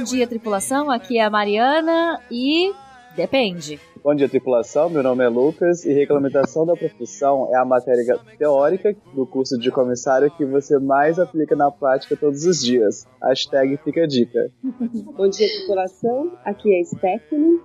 Bom 0.00 0.04
dia, 0.04 0.26
tripulação. 0.26 0.90
Aqui 0.90 1.18
é 1.18 1.24
a 1.24 1.28
Mariana 1.28 2.18
e 2.30 2.72
depende. 3.14 3.78
Bom 4.02 4.14
dia, 4.14 4.30
tripulação. 4.30 4.88
Meu 4.88 5.02
nome 5.02 5.22
é 5.22 5.28
Lucas 5.28 5.84
e 5.84 5.92
regulamentação 5.92 6.64
da 6.64 6.74
profissão 6.74 7.50
é 7.52 7.58
a 7.58 7.66
matéria 7.66 8.18
teórica 8.38 8.96
do 9.12 9.26
curso 9.26 9.58
de 9.58 9.70
comissário 9.70 10.30
que 10.30 10.46
você 10.46 10.78
mais 10.78 11.18
aplica 11.18 11.54
na 11.54 11.70
prática 11.70 12.16
todos 12.16 12.46
os 12.46 12.62
dias. 12.62 13.06
Hashtag 13.22 13.76
fica 13.84 14.04
a 14.04 14.06
dica. 14.06 14.50
Bom 14.64 15.28
dia, 15.28 15.46
tripulação. 15.46 16.32
Aqui 16.46 16.74
é 16.74 16.82
Stephanie. 16.82 17.60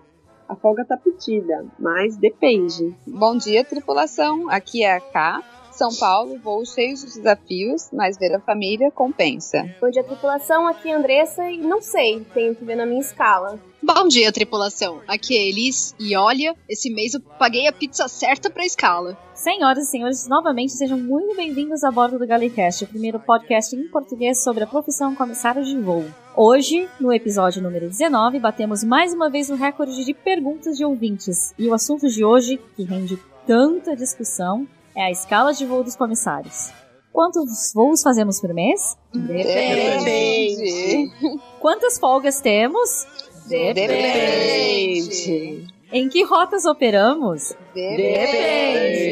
A 0.49 0.57
folga 0.57 0.83
tá 0.83 0.97
pedida, 0.97 1.65
mas 1.79 2.17
depende. 2.17 2.93
Bom 3.07 3.37
dia, 3.37 3.63
tripulação. 3.63 4.49
Aqui 4.49 4.83
é 4.83 4.93
a 4.93 4.99
K. 4.99 5.41
São 5.75 5.93
Paulo, 5.93 6.39
voo 6.41 6.65
cheio 6.65 6.95
de 6.95 7.05
desafios, 7.05 7.89
mas 7.91 8.17
ver 8.17 8.33
a 8.33 8.39
família 8.39 8.89
compensa. 8.89 9.69
Bom 9.81 9.89
dia, 9.89 10.05
tripulação. 10.05 10.65
Aqui 10.67 10.89
é 10.89 10.95
a 10.95 10.97
Andressa 10.97 11.51
e 11.51 11.57
não 11.57 11.81
sei, 11.81 12.25
tenho 12.33 12.55
que 12.55 12.63
ver 12.63 12.75
na 12.75 12.85
minha 12.85 13.01
escala. 13.01 13.59
Bom 13.83 14.07
dia, 14.07 14.31
tripulação. 14.31 15.01
Aqui 15.05 15.37
é 15.37 15.49
Elis 15.49 15.93
e 15.99 16.15
olha, 16.15 16.55
esse 16.69 16.89
mês 16.89 17.13
eu 17.13 17.19
paguei 17.19 17.67
a 17.67 17.73
pizza 17.73 18.07
certa 18.07 18.49
pra 18.49 18.65
escala. 18.65 19.17
Senhoras 19.33 19.89
e 19.89 19.91
senhores, 19.91 20.27
novamente 20.29 20.71
sejam 20.71 20.97
muito 20.97 21.35
bem-vindos 21.35 21.83
a 21.83 21.91
bordo 21.91 22.17
do 22.17 22.25
Galecast, 22.25 22.85
o 22.85 22.87
primeiro 22.87 23.19
podcast 23.19 23.75
em 23.75 23.89
português 23.89 24.41
sobre 24.41 24.63
a 24.63 24.67
profissão 24.67 25.13
comissário 25.13 25.65
de 25.65 25.77
voo. 25.77 26.05
Hoje, 26.37 26.87
no 27.01 27.11
episódio 27.11 27.61
número 27.61 27.89
19, 27.89 28.39
batemos 28.39 28.81
mais 28.81 29.13
uma 29.13 29.29
vez 29.29 29.49
o 29.49 29.55
recorde 29.55 30.05
de 30.05 30.13
perguntas 30.13 30.77
de 30.77 30.85
ouvintes. 30.85 31.53
E 31.59 31.67
o 31.67 31.73
assunto 31.73 32.07
de 32.07 32.23
hoje, 32.23 32.61
que 32.77 32.83
rende 32.83 33.19
tanta 33.45 33.93
discussão, 33.93 34.65
é 34.95 35.03
a 35.03 35.11
escala 35.11 35.53
de 35.53 35.65
voo 35.65 35.83
dos 35.83 35.95
comissários. 35.95 36.71
Quantos 37.11 37.71
voos 37.73 38.01
fazemos 38.01 38.39
por 38.41 38.53
mês? 38.53 38.97
Depende. 39.13 41.09
Quantas 41.61 41.97
folgas 41.97 42.41
temos? 42.41 43.05
Depende. 43.47 44.55
Em 45.91 46.09
que 46.09 46.23
rotas 46.23 46.65
operamos? 46.65 47.55
Depende. 47.73 49.05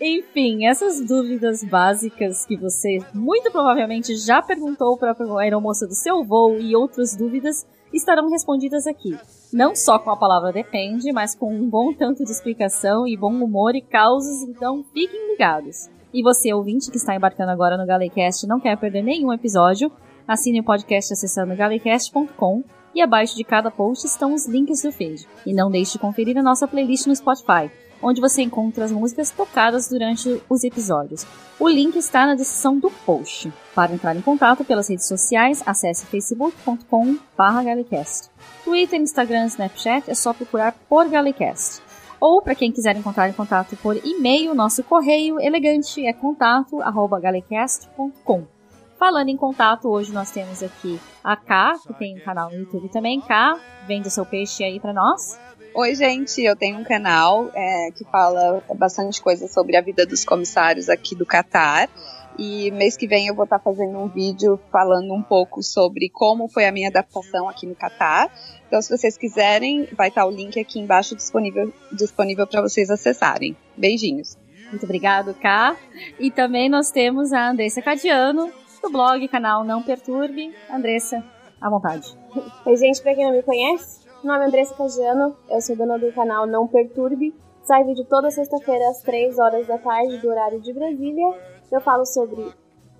Enfim, 0.00 0.66
essas 0.66 1.00
dúvidas 1.00 1.64
básicas 1.64 2.46
que 2.46 2.56
você 2.56 2.98
muito 3.12 3.50
provavelmente 3.50 4.16
já 4.16 4.40
perguntou 4.42 4.96
para 4.96 5.12
a 5.12 5.40
aeromoça 5.40 5.86
do 5.86 5.94
seu 5.94 6.22
voo 6.22 6.58
e 6.58 6.76
outras 6.76 7.16
dúvidas 7.16 7.66
estarão 7.92 8.30
respondidas 8.30 8.86
aqui. 8.86 9.18
Não 9.52 9.76
só 9.76 9.98
com 9.98 10.10
a 10.10 10.16
palavra 10.16 10.50
depende, 10.50 11.12
mas 11.12 11.34
com 11.34 11.54
um 11.54 11.68
bom 11.68 11.92
tanto 11.92 12.24
de 12.24 12.30
explicação 12.30 13.06
e 13.06 13.16
bom 13.18 13.32
humor 13.32 13.76
e 13.76 13.82
causas, 13.82 14.42
então 14.48 14.82
fiquem 14.94 15.32
ligados. 15.32 15.90
E 16.12 16.22
você, 16.22 16.54
ouvinte 16.54 16.90
que 16.90 16.96
está 16.96 17.14
embarcando 17.14 17.50
agora 17.50 17.76
no 17.76 17.86
Galecast, 17.86 18.46
não 18.46 18.58
quer 18.58 18.78
perder 18.78 19.02
nenhum 19.02 19.30
episódio, 19.30 19.92
assine 20.26 20.60
o 20.60 20.64
podcast 20.64 21.12
acessando 21.12 21.54
galecast.com 21.54 22.64
e 22.94 23.02
abaixo 23.02 23.36
de 23.36 23.44
cada 23.44 23.70
post 23.70 24.06
estão 24.06 24.32
os 24.32 24.46
links 24.46 24.82
do 24.82 24.90
feed. 24.90 25.28
E 25.44 25.52
não 25.52 25.70
deixe 25.70 25.92
de 25.92 25.98
conferir 25.98 26.38
a 26.38 26.42
nossa 26.42 26.66
playlist 26.66 27.06
no 27.06 27.14
Spotify, 27.14 27.70
onde 28.02 28.20
você 28.20 28.42
encontra 28.42 28.84
as 28.84 28.92
músicas 28.92 29.30
tocadas 29.30 29.88
durante 29.88 30.42
os 30.48 30.64
episódios. 30.64 31.24
O 31.58 31.68
link 31.68 31.96
está 31.96 32.26
na 32.26 32.34
descrição 32.34 32.78
do 32.78 32.90
post. 32.90 33.50
Para 33.74 33.94
entrar 33.94 34.14
em 34.16 34.20
contato 34.20 34.64
pelas 34.64 34.88
redes 34.88 35.06
sociais, 35.06 35.62
acesse 35.64 36.04
facebook.com/galecast. 36.06 38.30
Twitter, 38.64 39.00
Instagram, 39.00 39.46
Snapchat 39.46 40.10
é 40.10 40.14
só 40.14 40.32
procurar 40.32 40.72
por 40.88 41.08
Galecast. 41.08 41.82
Ou, 42.20 42.40
para 42.40 42.54
quem 42.54 42.70
quiser 42.70 42.96
encontrar 42.96 43.28
em 43.28 43.32
contato 43.32 43.76
por 43.76 43.96
e-mail, 43.96 44.54
nosso 44.54 44.84
correio 44.84 45.40
elegante 45.40 46.06
é 46.06 46.12
contato@galecast.com. 46.12 48.44
Falando 48.96 49.30
em 49.30 49.36
contato, 49.36 49.88
hoje 49.88 50.12
nós 50.12 50.30
temos 50.30 50.62
aqui 50.62 51.00
a 51.24 51.36
K, 51.36 51.74
que 51.84 51.92
tem 51.94 52.16
um 52.16 52.24
canal 52.24 52.50
no 52.50 52.56
YouTube 52.56 52.88
também. 52.88 53.20
K, 53.20 53.58
vende 53.88 54.08
seu 54.08 54.24
peixe 54.24 54.62
aí 54.62 54.78
para 54.78 54.92
nós. 54.92 55.36
Oi, 55.74 55.94
gente, 55.94 56.42
eu 56.42 56.54
tenho 56.54 56.78
um 56.78 56.84
canal 56.84 57.50
é, 57.54 57.90
que 57.92 58.04
fala 58.04 58.62
bastante 58.76 59.22
coisa 59.22 59.48
sobre 59.48 59.74
a 59.74 59.80
vida 59.80 60.04
dos 60.04 60.22
comissários 60.22 60.90
aqui 60.90 61.14
do 61.14 61.24
Catar. 61.24 61.88
E 62.38 62.70
mês 62.72 62.94
que 62.94 63.08
vem 63.08 63.28
eu 63.28 63.34
vou 63.34 63.44
estar 63.44 63.58
fazendo 63.58 63.98
um 63.98 64.06
vídeo 64.06 64.60
falando 64.70 65.14
um 65.14 65.22
pouco 65.22 65.62
sobre 65.62 66.10
como 66.10 66.46
foi 66.46 66.66
a 66.66 66.72
minha 66.72 66.88
adaptação 66.88 67.48
aqui 67.48 67.66
no 67.66 67.74
Catar. 67.74 68.30
Então, 68.66 68.82
se 68.82 68.94
vocês 68.94 69.16
quiserem, 69.16 69.88
vai 69.96 70.08
estar 70.08 70.26
o 70.26 70.30
link 70.30 70.60
aqui 70.60 70.78
embaixo 70.78 71.16
disponível, 71.16 71.72
disponível 71.90 72.46
para 72.46 72.60
vocês 72.60 72.90
acessarem. 72.90 73.56
Beijinhos. 73.74 74.36
Muito 74.68 74.84
obrigado, 74.84 75.32
K. 75.32 75.74
E 76.20 76.30
também 76.30 76.68
nós 76.68 76.90
temos 76.90 77.32
a 77.32 77.48
Andressa 77.48 77.80
Cadiano, 77.80 78.52
do 78.82 78.90
blog, 78.90 79.26
canal 79.28 79.64
Não 79.64 79.82
Perturbe. 79.82 80.54
Andressa, 80.70 81.24
à 81.58 81.70
vontade. 81.70 82.14
Oi, 82.66 82.76
gente, 82.76 83.00
pra 83.00 83.14
quem 83.14 83.24
não 83.24 83.32
me 83.32 83.42
conhece, 83.42 84.01
meu 84.24 84.32
nome 84.32 84.44
é 84.44 84.48
Andressa 84.48 84.74
Cagiano, 84.74 85.36
eu 85.50 85.60
sou 85.60 85.74
dona 85.74 85.98
do 85.98 86.12
canal 86.12 86.46
Não 86.46 86.68
Perturbe. 86.68 87.34
Sai 87.64 87.82
vídeo 87.82 88.06
toda 88.08 88.30
sexta-feira 88.30 88.88
às 88.88 89.02
3 89.02 89.36
horas 89.36 89.66
da 89.66 89.78
tarde, 89.78 90.18
do 90.18 90.28
horário 90.28 90.60
de 90.60 90.72
Brasília. 90.72 91.26
Eu 91.72 91.80
falo 91.80 92.06
sobre 92.06 92.40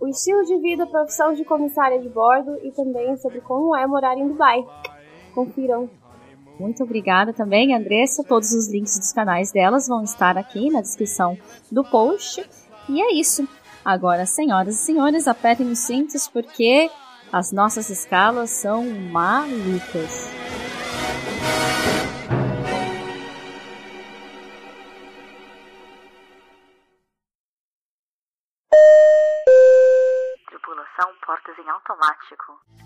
o 0.00 0.08
estilo 0.08 0.42
de 0.44 0.58
vida, 0.58 0.84
profissão 0.84 1.32
de 1.32 1.44
comissária 1.44 2.00
de 2.00 2.08
bordo 2.08 2.58
e 2.64 2.72
também 2.72 3.16
sobre 3.18 3.40
como 3.40 3.76
é 3.76 3.86
morar 3.86 4.18
em 4.18 4.26
Dubai. 4.26 4.64
Confiram. 5.32 5.88
Muito 6.58 6.82
obrigada 6.82 7.32
também, 7.32 7.72
Andressa. 7.72 8.24
Todos 8.24 8.52
os 8.52 8.68
links 8.68 8.98
dos 8.98 9.12
canais 9.12 9.52
delas 9.52 9.86
vão 9.86 10.02
estar 10.02 10.36
aqui 10.36 10.70
na 10.70 10.80
descrição 10.80 11.38
do 11.70 11.84
post. 11.84 12.44
E 12.88 13.00
é 13.00 13.14
isso. 13.14 13.48
Agora, 13.84 14.26
senhoras 14.26 14.74
e 14.74 14.78
senhores, 14.78 15.28
apertem 15.28 15.70
os 15.70 15.78
cintos 15.78 16.26
porque 16.26 16.90
as 17.32 17.52
nossas 17.52 17.90
escalas 17.90 18.50
são 18.50 18.84
malucas. 18.84 20.32
Tripulação 30.48 31.14
portas 31.26 31.58
em 31.58 31.68
automático. 31.68 32.82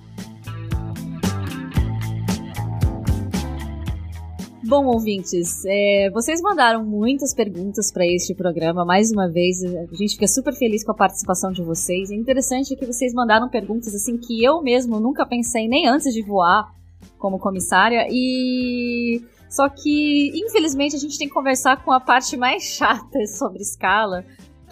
Bom, 4.69 4.87
ouvintes, 4.87 5.65
é, 5.65 6.11
vocês 6.11 6.41
mandaram 6.41 6.85
muitas 6.85 7.33
perguntas 7.33 7.93
para 7.93 8.05
este 8.05 8.35
programa. 8.35 8.85
Mais 8.85 9.13
uma 9.13 9.31
vez, 9.31 9.63
a 9.63 9.95
gente 9.95 10.15
fica 10.15 10.27
super 10.27 10.53
feliz 10.53 10.85
com 10.85 10.91
a 10.91 10.97
participação 10.97 11.53
de 11.53 11.63
vocês. 11.63 12.11
É 12.11 12.17
interessante 12.17 12.75
que 12.75 12.85
vocês 12.85 13.15
mandaram 13.15 13.49
perguntas 13.49 13.95
assim 13.95 14.19
que 14.19 14.43
eu 14.43 14.61
mesmo 14.61 14.99
nunca 14.99 15.25
pensei 15.25 15.69
nem 15.69 15.87
antes 15.87 16.13
de 16.13 16.21
voar 16.21 16.67
como 17.19 17.39
comissária 17.39 18.07
e 18.11 19.23
só 19.49 19.69
que 19.69 20.31
infelizmente 20.35 20.97
a 20.97 20.99
gente 20.99 21.19
tem 21.19 21.29
que 21.29 21.35
conversar 21.35 21.85
com 21.85 21.93
a 21.93 22.01
parte 22.01 22.37
mais 22.37 22.63
chata 22.77 23.27
sobre 23.27 23.63
escala, 23.63 24.25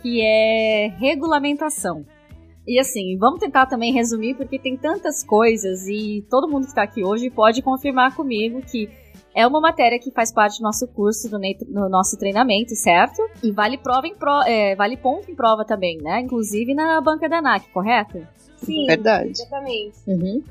que 0.02 0.20
é 0.20 0.88
regulamentação. 0.98 2.04
E 2.66 2.78
assim, 2.78 3.16
vamos 3.18 3.40
tentar 3.40 3.66
também 3.66 3.92
resumir 3.92 4.34
porque 4.34 4.58
tem 4.58 4.76
tantas 4.76 5.22
coisas 5.22 5.86
e 5.86 6.24
todo 6.30 6.48
mundo 6.48 6.62
que 6.62 6.70
está 6.70 6.82
aqui 6.82 7.04
hoje 7.04 7.30
pode 7.30 7.60
confirmar 7.60 8.14
comigo 8.16 8.62
que 8.62 8.88
é 9.34 9.46
uma 9.46 9.60
matéria 9.60 9.98
que 9.98 10.12
faz 10.12 10.32
parte 10.32 10.58
do 10.58 10.62
nosso 10.62 10.86
curso, 10.86 11.28
do, 11.28 11.38
no 11.68 11.88
nosso 11.88 12.16
treinamento, 12.16 12.74
certo? 12.76 13.20
E 13.42 13.50
vale 13.50 13.76
prova 13.76 14.06
em 14.06 14.14
pro, 14.14 14.42
é, 14.42 14.76
vale 14.76 14.96
ponto 14.96 15.30
em 15.30 15.34
prova 15.34 15.64
também, 15.64 15.98
né? 15.98 16.20
Inclusive 16.20 16.72
na 16.72 17.00
banca 17.00 17.28
da 17.28 17.38
ANAC, 17.38 17.68
correto? 17.70 18.24
Sim, 18.56 18.86
Verdade. 18.86 19.30
exatamente. 19.30 19.98
Uhum. 20.06 20.42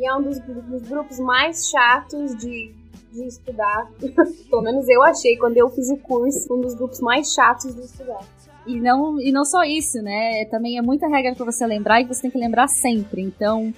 E 0.00 0.06
é 0.06 0.16
um 0.16 0.22
dos, 0.22 0.38
dos 0.38 0.82
grupos 0.88 1.20
mais 1.20 1.68
chatos 1.68 2.34
de, 2.34 2.72
de 3.12 3.26
estudar. 3.26 3.86
Pelo 4.48 4.62
menos 4.62 4.88
eu 4.88 5.02
achei 5.02 5.36
quando 5.36 5.58
eu 5.58 5.68
fiz 5.68 5.90
o 5.90 5.98
curso, 5.98 6.54
um 6.56 6.62
dos 6.62 6.74
grupos 6.74 7.00
mais 7.00 7.34
chatos 7.34 7.74
de 7.74 7.82
estudar. 7.82 8.20
E 8.66 8.80
não, 8.80 9.20
e 9.20 9.30
não 9.30 9.44
só 9.44 9.62
isso, 9.62 10.00
né? 10.00 10.46
Também 10.46 10.78
é 10.78 10.82
muita 10.82 11.06
regra 11.06 11.34
para 11.34 11.44
você 11.44 11.66
lembrar 11.66 12.00
e 12.00 12.06
você 12.06 12.22
tem 12.22 12.30
que 12.30 12.38
lembrar 12.38 12.66
sempre. 12.66 13.20
Então, 13.20 13.74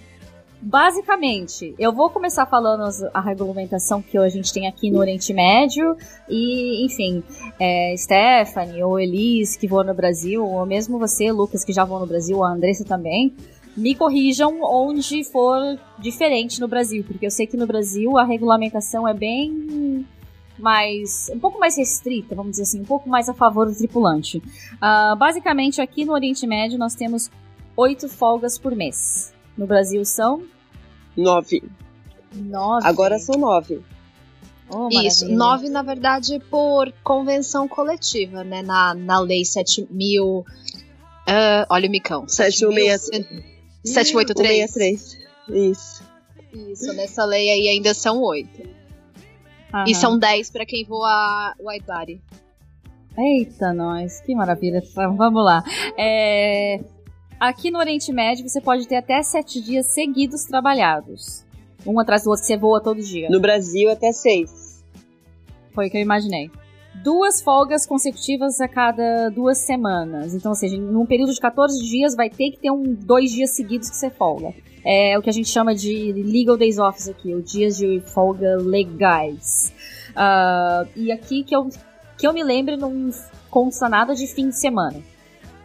basicamente, 0.61 1.75
eu 1.76 1.93
vou 1.93 2.08
começar 2.08 2.46
falando 2.46 2.88
a 3.12 3.20
regulamentação 3.20 4.00
que 4.00 4.17
a 4.17 4.29
gente 4.29 4.52
tem 4.52 4.69
aqui 4.69 4.93
no 4.93 5.00
Oriente 5.00 5.35
Médio. 5.35 5.96
E, 6.29 6.87
enfim, 6.87 7.25
é, 7.58 7.96
Stephanie 7.96 8.85
ou 8.85 9.00
Elis 9.00 9.56
que 9.56 9.67
voam 9.67 9.82
no 9.82 9.94
Brasil, 9.94 10.46
ou 10.46 10.64
mesmo 10.67 11.00
você, 11.00 11.32
Lucas, 11.32 11.64
que 11.64 11.73
já 11.73 11.85
voou 11.85 11.99
no 11.99 12.06
Brasil, 12.06 12.44
a 12.44 12.52
Andressa 12.52 12.85
também. 12.85 13.35
Me 13.76 13.94
corrijam 13.94 14.60
onde 14.62 15.24
for 15.24 15.78
diferente 15.98 16.60
no 16.60 16.69
Brasil, 16.69 17.02
porque 17.04 17.24
eu 17.26 17.30
sei 17.30 17.46
que 17.46 17.56
no 17.56 17.66
Brasil 17.66 18.19
a 18.19 18.24
regulamentação 18.24 19.08
é 19.08 19.14
bem 19.14 20.06
mais. 20.58 21.30
um 21.34 21.38
pouco 21.38 21.58
mais 21.58 21.76
restrita, 21.76 22.34
vamos 22.34 22.52
dizer 22.52 22.62
assim, 22.64 22.80
um 22.80 22.84
pouco 22.84 23.08
mais 23.08 23.28
a 23.28 23.34
favor 23.34 23.66
do 23.66 23.74
tripulante. 23.74 24.42
Ah, 24.80 25.16
basicamente, 25.19 25.80
aqui 25.80 26.04
no 26.04 26.12
Oriente 26.12 26.46
Médio 26.46 26.78
nós 26.78 26.94
temos 26.94 27.30
oito 27.76 28.08
folgas 28.08 28.58
por 28.58 28.74
mês. 28.76 29.32
No 29.56 29.66
Brasil 29.66 30.04
são 30.04 30.42
Nove. 31.16 31.62
nove. 32.34 32.86
Agora 32.86 33.19
são 33.19 33.38
nove. 33.38 33.80
Oh, 34.70 34.88
Isso, 34.90 35.28
nove, 35.28 35.69
na 35.69 35.82
verdade, 35.82 36.40
por 36.50 36.90
convenção 37.04 37.69
coletiva, 37.69 38.42
né? 38.42 38.62
Na, 38.62 38.94
na 38.94 39.19
lei 39.20 39.44
7000. 39.44 40.46
ah, 41.26 41.66
olha 41.69 41.88
o 41.88 41.90
micão. 41.90 42.26
7163. 42.26 43.51
783. 43.84 44.70
163. 44.70 45.70
Isso. 45.70 46.02
Isso, 46.52 46.93
nessa 46.93 47.25
lei 47.25 47.50
aí 47.50 47.69
ainda 47.69 47.94
são 47.94 48.20
oito. 48.23 48.62
Aham. 49.73 49.84
E 49.88 49.94
são 49.94 50.19
dez 50.19 50.50
pra 50.50 50.67
quem 50.67 50.84
voa 50.84 51.55
wide 51.58 51.84
body. 51.87 52.20
Eita, 53.17 53.73
nós, 53.73 54.20
que 54.20 54.34
maravilha. 54.34 54.82
Então, 54.84 55.17
Vamos 55.17 55.44
lá. 55.44 55.62
É, 55.99 56.79
Aqui 57.43 57.73
no 57.73 57.81
Oriente 57.81 58.12
Médio 58.12 58.49
você 58.49 58.61
pode 58.61 58.87
ter 58.87 58.94
até 58.94 59.20
sete 59.20 59.61
dias 59.61 59.87
seguidos 59.87 60.44
trabalhados. 60.44 61.44
Um 61.84 61.99
atrás 61.99 62.23
do 62.23 62.31
outro, 62.31 62.44
você 62.44 62.56
voa 62.56 62.81
todo 62.81 63.02
dia. 63.02 63.29
No 63.29 63.40
Brasil, 63.40 63.90
até 63.90 64.12
seis. 64.12 64.84
Foi 65.75 65.88
o 65.88 65.90
que 65.90 65.96
eu 65.96 66.00
imaginei. 66.00 66.52
Duas 66.94 67.41
folgas 67.41 67.87
consecutivas 67.87 68.61
a 68.61 68.69
cada 68.69 69.31
duas 69.31 69.59
semanas. 69.59 70.35
Então, 70.35 70.50
ou 70.50 70.55
seja, 70.55 70.77
num 70.77 71.06
período 71.06 71.33
de 71.33 71.41
14 71.41 71.83
dias 71.83 72.15
vai 72.15 72.29
ter 72.29 72.50
que 72.50 72.59
ter 72.59 72.71
um 72.71 72.83
dois 72.83 73.31
dias 73.33 73.50
seguidos 73.50 73.89
que 73.89 73.97
você 73.97 74.11
folga. 74.11 74.55
É 74.85 75.19
o 75.19 75.23
que 75.23 75.31
a 75.31 75.33
gente 75.33 75.49
chama 75.49 75.75
de 75.75 76.12
legal 76.12 76.56
days 76.56 76.79
off 76.79 77.09
aqui, 77.09 77.33
ou 77.33 77.41
dias 77.41 77.77
de 77.77 78.00
folga 78.00 78.56
legais. 78.56 79.73
Ah, 80.15 80.85
e 80.94 81.11
aqui 81.11 81.44
que 81.44 81.55
eu, 81.55 81.69
que 82.19 82.27
eu 82.27 82.33
me 82.33 82.43
lembro 82.43 82.77
não 82.77 83.11
consta 83.49 83.89
nada 83.89 84.15
de 84.15 84.27
fim 84.27 84.49
de 84.49 84.56
semana. 84.56 85.00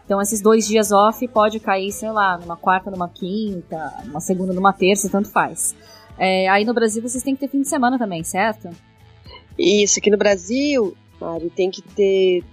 Então 0.05 0.21
esses 0.21 0.39
dois 0.39 0.65
dias 0.65 0.91
off 0.91 1.27
pode 1.27 1.59
cair, 1.59 1.91
sei 1.91 2.09
lá, 2.11 2.37
numa 2.37 2.55
quarta, 2.55 2.89
numa 2.89 3.09
quinta, 3.09 3.93
numa 4.05 4.21
segunda, 4.21 4.53
numa 4.53 4.71
terça, 4.71 5.09
tanto 5.09 5.29
faz. 5.29 5.75
É, 6.17 6.47
aí 6.47 6.63
no 6.63 6.73
Brasil 6.73 7.01
vocês 7.01 7.23
têm 7.23 7.35
que 7.35 7.41
ter 7.41 7.49
fim 7.49 7.61
de 7.61 7.67
semana 7.67 7.97
também, 7.97 8.23
certo? 8.23 8.69
Isso, 9.59 9.99
aqui 9.99 10.09
no 10.09 10.17
Brasil, 10.17 10.95
Mari, 11.19 11.49
tem 11.49 11.69
que 11.69 11.81
ter 11.81 12.43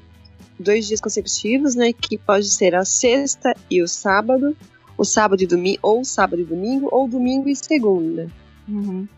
dois 0.58 0.86
dias 0.86 1.00
consecutivos, 1.00 1.74
né? 1.74 1.92
Que 1.92 2.16
pode 2.18 2.48
ser 2.48 2.74
a 2.74 2.84
sexta 2.84 3.54
e 3.70 3.82
o 3.82 3.88
sábado, 3.88 4.56
o 4.96 5.04
sábado 5.04 5.42
e 5.42 5.46
domingo, 5.46 5.78
ou 5.82 6.04
sábado 6.04 6.40
e 6.40 6.44
domingo, 6.44 6.88
ou 6.90 7.08
domingo 7.08 7.48
e 7.48 7.56
segunda. 7.56 8.28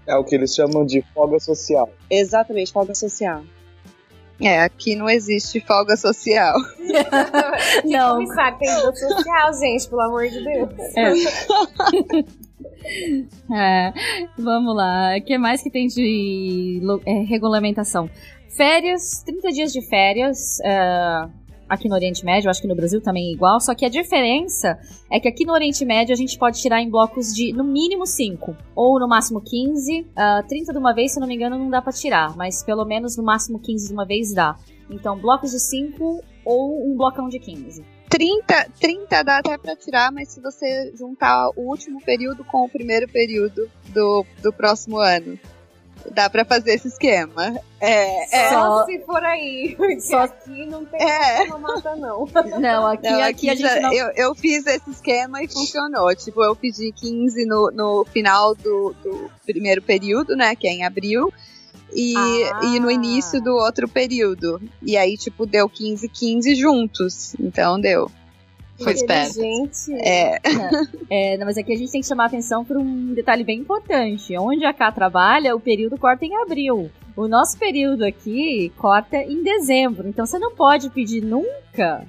É 0.07 0.17
o 0.17 0.25
que 0.25 0.35
eles 0.35 0.55
chamam 0.55 0.85
de 0.85 1.03
folga 1.15 1.39
social. 1.39 1.89
Exatamente, 2.11 2.73
folga 2.73 2.95
social. 2.95 3.45
É, 4.41 4.63
aqui 4.63 4.95
não 4.95 5.09
existe 5.09 5.61
folga 5.61 5.97
social. 5.97 6.55
Não. 7.85 8.17
Comissário, 8.17 8.59
tem 8.59 8.69
vida 8.69 8.95
social, 8.95 9.55
gente, 9.55 9.89
pelo 9.89 10.03
amor 10.03 10.29
de 10.29 10.45
Deus. 10.45 10.71
É, 13.53 13.93
vamos 14.39 14.75
lá. 14.77 15.17
O 15.19 15.23
que 15.23 15.37
mais 15.37 15.61
que 15.61 15.71
tem 15.71 15.89
de 15.89 16.81
é, 17.05 17.23
regulamentação? 17.23 18.09
Férias, 18.57 19.23
30 19.23 19.53
dias 19.53 19.73
de 19.73 19.83
férias. 19.83 20.59
é, 20.65 21.29
aqui 21.69 21.89
no 21.89 21.95
Oriente 21.95 22.25
Médio, 22.25 22.49
acho 22.49 22.63
que 22.63 22.69
no 22.69 22.75
Brasil 22.75 23.03
também 23.03 23.29
é 23.29 23.33
igual. 23.33 23.61
Só 23.61 23.75
que 23.75 23.85
a 23.85 23.89
diferença 23.89 24.79
é 25.11 25.21
que 25.21 25.29
aqui 25.29 25.45
no 25.45 25.53
Oriente 25.53 25.85
Médio 25.85 26.15
a 26.15 26.17
gente 26.17 26.39
pode 26.39 26.61
tirar 26.61 26.81
em 26.81 26.89
blocos 26.89 27.35
de 27.35 27.53
no 27.53 27.63
mínimo 27.63 28.07
5. 28.07 28.57
Ou 28.75 28.99
no 28.99 29.07
máximo 29.07 29.43
15. 29.43 30.07
Ah, 30.17 30.43
30 30.49 30.73
de 30.73 30.79
uma 30.79 30.95
vez, 30.95 31.13
se 31.13 31.19
eu 31.19 31.21
não 31.21 31.29
me 31.29 31.35
engano, 31.35 31.59
não 31.59 31.69
dá 31.69 31.83
pra 31.83 31.93
tirar. 31.93 32.35
Mas 32.35 32.63
pelo 32.63 32.87
menos 32.87 33.17
no 33.17 33.23
máximo 33.23 33.59
15 33.59 33.89
de 33.89 33.93
uma 33.93 34.07
vez 34.07 34.33
dá. 34.33 34.57
Então, 34.89 35.19
blocos 35.19 35.51
de 35.51 35.61
5 35.61 36.23
ou 36.45 36.91
um 36.91 36.97
blocão 36.97 37.29
de 37.29 37.39
15. 37.39 37.85
30, 38.09 38.71
30 38.81 39.23
dá 39.23 39.39
até 39.39 39.59
pra 39.59 39.77
tirar, 39.77 40.13
mas 40.13 40.29
se 40.29 40.41
você 40.41 40.93
juntar 40.97 41.51
o 41.57 41.69
último 41.69 42.01
período 42.01 42.45
com 42.45 42.65
o 42.65 42.69
primeiro 42.69 43.07
período 43.09 43.69
do, 43.93 44.25
do 44.41 44.53
próximo 44.53 44.97
ano, 44.99 45.39
dá 46.13 46.29
pra 46.31 46.45
fazer 46.45 46.75
esse 46.75 46.89
esquema. 46.89 47.59
É, 47.81 48.37
é. 48.47 48.51
Só 48.51 48.85
se 48.87 48.99
for 49.01 49.23
aí, 49.25 49.77
Só- 50.01 50.21
aqui 50.21 50.67
não 50.67 50.85
tem 50.85 51.01
É. 51.03 51.47
como 51.47 51.59
mata, 51.61 51.95
não. 51.97 52.27
Não, 52.61 52.87
aqui, 52.87 53.09
Não, 53.11 53.23
aqui, 53.23 53.51
a 53.51 53.55
já- 53.55 53.69
gente 53.75 53.83
não. 53.83 53.93
eu, 53.93 54.09
eu 54.17 54.35
fiz 54.35 54.67
esse 54.67 54.91
esquema 54.91 55.43
e 55.43 55.49
funcionou. 55.49 56.15
Tipo, 56.15 56.43
eu 56.43 56.57
pedi 56.57 56.93
15 56.93 57.45
no, 57.47 57.71
no 57.71 58.05
final 58.07 58.55
do, 58.55 58.95
do 59.03 59.31
primeiro 59.45 59.83
período, 59.83 60.35
né? 60.37 60.55
Que 60.57 60.67
é 60.69 60.73
em 60.73 60.85
abril. 60.85 61.33
E, 61.95 62.15
Ah. 62.17 62.61
e 62.65 62.81
no 62.81 62.91
início 62.91 63.41
do 63.41 63.55
outro 63.55 63.89
período. 63.89 64.61
E 64.83 64.97
aí, 64.97 65.17
tipo, 65.17 65.47
deu 65.47 65.69
15, 65.69 66.09
15 66.09 66.55
juntos. 66.55 67.35
Então 67.39 67.79
deu. 67.81 68.11
Foi 68.79 68.93
esperto. 68.93 69.35
Gente, 69.35 69.93
É, 69.93 70.39
É, 71.09 71.37
não, 71.39 71.47
mas 71.47 71.57
aqui 71.57 71.73
a 71.73 71.77
gente 71.77 71.91
tem 71.91 72.01
que 72.01 72.07
chamar 72.07 72.27
atenção 72.27 72.65
para 72.65 72.79
um 72.79 73.15
detalhe 73.15 73.45
bem 73.45 73.61
importante. 73.61 74.37
Onde 74.37 74.65
a 74.65 74.73
K 74.73 74.93
trabalha, 74.93 75.55
o 75.55 75.61
período 75.61 75.99
corta 75.99 76.25
em 76.25 76.37
abril. 76.37 76.91
O 77.17 77.27
nosso 77.27 77.59
período 77.59 78.05
aqui 78.05 78.71
corta 78.77 79.17
em 79.17 79.43
dezembro. 79.43 80.09
Então 80.09 80.27
você 80.27 80.39
não 80.39 80.55
pode 80.55 80.91
pedir 80.91 81.23
nunca, 81.23 82.05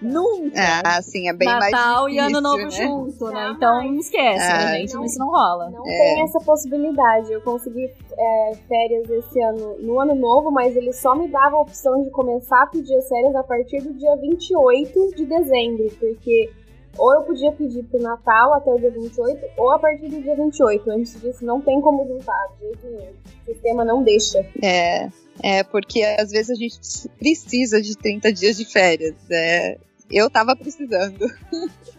nunca, 0.00 0.58
é, 0.60 0.82
assim, 0.96 1.28
é 1.28 1.32
bem 1.32 1.48
Natal 1.48 2.02
mais 2.04 2.14
e 2.14 2.18
Ano 2.18 2.28
difícil, 2.28 2.42
Novo 2.42 2.62
né? 2.64 2.70
junto, 2.70 3.24
né? 3.30 3.52
Então 3.56 3.94
esquece, 3.94 4.44
É. 4.44 4.48
né, 4.58 4.78
gente? 4.78 4.94
Não. 4.94 5.04
Isso 5.04 5.18
não 5.18 5.28
rola. 5.30 5.70
Não 5.70 5.82
É. 5.86 6.14
tem 6.14 6.22
essa 6.22 6.38
possibilidade. 6.40 7.32
Eu 7.32 7.40
consegui 7.40 7.90
é, 8.18 8.52
férias 8.68 9.08
esse 9.10 9.40
ano 9.42 9.76
no 9.80 10.00
ano 10.00 10.14
novo, 10.14 10.50
mas 10.50 10.74
ele 10.76 10.92
só 10.92 11.14
me 11.14 11.28
dava 11.28 11.56
a 11.56 11.60
opção 11.60 12.02
de 12.02 12.10
começar 12.10 12.62
a 12.62 12.66
pedir 12.66 12.94
as 12.96 13.08
férias 13.08 13.34
a 13.34 13.42
partir 13.42 13.80
do 13.82 13.92
dia 13.94 14.16
28 14.16 15.14
de 15.16 15.24
dezembro, 15.26 15.86
porque 15.98 16.50
ou 16.98 17.14
eu 17.14 17.22
podia 17.22 17.52
pedir 17.52 17.82
pro 17.84 18.00
Natal 18.00 18.54
até 18.54 18.70
o 18.70 18.78
dia 18.78 18.90
28, 18.90 19.46
ou 19.56 19.70
a 19.70 19.78
partir 19.78 20.08
do 20.08 20.20
dia 20.20 20.36
28. 20.36 20.90
Antes 20.90 21.20
disso, 21.20 21.44
não 21.44 21.60
tem 21.60 21.80
como 21.80 22.06
juntar, 22.06 22.48
de 22.58 22.66
jeito 22.66 22.86
nenhum. 22.86 23.12
O 23.42 23.44
sistema 23.52 23.84
não 23.84 24.02
deixa. 24.02 24.44
É, 24.62 25.08
é, 25.42 25.62
porque 25.62 26.02
às 26.02 26.30
vezes 26.30 26.50
a 26.50 26.54
gente 26.54 26.78
precisa 27.18 27.80
de 27.80 27.96
30 27.96 28.32
dias 28.32 28.56
de 28.56 28.64
férias. 28.64 29.14
É, 29.30 29.78
eu 30.10 30.30
tava 30.30 30.56
precisando. 30.56 31.26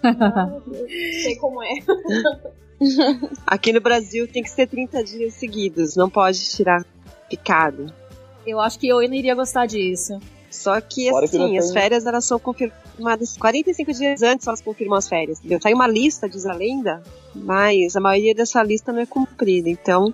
Sei 1.24 1.36
como 1.38 1.62
é. 1.64 1.74
Aqui 3.46 3.74
no 3.74 3.82
Brasil 3.82 4.28
tem 4.28 4.44
que 4.44 4.50
ser 4.50 4.68
30 4.68 5.04
dias 5.04 5.34
seguidos, 5.34 5.96
não 5.96 6.10
pode 6.10 6.40
tirar 6.50 6.86
picado. 7.30 7.94
Eu 8.46 8.60
acho 8.60 8.80
que 8.80 8.88
eu 8.88 8.98
não 9.08 9.14
iria 9.14 9.36
gostar 9.36 9.66
disso. 9.66 10.20
Só 10.50 10.80
que 10.82 11.10
Fora 11.10 11.28
que 11.28 11.36
assim, 11.38 11.58
as 11.58 11.66
tem- 11.66 11.74
férias 11.74 12.06
elas 12.06 12.26
são 12.26 12.40
confirmadas 12.40 13.38
45 13.38 13.94
dias 13.94 14.22
antes 14.22 14.48
elas 14.48 14.62
confirmam 14.62 14.98
as 14.98 15.08
férias. 15.08 15.40
Entendeu? 15.40 15.60
Tem 15.60 15.74
uma 15.74 15.88
lista, 15.88 16.28
diz 16.30 16.46
a 16.46 16.54
lenda, 16.54 17.04
mas 17.36 17.96
a 17.96 18.00
maioria 18.00 18.34
dessa 18.34 18.64
lista 18.64 18.92
não 18.94 19.02
é 19.02 19.06
cumprida. 19.06 19.70
Então, 19.70 20.14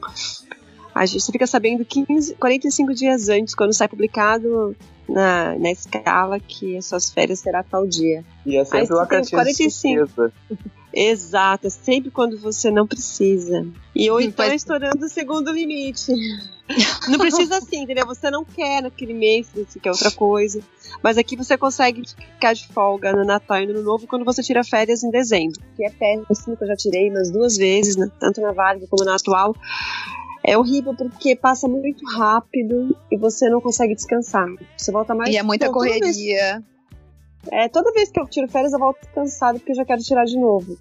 a 0.93 1.05
gente 1.05 1.31
fica 1.31 1.45
sabendo 1.47 1.85
15, 1.85 2.35
45 2.35 2.93
dias 2.93 3.29
antes, 3.29 3.55
quando 3.55 3.73
sai 3.73 3.87
publicado 3.87 4.75
na, 5.07 5.57
na 5.57 5.71
escala 5.71 6.39
que 6.39 6.77
as 6.77 6.85
suas 6.85 7.09
férias 7.09 7.39
será 7.39 7.63
tal 7.63 7.85
dia. 7.87 8.23
E 8.45 8.57
é 8.57 8.63
sempre 8.65 8.79
Aí 8.79 8.87
uma 8.89 9.05
você 9.05 9.09
tem 9.09 9.17
caixinha 9.19 9.43
de 9.43 9.53
45. 9.53 10.07
surpresa. 10.07 10.33
Exato, 10.93 11.67
é 11.67 11.69
sempre 11.71 12.11
quando 12.11 12.37
você 12.39 12.69
não 12.69 12.85
precisa. 12.85 13.65
E 13.95 14.09
ou 14.11 14.17
Hum, 14.19 14.21
então 14.21 14.45
estourando 14.53 15.05
o 15.05 15.09
segundo 15.09 15.51
limite. 15.51 16.11
Não 17.09 17.19
precisa 17.19 17.57
assim, 17.57 17.81
entendeu? 17.81 18.05
Você 18.07 18.31
não 18.31 18.45
quer 18.45 18.81
naquele 18.81 19.13
mês, 19.13 19.49
você 19.53 19.79
quer 19.81 19.91
outra 19.91 20.09
coisa. 20.11 20.61
Mas 21.03 21.17
aqui 21.17 21.35
você 21.35 21.57
consegue 21.57 22.01
ficar 22.07 22.53
de 22.53 22.65
folga 22.69 23.11
no 23.11 23.25
Natal 23.25 23.61
e 23.61 23.65
no 23.65 23.73
Ano 23.73 23.83
Novo 23.83 24.07
quando 24.07 24.23
você 24.23 24.41
tira 24.41 24.63
férias 24.63 25.03
em 25.03 25.11
dezembro. 25.11 25.59
Que 25.75 25.83
é 25.85 25.89
péssimo, 25.89 26.55
que 26.55 26.63
eu 26.63 26.67
já 26.69 26.75
tirei 26.77 27.09
umas 27.09 27.29
duas 27.29 27.57
vezes, 27.57 27.97
né? 27.97 28.09
tanto 28.17 28.39
na 28.39 28.53
válida 28.53 28.87
como 28.89 29.03
na 29.03 29.15
atual. 29.15 29.53
É 30.45 30.57
horrível 30.57 30.93
porque 30.95 31.35
passa 31.35 31.67
muito 31.67 32.05
rápido 32.17 32.95
e 33.11 33.17
você 33.17 33.49
não 33.49 33.59
consegue 33.59 33.93
descansar. 33.93 34.47
Você 34.77 34.91
volta 34.91 35.13
mais 35.13 35.33
E 35.33 35.37
é 35.37 35.43
muita 35.43 35.65
toda 35.67 35.81
vez- 35.83 35.99
correria. 35.99 36.63
É, 37.51 37.67
toda 37.67 37.91
vez 37.91 38.09
que 38.09 38.19
eu 38.19 38.27
tiro 38.27 38.47
férias 38.47 38.73
eu 38.73 38.79
volto 38.79 39.07
cansada 39.13 39.59
porque 39.59 39.71
eu 39.71 39.75
já 39.75 39.85
quero 39.85 40.01
tirar 40.01 40.25
de 40.25 40.37
novo. 40.37 40.77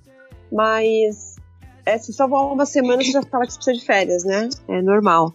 Mas 0.51 1.37
é, 1.85 1.99
se 1.99 2.13
só 2.13 2.29
vou 2.29 2.53
uma 2.53 2.67
semana 2.67 3.03
você 3.03 3.13
já 3.13 3.23
fala 3.23 3.47
que 3.47 3.53
você 3.53 3.59
precisa 3.59 3.79
de 3.79 3.85
férias, 3.85 4.25
né? 4.25 4.49
É 4.69 4.83
normal. 4.83 5.33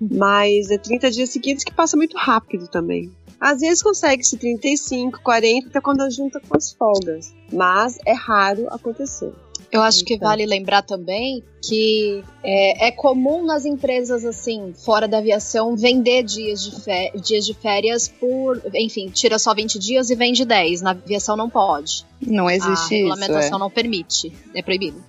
Mas 0.00 0.70
é 0.70 0.78
30 0.78 1.10
dias 1.10 1.30
seguidos 1.30 1.64
que 1.64 1.72
passa 1.72 1.96
muito 1.96 2.16
rápido 2.16 2.68
também. 2.68 3.12
Às 3.40 3.60
vezes 3.60 3.82
consegue-se 3.82 4.38
35, 4.38 5.20
40, 5.22 5.68
até 5.68 5.80
quando 5.80 6.08
junta 6.10 6.40
com 6.40 6.56
as 6.56 6.72
folgas. 6.72 7.34
Mas 7.52 7.98
é 8.06 8.12
raro 8.12 8.66
acontecer. 8.70 9.32
Eu 9.74 9.82
acho 9.82 10.04
que 10.04 10.16
vale 10.16 10.46
lembrar 10.46 10.82
também 10.82 11.42
que 11.60 12.22
é, 12.44 12.86
é 12.86 12.92
comum 12.92 13.44
nas 13.44 13.64
empresas, 13.64 14.24
assim, 14.24 14.72
fora 14.72 15.08
da 15.08 15.18
aviação, 15.18 15.74
vender 15.74 16.22
dias 16.22 16.62
de, 16.62 17.20
dias 17.20 17.44
de 17.44 17.54
férias 17.54 18.06
por. 18.06 18.62
Enfim, 18.72 19.08
tira 19.08 19.36
só 19.36 19.52
20 19.52 19.76
dias 19.80 20.10
e 20.10 20.14
vende 20.14 20.44
10. 20.44 20.80
Na 20.80 20.90
aviação 20.92 21.36
não 21.36 21.50
pode. 21.50 22.06
Não 22.24 22.46
A 22.46 22.54
existe 22.54 22.72
isso. 22.72 22.94
é. 22.94 22.96
regulamentação 22.98 23.58
não 23.58 23.68
permite. 23.68 24.32
É 24.54 24.62
proibido. 24.62 25.02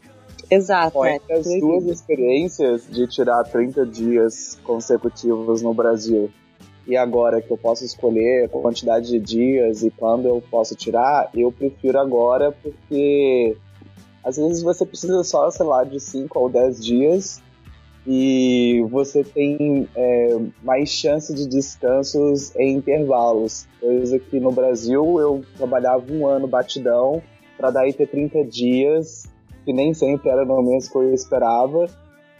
Exato. 0.50 0.94
Bom, 0.96 1.06
é. 1.06 1.20
as 1.30 1.46
duas 1.60 1.86
experiências 1.86 2.88
de 2.90 3.06
tirar 3.06 3.44
30 3.44 3.86
dias 3.86 4.58
consecutivos 4.64 5.62
no 5.62 5.76
Brasil 5.76 6.32
e 6.88 6.98
agora 6.98 7.40
que 7.40 7.52
eu 7.52 7.58
posso 7.58 7.84
escolher 7.86 8.46
a 8.46 8.50
quantidade 8.50 9.10
de 9.10 9.20
dias 9.20 9.84
e 9.84 9.92
quando 9.92 10.28
eu 10.28 10.42
posso 10.50 10.76
tirar, 10.76 11.30
eu 11.36 11.52
prefiro 11.52 12.00
agora 12.00 12.52
porque 12.52 13.58
às 14.26 14.38
vezes 14.38 14.64
você 14.64 14.84
precisa 14.86 15.24
só, 15.24 15.50
sei 15.52 15.66
lá, 15.66 15.84
de 15.84 16.00
5 16.00 16.40
ou 16.40 16.50
10 16.50 16.84
dias 16.84 17.42
e 18.08 18.84
você 18.90 19.24
tem 19.24 19.88
é, 19.96 20.38
mais 20.64 20.90
chance 20.90 21.34
de 21.34 21.48
descansos 21.48 22.56
em 22.56 22.76
intervalos. 22.76 23.68
Coisa 23.80 24.18
que 24.18 24.40
no 24.40 24.52
Brasil 24.52 25.20
eu 25.20 25.44
trabalhava 25.56 26.12
um 26.12 26.28
ano 26.28 26.48
batidão 26.48 27.22
para 27.56 27.70
daí 27.70 27.94
ter 27.94 28.08
30 28.08 28.44
dias 28.46 29.24
que 29.64 29.72
nem 29.72 29.94
sempre 29.94 30.30
era 30.30 30.44
no 30.44 30.62
mês 30.62 30.90
que 30.90 30.96
eu 30.96 31.14
esperava. 31.14 31.88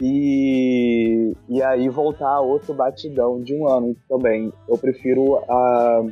E, 0.02 1.34
e 1.48 1.64
aí 1.64 1.88
voltar 1.88 2.30
a 2.30 2.42
outro 2.42 2.74
batidão 2.74 3.42
de 3.42 3.56
um 3.56 3.68
ano 3.68 3.96
também. 4.10 4.52
Eu 4.68 4.78
prefiro 4.78 5.38
a, 5.50 6.04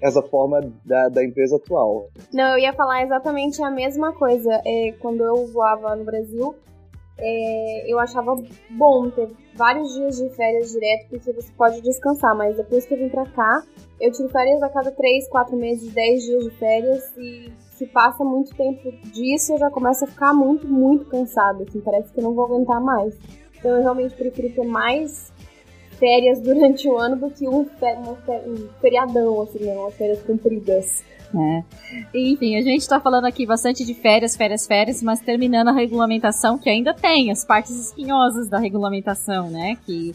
essa 0.00 0.22
forma 0.22 0.60
da, 0.84 1.08
da 1.08 1.24
empresa 1.24 1.56
atual. 1.56 2.08
Não, 2.32 2.52
eu 2.52 2.58
ia 2.58 2.72
falar 2.72 3.02
exatamente 3.02 3.62
a 3.62 3.70
mesma 3.70 4.12
coisa. 4.12 4.50
É, 4.64 4.92
quando 5.00 5.22
eu 5.22 5.46
voava 5.48 5.94
no 5.94 6.04
Brasil, 6.04 6.54
é, 7.18 7.92
eu 7.92 7.98
achava 7.98 8.34
bom 8.70 9.10
ter 9.10 9.28
vários 9.54 9.92
dias 9.94 10.16
de 10.16 10.30
férias 10.30 10.72
direto, 10.72 11.08
porque 11.10 11.32
você 11.32 11.52
pode 11.52 11.80
descansar, 11.82 12.34
mas 12.34 12.56
depois 12.56 12.86
que 12.86 12.94
eu 12.94 12.98
vim 12.98 13.10
pra 13.10 13.26
cá, 13.26 13.62
eu 14.00 14.10
tiro 14.10 14.28
férias 14.30 14.62
a 14.62 14.70
cada 14.70 14.90
3, 14.90 15.28
4 15.28 15.56
meses, 15.56 15.92
10 15.92 16.22
dias 16.22 16.44
de 16.44 16.50
férias, 16.52 17.16
e 17.18 17.52
se 17.72 17.86
passa 17.86 18.24
muito 18.24 18.54
tempo 18.56 18.90
disso, 19.12 19.52
eu 19.52 19.58
já 19.58 19.70
começo 19.70 20.04
a 20.04 20.08
ficar 20.08 20.32
muito, 20.32 20.66
muito 20.66 21.04
cansada, 21.04 21.64
assim, 21.64 21.80
parece 21.80 22.10
que 22.12 22.20
eu 22.20 22.24
não 22.24 22.34
vou 22.34 22.46
aguentar 22.46 22.80
mais. 22.80 23.18
Então 23.58 23.72
eu 23.72 23.82
realmente 23.82 24.14
prefiro 24.14 24.54
ter 24.54 24.66
mais 24.66 25.30
férias 26.00 26.40
durante 26.40 26.88
o 26.88 26.96
ano 26.96 27.14
do 27.14 27.30
que 27.30 27.46
um, 27.46 27.60
um 27.60 28.68
feriadão, 28.80 29.42
assim, 29.42 29.64
né, 29.64 29.76
umas 29.76 29.94
férias 29.94 30.20
compridas. 30.22 31.04
É. 31.32 31.62
Enfim, 32.12 32.56
a 32.56 32.62
gente 32.62 32.80
está 32.80 32.98
falando 32.98 33.26
aqui 33.26 33.46
bastante 33.46 33.84
de 33.84 33.94
férias, 33.94 34.36
férias, 34.36 34.66
férias, 34.66 35.00
mas 35.00 35.20
terminando 35.20 35.68
a 35.68 35.72
regulamentação, 35.72 36.58
que 36.58 36.68
ainda 36.68 36.92
tem 36.92 37.30
as 37.30 37.44
partes 37.44 37.78
espinhosas 37.78 38.48
da 38.48 38.58
regulamentação, 38.58 39.48
né? 39.48 39.76
Que 39.86 40.12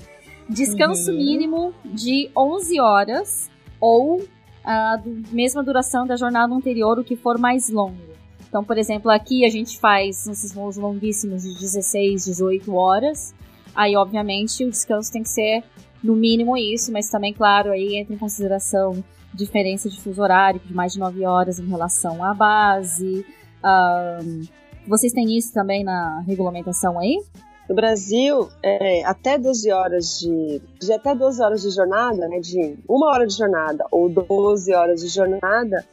descanso 0.50 1.12
uhum. 1.12 1.18
mínimo 1.18 1.74
de 1.86 2.30
11 2.36 2.80
horas 2.82 3.50
ou 3.80 4.22
a 4.64 5.00
mesma 5.32 5.64
duração 5.64 6.06
da 6.06 6.18
jornada 6.18 6.54
anterior, 6.54 7.00
o 7.00 7.04
que 7.04 7.16
for 7.16 7.38
mais 7.38 7.70
longo. 7.70 8.16
Então, 8.50 8.64
por 8.64 8.78
exemplo, 8.78 9.12
aqui 9.12 9.46
a 9.46 9.50
gente 9.50 9.80
faz 9.80 10.28
esses 10.28 10.54
voos 10.54 10.76
longuíssimos 10.76 11.44
de 11.44 11.60
16, 11.60 12.26
18 12.26 12.74
horas. 12.74 13.34
Aí, 13.76 13.96
obviamente, 13.96 14.64
o 14.64 14.70
descanso 14.70 15.12
tem 15.12 15.24
que 15.24 15.30
ser 15.30 15.64
no 16.06 16.16
mínimo 16.16 16.56
isso, 16.56 16.92
mas 16.92 17.10
também, 17.10 17.34
claro, 17.34 17.72
aí 17.72 17.98
entra 17.98 18.14
em 18.14 18.18
consideração 18.18 19.04
diferença 19.34 19.90
de 19.90 20.00
fuso 20.00 20.22
horário 20.22 20.62
de 20.64 20.74
mais 20.74 20.94
de 20.94 21.00
9 21.00 21.26
horas 21.26 21.60
em 21.60 21.68
relação 21.68 22.24
à 22.24 22.34
base. 22.34 23.26
Um, 23.64 24.44
vocês 24.88 25.12
têm 25.12 25.36
isso 25.38 25.52
também 25.54 25.84
na 25.84 26.22
regulamentação 26.22 26.98
aí? 27.00 27.20
No 27.68 27.76
Brasil, 27.76 28.48
é, 28.64 29.04
até 29.04 29.40
12 29.40 29.72
horas 29.72 30.20
de, 30.20 30.62
de 30.80 30.94
até 30.94 31.16
12 31.16 31.42
horas 31.42 31.62
de 31.64 31.72
jornada, 31.72 32.28
né, 32.28 32.40
de 32.40 32.78
uma 32.88 33.08
hora 33.08 33.26
de 33.26 33.36
jornada 33.36 33.84
ou 33.92 34.08
12 34.08 34.72
horas 34.74 35.02
de 35.02 35.08
jornada, 35.08 35.84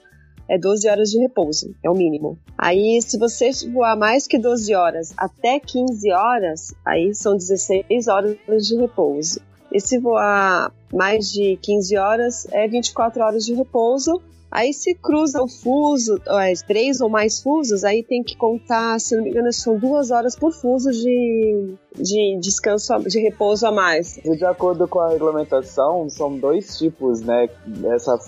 é 0.49 0.59
12 0.59 0.87
horas 0.87 1.11
de 1.11 1.19
repouso, 1.19 1.75
é 1.83 1.89
o 1.89 1.95
mínimo. 1.95 2.39
Aí, 2.59 3.01
se 3.01 3.19
você 3.19 3.51
voar 3.73 3.97
mais 3.97 4.27
que 4.27 4.39
12 4.39 4.75
horas 4.75 5.15
até 5.17 5.59
15 5.59 6.13
horas, 6.13 6.75
aí 6.85 7.15
são 7.15 7.37
16 7.37 8.07
horas 8.07 8.37
de 8.67 8.77
repouso. 8.77 9.41
E 9.73 9.81
se 9.81 9.99
voar 9.99 10.73
mais 10.93 11.33
de 11.33 11.59
15 11.63 11.97
horas, 11.97 12.47
é 12.53 12.69
24 12.69 13.23
horas 13.23 13.45
de 13.45 13.55
repouso. 13.55 14.21
Aí 14.51 14.75
se 14.75 14.95
cruza 14.95 15.43
o 15.43 15.49
fuso, 15.49 16.21
é, 16.29 16.53
três 16.67 17.01
ou 17.01 17.09
mais 17.09 17.41
fusos, 17.43 17.85
aí 17.85 18.03
tem 18.03 18.23
que 18.23 18.37
contar, 18.37 19.01
se 19.01 19.17
não 19.17 19.25
me 19.25 19.31
engano, 19.31 19.51
são 19.51 19.79
duas 19.79 20.11
horas 20.11 20.37
por 20.37 20.53
fuso 20.53 20.91
de, 20.91 21.75
de 21.97 22.39
descanso, 22.39 22.99
de 22.99 23.19
repouso 23.19 23.67
a 23.67 23.73
mais. 23.73 24.21
De 24.23 24.45
acordo 24.45 24.87
com 24.87 25.01
a 25.01 25.09
regulamentação, 25.09 26.07
são 26.11 26.37
dois 26.37 26.77
tipos, 26.77 27.23
né? 27.23 27.49
Essa, 27.95 28.19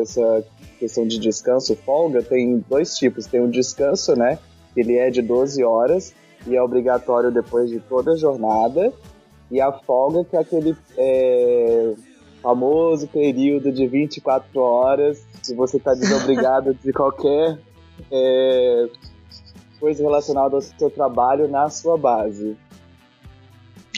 essa 0.00 0.44
questão 0.78 1.04
de 1.04 1.18
descanso, 1.18 1.74
folga, 1.74 2.22
tem 2.22 2.64
dois 2.70 2.96
tipos. 2.96 3.26
Tem 3.26 3.40
o 3.40 3.50
descanso, 3.50 4.14
né? 4.14 4.38
Ele 4.76 4.96
é 4.96 5.10
de 5.10 5.20
12 5.20 5.64
horas 5.64 6.14
e 6.46 6.56
é 6.56 6.62
obrigatório 6.62 7.32
depois 7.32 7.68
de 7.68 7.80
toda 7.80 8.12
a 8.12 8.16
jornada. 8.16 8.92
E 9.52 9.60
a 9.60 9.70
folga, 9.70 10.24
que 10.24 10.34
é 10.34 10.40
aquele 10.40 10.74
é, 10.96 11.92
famoso 12.42 13.06
período 13.06 13.70
de 13.70 13.86
24 13.86 14.58
horas, 14.58 15.26
se 15.42 15.54
você 15.54 15.76
está 15.76 15.92
desobrigado 15.92 16.72
de 16.72 16.90
qualquer 16.90 17.58
é, 18.10 18.88
coisa 19.78 20.02
relacionada 20.02 20.56
ao 20.56 20.62
seu 20.62 20.88
trabalho 20.88 21.48
na 21.48 21.68
sua 21.68 21.98
base. 21.98 22.56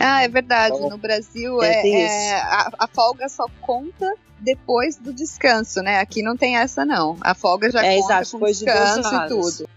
Ah, 0.01 0.25
é 0.25 0.29
verdade. 0.29 0.75
Então, 0.75 0.91
no 0.91 0.99
Brasil 0.99 1.63
é, 1.63 1.89
é 1.89 2.35
a, 2.35 2.71
a, 2.81 2.89
folga 2.89 3.29
só 3.29 3.47
conta 3.61 4.13
depois 4.41 4.97
do 4.97 5.13
descanso, 5.13 5.83
né? 5.83 6.01
Aqui 6.01 6.21
não 6.21 6.37
tem 6.37 6.57
essa 6.57 6.85
não. 6.85 7.17
A 7.21 7.33
folga 7.33 7.71
já 7.71 7.87
é, 7.87 7.95
conta 7.95 8.07
exato, 8.07 8.31
com 8.33 8.39
depois 8.39 8.59
descanso 8.59 9.09
de 9.09 9.17
e 9.17 9.29
tudo. 9.29 9.69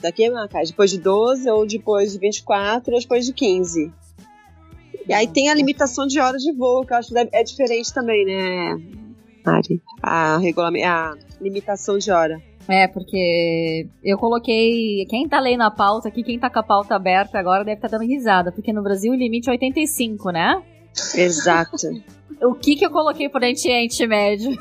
Daqui 0.00 0.24
é 0.24 0.64
depois 0.64 0.90
de 0.90 0.98
12 0.98 1.50
ou 1.50 1.66
depois 1.66 2.12
de 2.12 2.18
24 2.18 2.94
ou 2.94 3.00
depois 3.00 3.26
de 3.26 3.34
15. 3.34 3.92
E 5.08 5.12
aí 5.12 5.26
tem 5.26 5.48
a 5.48 5.54
limitação 5.54 6.06
de 6.06 6.20
horas 6.20 6.42
de 6.42 6.52
voo, 6.52 6.84
que 6.84 6.92
eu 6.92 6.96
acho 6.98 7.12
que 7.12 7.28
é 7.32 7.42
diferente 7.42 7.92
também, 7.92 8.24
né, 8.24 8.76
Mari? 9.44 9.82
A, 10.02 10.38
regulamento, 10.38 10.86
a 10.86 11.16
limitação 11.40 11.98
de 11.98 12.10
hora. 12.10 12.40
É, 12.68 12.86
porque 12.86 13.88
eu 14.02 14.16
coloquei. 14.18 15.06
Quem 15.06 15.28
tá 15.28 15.40
lendo 15.40 15.62
a 15.62 15.70
pauta 15.70 16.08
aqui, 16.08 16.22
quem 16.22 16.38
tá 16.38 16.48
com 16.48 16.58
a 16.58 16.62
pauta 16.62 16.94
aberta 16.94 17.38
agora 17.38 17.64
deve 17.64 17.78
estar 17.78 17.88
tá 17.88 17.98
dando 17.98 18.06
risada, 18.06 18.52
porque 18.52 18.72
no 18.72 18.82
Brasil 18.82 19.12
o 19.12 19.16
limite 19.16 19.48
é 19.48 19.52
85, 19.52 20.30
né? 20.30 20.62
Exato. 21.14 21.76
o 22.42 22.54
que 22.54 22.76
que 22.76 22.86
eu 22.86 22.90
coloquei 22.90 23.28
por 23.28 23.42
Oriente 23.42 24.06
Médio? 24.06 24.56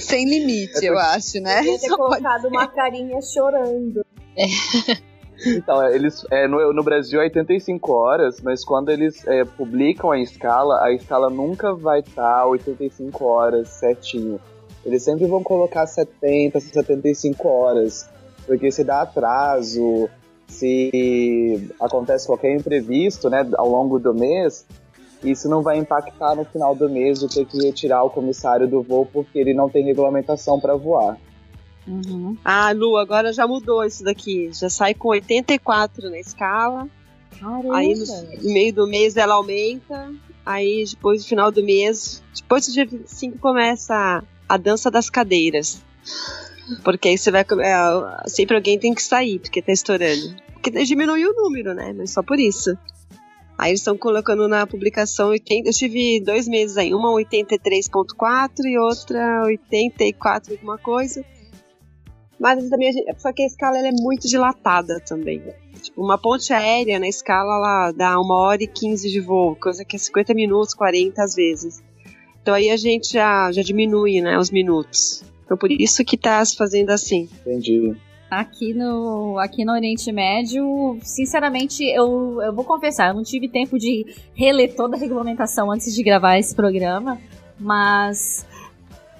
Sem 0.00 0.24
limite, 0.24 0.84
eu 0.84 0.98
acho, 0.98 1.40
né? 1.40 1.60
Eu 1.66 1.78
ter 1.78 1.88
colocado 1.90 2.46
uma 2.46 2.66
carinha 2.66 3.20
chorando. 3.20 4.06
É. 4.36 4.46
Então, 5.46 5.82
é, 5.82 5.94
eles 5.94 6.24
é, 6.30 6.46
no, 6.46 6.72
no 6.72 6.82
Brasil 6.82 7.20
é 7.20 7.24
85 7.24 7.92
horas, 7.92 8.40
mas 8.40 8.64
quando 8.64 8.90
eles 8.90 9.26
é, 9.26 9.44
publicam 9.44 10.10
a 10.10 10.18
escala, 10.18 10.82
a 10.84 10.92
escala 10.92 11.30
nunca 11.30 11.74
vai 11.74 12.00
estar 12.00 12.40
tá 12.40 12.46
85 12.46 13.24
horas 13.24 13.68
certinho. 13.68 14.40
Eles 14.84 15.02
sempre 15.02 15.26
vão 15.26 15.42
colocar 15.42 15.86
70, 15.86 16.60
75 16.60 17.48
horas, 17.48 18.08
porque 18.46 18.70
se 18.70 18.84
dá 18.84 19.02
atraso, 19.02 20.08
se 20.46 21.70
acontece 21.80 22.26
qualquer 22.26 22.54
imprevisto, 22.54 23.30
né, 23.30 23.48
ao 23.56 23.68
longo 23.68 23.98
do 23.98 24.12
mês, 24.12 24.66
isso 25.22 25.48
não 25.48 25.62
vai 25.62 25.78
impactar 25.78 26.34
no 26.34 26.44
final 26.44 26.74
do 26.74 26.88
mês 26.88 27.18
de 27.18 27.28
ter 27.28 27.46
que 27.46 27.58
retirar 27.64 28.04
o 28.04 28.10
comissário 28.10 28.68
do 28.68 28.82
voo 28.82 29.06
porque 29.10 29.38
ele 29.38 29.54
não 29.54 29.70
tem 29.70 29.84
regulamentação 29.84 30.60
para 30.60 30.76
voar. 30.76 31.18
Uhum. 31.86 32.36
Ah, 32.44 32.72
Lu, 32.72 32.96
agora 32.96 33.32
já 33.32 33.46
mudou 33.46 33.84
isso 33.84 34.02
daqui. 34.04 34.50
Já 34.52 34.70
sai 34.70 34.94
com 34.94 35.08
84 35.08 36.10
na 36.10 36.18
escala. 36.18 36.88
Caramba. 37.38 37.76
Aí 37.76 37.94
no, 37.94 38.52
meio 38.52 38.72
do 38.72 38.86
mês 38.86 39.16
ela 39.16 39.34
aumenta. 39.34 40.12
Aí 40.44 40.84
depois 40.88 41.22
do 41.22 41.28
final 41.28 41.50
do 41.50 41.62
mês, 41.62 42.22
depois 42.34 42.66
do 42.66 42.72
dia 42.72 42.86
25 42.86 43.38
começa 43.38 43.94
a, 43.94 44.22
a 44.48 44.56
dança 44.56 44.90
das 44.90 45.08
cadeiras. 45.10 45.82
Porque 46.82 47.08
aí 47.08 47.18
você 47.18 47.30
vai. 47.30 47.42
É, 47.42 48.28
sempre 48.28 48.56
alguém 48.56 48.78
tem 48.78 48.94
que 48.94 49.02
sair, 49.02 49.38
porque 49.38 49.62
tá 49.62 49.72
estourando. 49.72 50.34
Porque 50.52 50.70
diminuiu 50.84 51.30
o 51.30 51.34
número, 51.34 51.74
né? 51.74 51.92
Mas 51.92 52.10
só 52.12 52.22
por 52.22 52.38
isso. 52.38 52.76
Aí 53.56 53.70
eles 53.70 53.80
estão 53.80 53.96
colocando 53.96 54.48
na 54.48 54.66
publicação 54.66 55.28
80. 55.28 55.68
Eu 55.68 55.72
tive 55.72 56.20
dois 56.20 56.48
meses 56.48 56.76
aí, 56.76 56.92
uma 56.92 57.10
83.4 57.10 58.64
e 58.64 58.78
outra 58.78 59.42
84 59.44 60.54
alguma 60.54 60.78
coisa. 60.78 61.24
Mas 62.38 62.68
também 62.68 62.92
gente, 62.92 63.20
só 63.20 63.32
que 63.32 63.42
a 63.42 63.46
escala 63.46 63.78
é 63.78 63.92
muito 63.92 64.28
dilatada 64.28 65.00
também. 65.00 65.42
Tipo, 65.80 66.02
uma 66.02 66.18
ponte 66.18 66.52
aérea 66.52 66.98
na 66.98 67.08
escala 67.08 67.56
ela 67.56 67.92
dá 67.92 68.18
uma 68.18 68.40
hora 68.40 68.62
e 68.62 68.66
15 68.66 69.10
de 69.10 69.20
voo, 69.20 69.56
coisa 69.56 69.84
que 69.84 69.96
é 69.96 69.98
50 69.98 70.34
minutos, 70.34 70.74
40 70.74 71.22
às 71.22 71.34
vezes. 71.34 71.82
Então 72.42 72.54
aí 72.54 72.70
a 72.70 72.76
gente 72.76 73.12
já, 73.12 73.50
já 73.52 73.62
diminui, 73.62 74.20
né, 74.20 74.38
os 74.38 74.50
minutos. 74.50 75.24
Então 75.44 75.56
por 75.56 75.70
isso 75.70 76.04
que 76.04 76.16
tá 76.16 76.44
se 76.44 76.56
fazendo 76.56 76.90
assim. 76.90 77.28
Entendi. 77.40 77.94
Aqui 78.30 78.74
no, 78.74 79.38
aqui 79.38 79.64
no 79.64 79.72
Oriente 79.72 80.10
Médio, 80.10 80.98
sinceramente, 81.02 81.84
eu, 81.84 82.42
eu 82.42 82.52
vou 82.52 82.64
confessar, 82.64 83.08
eu 83.08 83.14
não 83.14 83.22
tive 83.22 83.48
tempo 83.48 83.78
de 83.78 84.04
reler 84.34 84.74
toda 84.74 84.96
a 84.96 84.98
regulamentação 84.98 85.70
antes 85.70 85.94
de 85.94 86.02
gravar 86.02 86.38
esse 86.38 86.52
programa, 86.54 87.20
mas 87.60 88.44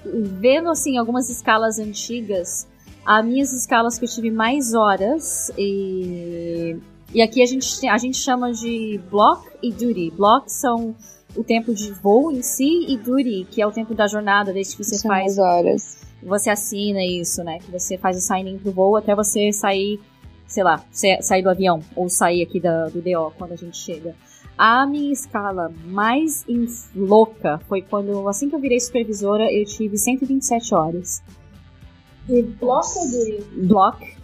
vendo 0.03 0.69
assim 0.69 0.97
algumas 0.97 1.29
escalas 1.29 1.79
antigas, 1.79 2.67
as 3.05 3.23
minhas 3.23 3.53
escalas 3.53 3.99
que 3.99 4.05
eu 4.05 4.09
tive 4.09 4.31
mais 4.31 4.73
horas 4.73 5.51
e, 5.57 6.75
e 7.13 7.21
aqui 7.21 7.41
a 7.41 7.45
gente, 7.45 7.87
a 7.87 7.97
gente 7.97 8.17
chama 8.17 8.51
de 8.51 8.99
block 9.11 9.47
e 9.61 9.71
duty. 9.71 10.11
Block 10.11 10.51
são 10.51 10.95
o 11.35 11.43
tempo 11.43 11.73
de 11.73 11.91
voo 11.91 12.31
em 12.31 12.41
si 12.41 12.85
e 12.87 12.97
duty, 12.97 13.47
que 13.51 13.61
é 13.61 13.67
o 13.67 13.71
tempo 13.71 13.93
da 13.93 14.07
jornada, 14.07 14.51
desde 14.51 14.75
que 14.75 14.83
você 14.83 14.95
são 14.95 15.11
faz. 15.11 15.37
horas. 15.37 16.03
Você 16.23 16.49
assina 16.49 17.03
isso, 17.03 17.43
né? 17.43 17.59
Que 17.59 17.71
você 17.71 17.97
faz 17.97 18.17
o 18.17 18.21
sign-in 18.21 18.57
pro 18.57 18.71
voo 18.71 18.95
até 18.95 19.13
você 19.13 19.51
sair, 19.51 19.99
sei 20.47 20.63
lá, 20.63 20.83
sair 20.91 21.43
do 21.43 21.49
avião 21.49 21.81
ou 21.95 22.09
sair 22.09 22.41
aqui 22.41 22.59
da, 22.59 22.85
do 22.85 23.01
DO 23.01 23.31
quando 23.37 23.51
a 23.51 23.55
gente 23.55 23.77
chega. 23.77 24.15
A 24.57 24.87
minha 24.87 25.11
escala 25.11 25.71
mais 25.85 26.45
louca 26.95 27.59
foi 27.67 27.81
quando, 27.81 28.27
assim 28.27 28.49
que 28.49 28.55
eu 28.55 28.59
virei 28.59 28.79
supervisora, 28.79 29.51
eu 29.51 29.65
tive 29.65 29.97
127 29.97 30.73
horas. 30.73 31.21
De 32.25 32.41
bloco 32.43 32.99
ou 32.99 33.07
de. 33.07 33.67
Block. 33.67 34.15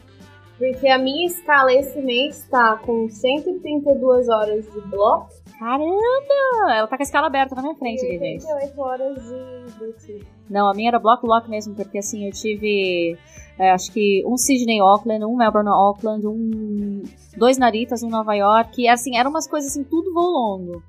Porque 0.58 0.88
a 0.88 0.98
minha 1.00 1.26
escala 1.26 1.74
esse 1.74 2.00
mês 2.02 2.46
tá 2.50 2.78
com 2.86 3.10
132 3.10 4.30
horas 4.30 4.64
de 4.72 4.82
bloco 4.90 5.30
Caramba! 5.58 6.74
Ela 6.76 6.88
tá 6.88 6.98
com 6.98 7.04
a 7.04 7.06
escala 7.06 7.28
aberta 7.28 7.54
na 7.54 7.62
minha 7.62 7.76
frente 7.76 8.04
e 8.04 8.18
gente. 8.18 8.44
88 8.46 8.82
horas 8.82 9.24
de. 9.24 10.26
Não, 10.50 10.68
a 10.68 10.74
minha 10.74 10.90
era 10.90 11.00
bloco 11.00 11.28
lock 11.28 11.48
mesmo, 11.50 11.76
porque 11.76 12.00
assim, 12.00 12.26
eu 12.26 12.32
tive. 12.32 13.16
é, 13.60 13.70
acho 13.72 13.92
que 13.92 14.24
um 14.26 14.38
Sydney 14.38 14.80
Auckland, 14.80 15.24
um 15.24 15.36
Melbourne 15.38 15.70
Auckland, 15.70 16.26
um. 16.26 17.04
Dois 17.38 17.60
Naritas, 17.60 18.02
um 18.02 18.10
Nova 18.10 18.34
York. 18.34 18.82
E 18.82 18.88
assim, 18.88 19.16
eram 19.18 19.30
umas 19.30 19.48
coisas 19.48 19.70
assim, 19.72 19.84
tudo 19.84 20.12
voo 20.14 20.32
longo. 20.32 20.84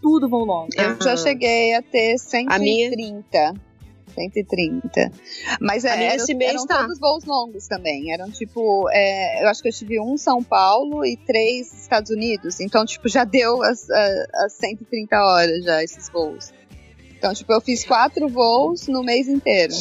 Tudo 0.00 0.28
voo 0.28 0.44
longo. 0.44 0.68
Eu 0.76 0.96
já 1.02 1.10
Aham. 1.10 1.16
cheguei 1.16 1.74
a 1.74 1.82
ter 1.82 2.14
A 2.48 2.58
minha- 2.58 2.90
130. 4.14 4.88
130. 4.90 5.12
Mas 5.60 5.84
A 5.84 5.90
é, 5.90 5.96
minha 5.96 6.12
eram, 6.12 6.24
esse 6.24 6.34
mês 6.34 6.50
eram 6.52 6.66
tá. 6.66 6.82
todos 6.82 6.98
voos 6.98 7.24
longos 7.24 7.66
também. 7.66 8.12
Eram 8.12 8.30
tipo, 8.30 8.88
é, 8.90 9.44
eu 9.44 9.48
acho 9.48 9.62
que 9.62 9.68
eu 9.68 9.72
tive 9.72 10.00
um 10.00 10.16
São 10.16 10.42
Paulo 10.42 11.04
e 11.04 11.16
três 11.16 11.72
Estados 11.72 12.10
Unidos. 12.10 12.60
Então, 12.60 12.84
tipo, 12.84 13.08
já 13.08 13.24
deu 13.24 13.62
as, 13.62 13.88
as 13.90 14.52
130 14.54 15.16
horas 15.16 15.64
já 15.64 15.82
esses 15.82 16.08
voos. 16.10 16.52
Então, 17.16 17.32
tipo, 17.34 17.52
eu 17.52 17.60
fiz 17.60 17.84
quatro 17.84 18.28
voos 18.28 18.88
no 18.88 19.02
mês 19.02 19.28
inteiro. 19.28 19.74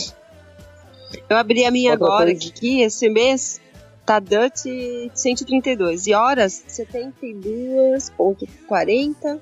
Eu 1.30 1.38
abri 1.38 1.66
a 1.66 1.72
minha 1.72 1.92
Outra 1.92 2.06
agora 2.06 2.32
coisa- 2.32 2.50
aqui, 2.50 2.82
esse 2.82 3.10
mês 3.10 3.60
tá 4.06 4.20
Dutch 4.20 4.66
132. 5.14 6.08
E 6.08 6.14
horas, 6.14 6.64
72,40. 6.68 9.40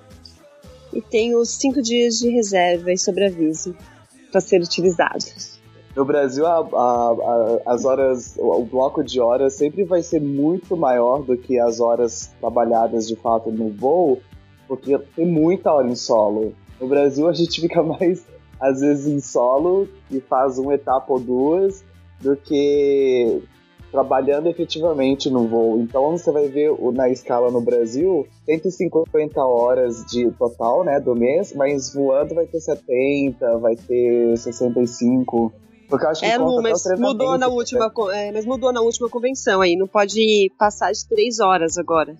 E 0.91 1.01
tenho 1.01 1.45
5 1.45 1.81
dias 1.83 2.17
de 2.17 2.29
reserva 2.29 2.91
e 2.91 2.97
sobreaviso 2.97 3.77
para 4.31 4.41
ser 4.41 4.61
utilizado. 4.61 5.25
No 5.95 6.05
Brasil, 6.05 6.45
a- 6.45 6.59
a- 6.59 7.11
a- 7.65 7.73
as 7.73 7.83
horas, 7.83 8.35
o 8.37 8.63
bloco 8.63 9.03
de 9.03 9.19
horas 9.19 9.53
sempre 9.55 9.83
vai 9.83 10.01
ser 10.03 10.21
muito 10.21 10.77
maior 10.77 11.23
do 11.23 11.35
que 11.35 11.59
as 11.59 11.79
horas 11.79 12.31
trabalhadas 12.39 13.07
de 13.07 13.15
fato 13.15 13.51
no 13.51 13.69
voo, 13.69 14.19
porque 14.67 14.97
tem 15.15 15.25
muita 15.25 15.73
hora 15.73 15.87
em 15.87 15.95
solo. 15.95 16.53
No 16.79 16.87
Brasil, 16.87 17.27
a 17.27 17.33
gente 17.33 17.59
fica 17.61 17.81
mais, 17.83 18.23
às 18.59 18.81
vezes, 18.81 19.07
em 19.07 19.19
solo 19.19 19.87
e 20.11 20.19
faz 20.21 20.57
uma 20.59 20.73
etapa 20.75 21.11
ou 21.11 21.19
duas 21.19 21.83
do 22.21 22.35
que 22.35 23.41
trabalhando 23.91 24.47
efetivamente 24.47 25.29
no 25.29 25.47
voo. 25.47 25.79
Então, 25.79 26.17
você 26.17 26.31
vai 26.31 26.47
ver 26.47 26.71
na 26.93 27.09
escala 27.09 27.51
no 27.51 27.61
Brasil 27.61 28.27
150 28.45 29.41
horas 29.41 30.05
de 30.05 30.31
total, 30.31 30.83
né, 30.83 30.99
do 30.99 31.15
mês, 31.15 31.53
mas 31.53 31.93
voando 31.93 32.35
vai 32.35 32.45
ter 32.45 32.59
70, 32.59 33.57
vai 33.57 33.75
ter 33.75 34.37
65. 34.37 35.51
Porque 35.89 36.05
eu 36.05 36.09
acho 36.09 36.21
que 36.21 36.27
É, 36.27 36.37
Lu, 36.37 36.61
mas 36.61 36.83
mudou 36.99 37.37
na 37.37 37.47
né? 37.47 37.53
última, 37.53 37.91
é, 38.13 38.31
mas 38.31 38.45
mudou 38.45 38.71
na 38.71 38.81
última 38.81 39.09
convenção 39.09 39.61
aí. 39.61 39.75
Não 39.75 39.87
pode 39.87 40.51
passar 40.57 40.91
de 40.91 41.07
3 41.07 41.39
horas 41.39 41.77
agora. 41.77 42.15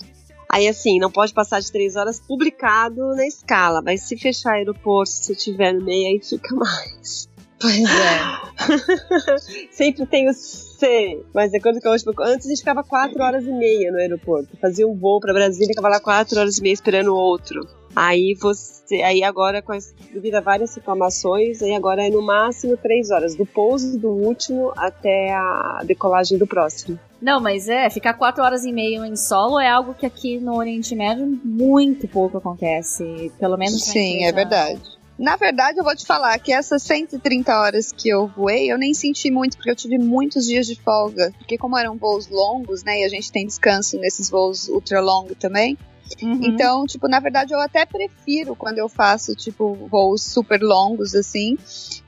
Aí 0.52 0.68
assim, 0.68 0.98
não 0.98 1.12
pode 1.12 1.32
passar 1.32 1.60
de 1.60 1.72
3 1.72 1.96
horas 1.96 2.20
publicado 2.20 3.16
na 3.16 3.28
escala. 3.28 3.84
Mas 3.84 4.02
se 4.02 4.18
fechar 4.18 4.54
aeroporto, 4.54 5.12
se 5.12 5.36
tiver 5.36 5.74
no 5.74 5.86
meio, 5.86 6.08
aí 6.08 6.20
fica 6.20 6.54
mais. 6.58 7.30
Pois 7.62 7.84
é. 7.84 9.68
Sempre 9.70 10.08
tem 10.08 10.28
o 10.28 10.34
C. 10.80 11.22
Mas 11.34 11.54
é 11.54 11.60
quando 11.60 11.80
que 11.80 11.88
a 11.88 11.92
última. 11.92 12.14
Antes 12.22 12.46
a 12.46 12.50
gente 12.50 12.60
ficava 12.60 12.84
4 12.84 13.22
horas 13.22 13.44
e 13.46 13.52
meia 13.52 13.92
no 13.92 13.98
aeroporto. 13.98 14.58
Fazia 14.58 14.88
um 14.88 14.96
voo 14.96 15.20
pra 15.20 15.34
Brasília 15.34 15.66
e 15.66 15.76
ficava 15.76 15.90
lá 15.90 16.00
4 16.00 16.40
horas 16.40 16.58
e 16.58 16.62
meia 16.62 16.74
esperando 16.74 17.14
o 17.14 17.18
outro. 17.18 17.68
Aí 17.96 18.36
você. 18.40 19.02
Aí 19.04 19.24
agora, 19.24 19.62
com 19.62 19.72
as, 19.72 19.94
devido 20.12 20.36
a 20.36 20.42
várias 20.42 20.74
reclamações, 20.74 21.62
aí 21.62 21.76
agora 21.76 22.08
é 22.08 22.10
no 22.10 22.24
máximo 22.24 22.76
3 22.76 23.12
horas. 23.12 23.36
Do 23.36 23.46
pouso 23.46 24.00
do 24.00 24.10
último 24.10 24.72
até 24.76 25.32
a 25.32 25.82
decolagem 25.86 26.38
do 26.38 26.48
próximo. 26.48 27.00
Não, 27.22 27.40
mas 27.40 27.68
é, 27.68 27.90
ficar 27.90 28.14
quatro 28.14 28.44
horas 28.44 28.64
e 28.64 28.72
meia 28.72 29.06
em 29.06 29.16
solo 29.16 29.60
é 29.60 29.70
algo 29.70 29.94
que 29.94 30.06
aqui 30.06 30.40
no 30.40 30.56
Oriente 30.56 30.96
Médio 30.96 31.28
muito 31.44 32.08
pouco 32.08 32.38
acontece. 32.38 33.32
Pelo 33.38 33.58
menos 33.58 33.84
Sim, 33.84 34.24
é 34.24 34.32
verdade. 34.32 34.99
Na 35.20 35.36
verdade, 35.36 35.78
eu 35.78 35.84
vou 35.84 35.94
te 35.94 36.06
falar 36.06 36.40
que 36.40 36.54
essas 36.54 36.82
130 36.84 37.54
horas 37.54 37.92
que 37.92 38.08
eu 38.08 38.26
voei, 38.26 38.72
eu 38.72 38.78
nem 38.78 38.94
senti 38.94 39.30
muito, 39.30 39.58
porque 39.58 39.70
eu 39.70 39.76
tive 39.76 39.98
muitos 39.98 40.46
dias 40.46 40.66
de 40.66 40.76
folga. 40.76 41.34
Porque 41.38 41.58
como 41.58 41.78
eram 41.78 41.98
voos 41.98 42.30
longos, 42.30 42.86
né, 42.86 43.02
e 43.02 43.04
a 43.04 43.10
gente 43.10 43.30
tem 43.30 43.46
descanso 43.46 43.98
nesses 43.98 44.30
voos 44.30 44.70
ultra 44.70 45.02
longos 45.02 45.36
também. 45.38 45.78
Uhum. 46.24 46.40
Então, 46.42 46.86
tipo, 46.86 47.10
na 47.10 47.20
verdade, 47.20 47.54
eu 47.54 47.60
até 47.60 47.86
prefiro 47.86 48.56
quando 48.56 48.78
eu 48.78 48.88
faço, 48.88 49.36
tipo, 49.36 49.76
voos 49.92 50.24
super 50.24 50.62
longos, 50.62 51.14
assim, 51.14 51.58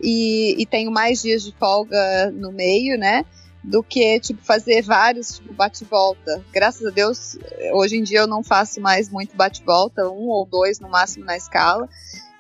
e, 0.02 0.56
e 0.58 0.65
tenho 0.65 0.89
mais 0.89 1.21
dias 1.21 1.43
de 1.43 1.52
folga 1.52 2.32
no 2.32 2.54
meio, 2.54 2.97
né? 2.97 3.26
Do 3.62 3.84
que, 3.84 4.21
tipo, 4.21 4.41
fazer 4.41 4.84
vários, 4.84 5.36
tipo, 5.36 5.54
bate-volta. 5.54 6.41
Graças 6.52 6.88
a 6.88 6.89
Deus, 6.89 7.38
hoje 7.74 7.97
em 7.97 8.04
dia 8.04 8.19
eu 8.19 8.28
não 8.28 8.41
faço 8.41 8.80
mais 8.80 9.10
muito 9.10 9.36
bate-volta, 9.36 10.10
um 10.10 10.30
ou 10.30 10.45
dois 10.45 10.80
no 10.80 10.89
máximo 10.89 11.26
na 11.26 11.36
escala. 11.36 11.89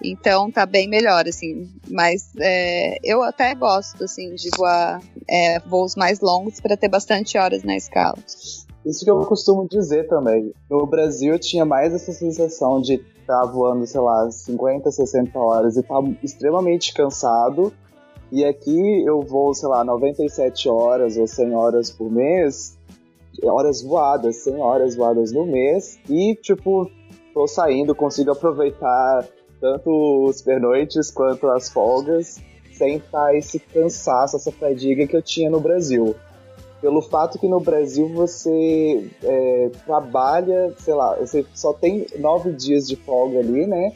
Então 0.03 0.51
tá 0.51 0.65
bem 0.65 0.87
melhor, 0.87 1.27
assim. 1.27 1.69
Mas 1.89 2.31
é, 2.39 2.97
eu 3.03 3.21
até 3.23 3.53
gosto, 3.55 4.03
assim, 4.03 4.33
de 4.35 4.49
voar 4.57 5.01
é, 5.29 5.59
voos 5.59 5.95
mais 5.95 6.19
longos 6.19 6.59
para 6.59 6.75
ter 6.77 6.89
bastante 6.89 7.37
horas 7.37 7.63
na 7.63 7.75
escala. 7.75 8.17
Isso 8.85 9.05
que 9.05 9.11
eu 9.11 9.19
costumo 9.25 9.67
dizer 9.69 10.07
também. 10.07 10.53
No 10.69 10.85
Brasil 10.87 11.33
eu 11.33 11.39
tinha 11.39 11.63
mais 11.63 11.93
essa 11.93 12.11
sensação 12.11 12.81
de 12.81 12.95
estar 13.19 13.45
voando, 13.45 13.85
sei 13.85 14.01
lá, 14.01 14.29
50, 14.31 14.89
60 14.91 15.37
horas 15.37 15.77
e 15.77 15.81
estar 15.81 16.01
extremamente 16.23 16.93
cansado. 16.93 17.71
E 18.31 18.43
aqui 18.43 19.05
eu 19.05 19.21
vou, 19.21 19.53
sei 19.53 19.67
lá, 19.67 19.83
97 19.83 20.67
horas 20.69 21.17
ou 21.17 21.27
100 21.27 21.53
horas 21.53 21.91
por 21.91 22.09
mês, 22.09 22.77
horas 23.43 23.81
voadas, 23.81 24.37
100 24.37 24.57
horas 24.57 24.95
voadas 24.95 25.31
no 25.31 25.45
mês, 25.45 25.99
e 26.09 26.35
tipo, 26.35 26.89
tô 27.33 27.45
saindo, 27.45 27.93
consigo 27.93 28.31
aproveitar 28.31 29.27
tanto 29.61 30.25
os 30.25 30.41
pernoites 30.41 31.09
quanto 31.11 31.47
as 31.47 31.69
folgas, 31.69 32.41
sem 32.73 32.97
estar 32.97 33.35
esse 33.35 33.59
cansaço, 33.59 34.35
essa 34.35 34.51
fadiga 34.51 35.07
que 35.07 35.15
eu 35.15 35.21
tinha 35.21 35.49
no 35.49 35.61
Brasil 35.61 36.15
pelo 36.81 37.01
fato 37.01 37.37
que 37.37 37.47
no 37.47 37.59
Brasil 37.59 38.09
você 38.09 39.07
é, 39.23 39.69
trabalha, 39.85 40.73
sei 40.79 40.95
lá, 40.95 41.15
você 41.15 41.45
só 41.53 41.71
tem 41.71 42.07
nove 42.17 42.51
dias 42.51 42.87
de 42.87 42.95
folga 42.95 43.39
ali, 43.39 43.67
né? 43.67 43.93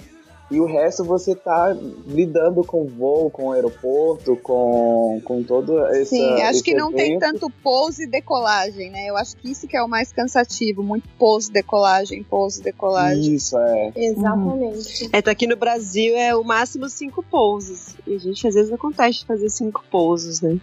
E 0.52 0.60
o 0.60 0.66
resto 0.66 1.04
você 1.04 1.34
tá 1.34 1.76
lidando 2.06 2.64
com 2.64 2.86
voo, 2.86 3.32
com 3.32 3.52
aeroporto, 3.52 4.36
com, 4.38 5.20
com 5.26 5.42
todo 5.42 5.84
esse. 5.88 6.12
Sim, 6.18 6.42
acho 6.44 6.52
esse 6.52 6.64
que 6.64 6.76
não 6.76 6.92
tem 6.94 7.16
evento. 7.16 7.20
tanto 7.20 7.50
pouso 7.64 8.04
e 8.04 8.08
decolagem, 8.08 8.92
né? 8.92 9.08
Eu 9.10 9.18
acho 9.18 9.36
que 9.38 9.50
isso 9.50 9.68
que 9.68 9.76
é 9.76 9.82
o 9.82 9.88
mais 9.88 10.12
cansativo, 10.14 10.84
muito 10.84 11.10
pouso, 11.18 11.52
decolagem, 11.52 12.22
pouso, 12.22 12.62
decolagem. 12.62 13.34
Isso, 13.34 13.58
é. 13.58 13.92
Exatamente. 13.96 15.10
É, 15.12 15.20
tá 15.20 15.32
aqui 15.32 15.48
no 15.48 15.56
Brasil 15.56 16.16
é 16.16 16.36
o 16.36 16.44
máximo 16.44 16.88
cinco 16.90 17.24
pousos. 17.24 17.96
E 18.06 18.14
a 18.14 18.20
gente 18.20 18.48
às 18.48 18.54
vezes 18.54 18.72
acontece 18.72 19.22
de 19.22 19.26
fazer 19.26 19.50
cinco 19.50 19.84
pousos, 19.90 20.42
né? 20.42 20.60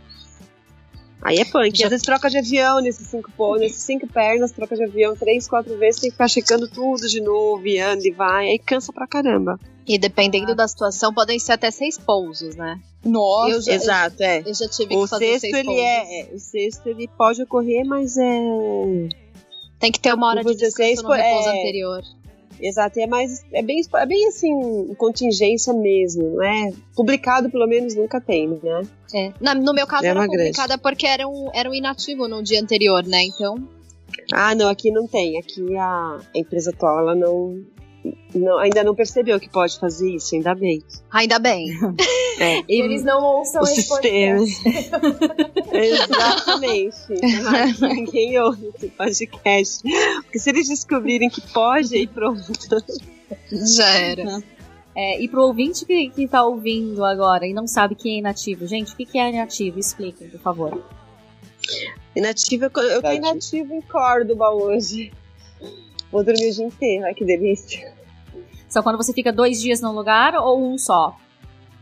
Aí 1.21 1.39
é 1.39 1.45
punk. 1.45 1.77
Já- 1.77 1.87
Às 1.87 1.91
vezes 1.91 2.07
troca 2.07 2.31
de 2.31 2.39
avião 2.39 2.81
nesses 2.81 3.09
cinco 3.09 3.31
pousos, 3.37 3.63
nesses 3.63 3.83
cinco 3.83 4.07
pernas, 4.07 4.53
troca 4.53 4.77
de 4.77 4.85
avião 4.85 5.17
três, 5.17 5.49
quatro 5.49 5.77
vezes, 5.77 6.01
tem 6.01 6.11
que 6.11 6.15
ficar 6.15 6.29
checando 6.29 6.69
tudo 6.69 7.09
de 7.09 7.21
novo, 7.21 7.67
e 7.67 7.79
anda 7.81 8.07
e 8.07 8.11
vai, 8.13 8.49
aí 8.49 8.59
cansa 8.61 8.93
pra 8.93 9.07
caramba. 9.09 9.59
E 9.87 9.99
dependendo 9.99 10.55
da 10.55 10.67
situação, 10.69 11.13
podem 11.13 11.39
ser 11.39 11.53
até 11.53 11.71
seis 11.71 11.99
pousos, 11.99 12.55
né? 12.55 12.79
Nossa, 13.05 13.51
Eu 13.51 13.61
já- 13.63 13.73
Exato, 13.75 14.23
é. 14.23 14.43
Eu 14.47 14.55
já 14.55 14.69
tive 14.69 14.95
O 14.97 15.03
que 15.03 15.09
fazer 15.11 15.25
sexto 15.27 15.41
seis 15.41 15.55
ele 15.55 15.65
pousos. 15.65 15.83
é, 15.85 16.21
é, 16.21 16.35
o 16.35 16.39
sexto 16.39 16.87
ele 16.89 17.09
pode 17.19 17.43
ocorrer, 17.43 17.85
mas 17.85 18.17
é 18.17 18.41
Tem 19.81 19.91
que 19.91 19.99
ter 19.99 20.15
uma 20.15 20.29
hora 20.29 20.45
de 20.45 20.55
descanso 20.55 20.79
16 20.79 21.03
no 21.03 21.11
repouso 21.11 21.49
é- 21.49 21.61
anterior. 21.61 22.03
Exato, 22.61 23.01
é 23.01 23.09
mais 23.09 23.43
é 23.53 23.61
bem, 23.61 23.81
é 23.93 24.07
bem 24.07 24.29
assim, 24.29 24.95
contingência 24.97 25.73
mesmo, 25.73 26.37
não 26.37 26.45
é? 26.45 26.73
Publicado 26.95 27.51
pelo 27.51 27.67
menos 27.67 27.97
nunca 27.97 28.21
tem, 28.21 28.47
né? 28.63 28.83
É. 29.13 29.33
Na- 29.41 29.55
no 29.55 29.75
meu 29.75 29.85
caso 29.85 30.05
É 30.05 30.09
era 30.11 30.21
uma 30.21 30.29
grande. 30.29 30.57
porque 30.81 31.05
era 31.05 31.27
um, 31.27 31.51
era 31.53 31.69
um 31.69 31.75
inativo 31.75 32.29
no 32.29 32.41
dia 32.41 32.61
anterior, 32.61 33.05
né? 33.05 33.25
Então. 33.25 33.57
Ah, 34.33 34.55
não, 34.55 34.69
aqui 34.69 34.93
não 34.93 35.09
tem. 35.09 35.37
Aqui 35.39 35.77
a, 35.77 36.21
a 36.35 36.39
empresa 36.39 36.71
atual 36.71 37.01
ela 37.01 37.15
não, 37.17 37.65
não 38.35 38.59
ainda 38.59 38.83
não 38.83 38.95
percebeu 38.95 39.39
que 39.39 39.49
pode 39.49 39.79
fazer 39.79 40.11
isso, 40.11 40.35
ainda 40.35 40.55
bem. 40.55 40.83
Ainda 41.11 41.39
bem. 41.39 41.69
É. 42.41 42.63
Eles 42.67 43.05
não 43.05 43.23
ouçam 43.23 43.61
o 43.61 43.65
esse 43.65 43.83
sistema. 43.83 44.39
podcast. 44.41 44.69
Exatamente. 45.77 46.97
Ninguém 47.83 48.39
ouve 48.41 48.73
esse 48.75 48.89
podcast. 48.89 49.83
Porque 50.23 50.39
se 50.39 50.51
eles 50.51 50.67
descobrirem 50.67 51.29
que 51.29 51.41
pode, 51.53 51.95
aí 51.95 52.07
pronto. 52.07 52.43
Já 53.51 53.89
era. 53.91 54.43
É, 54.97 55.21
e 55.21 55.29
pro 55.29 55.43
ouvinte 55.43 55.85
que, 55.85 56.11
que 56.11 56.27
tá 56.27 56.43
ouvindo 56.45 57.05
agora 57.05 57.47
e 57.47 57.53
não 57.53 57.67
sabe 57.67 57.95
que 57.95 58.09
é 58.09 58.19
inativo, 58.19 58.67
gente, 58.67 58.93
o 58.93 58.97
que, 58.97 59.07
que 59.07 59.19
é 59.19 59.29
inativo? 59.31 59.79
Expliquem, 59.79 60.29
por 60.29 60.41
favor. 60.41 60.83
Inativa, 62.17 62.67
eu 62.67 62.71
tô 62.71 62.81
Inativo. 62.83 63.15
inativa 63.15 63.75
em 63.75 63.81
Córdoba 63.83 64.51
hoje. 64.51 65.13
Vou 66.13 66.23
dormir 66.23 66.51
o 66.51 66.53
dia 66.53 66.67
inteiro, 66.67 67.05
ai 67.07 67.15
que 67.15 67.25
delícia. 67.25 67.93
Só 68.69 68.83
quando 68.83 68.97
você 68.97 69.13
fica 69.13 69.33
dois 69.33 69.61
dias 69.61 69.81
num 69.81 69.93
lugar 69.93 70.35
ou 70.37 70.63
um 70.63 70.79
só? 70.79 71.17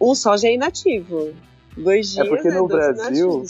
Um 0.00 0.14
só 0.14 0.36
já 0.36 0.48
é 0.48 0.54
inativo. 0.54 1.32
Dois 1.76 2.16
É 2.16 2.22
dias. 2.22 2.28
porque 2.28 2.48
né, 2.48 2.56
no 2.56 2.66
Brasil, 2.66 3.42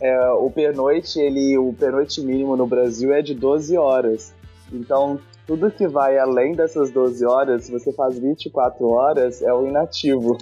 é, 0.00 0.28
o 0.30 0.50
pernoite, 0.50 1.18
ele, 1.18 1.56
o 1.58 1.72
pernoite 1.72 2.20
mínimo 2.20 2.56
no 2.56 2.66
Brasil 2.66 3.12
é 3.12 3.20
de 3.22 3.34
12 3.34 3.76
horas. 3.76 4.32
Então, 4.72 5.18
tudo 5.46 5.70
que 5.70 5.86
vai 5.86 6.18
além 6.18 6.52
dessas 6.54 6.90
12 6.90 7.24
horas, 7.26 7.64
se 7.64 7.72
você 7.72 7.92
faz 7.92 8.18
24 8.18 8.86
horas, 8.88 9.42
é 9.42 9.52
o 9.52 9.66
inativo. 9.66 10.38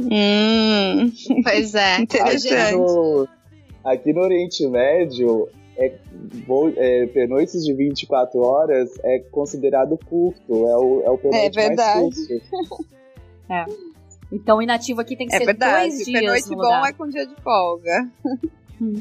Hum, 0.00 1.12
Pois 1.42 1.74
é. 1.74 1.94
Aqui 1.94 2.02
interessante. 2.02 2.76
no, 2.76 3.28
aqui 3.84 4.12
no 4.12 4.20
Oriente 4.20 4.66
Médio, 4.68 5.48
é, 5.76 5.92
voo- 6.46 6.72
é, 6.76 7.06
pernoites 7.06 7.64
de 7.64 7.72
24 7.74 8.40
horas 8.40 8.90
é 9.04 9.18
considerado 9.30 9.98
curto, 10.08 10.66
é 10.66 10.76
o, 10.76 11.02
é 11.04 11.10
o 11.10 11.18
pernoite 11.18 11.58
É 11.58 11.62
mais 11.62 11.68
verdade. 11.68 12.00
curto. 12.00 12.84
Então 14.30 14.58
o 14.58 14.62
inativo 14.62 15.00
aqui 15.00 15.16
tem 15.16 15.26
que 15.26 15.34
É 15.34 15.38
ser 15.38 15.46
verdade. 15.46 15.88
dois 15.88 16.04
dias 16.04 16.20
pernoite 16.20 16.50
no 16.50 16.56
bom 16.56 16.62
lugar. 16.64 16.90
é 16.90 16.92
com 16.92 17.08
dia 17.08 17.26
de 17.26 17.34
folga. 17.42 18.08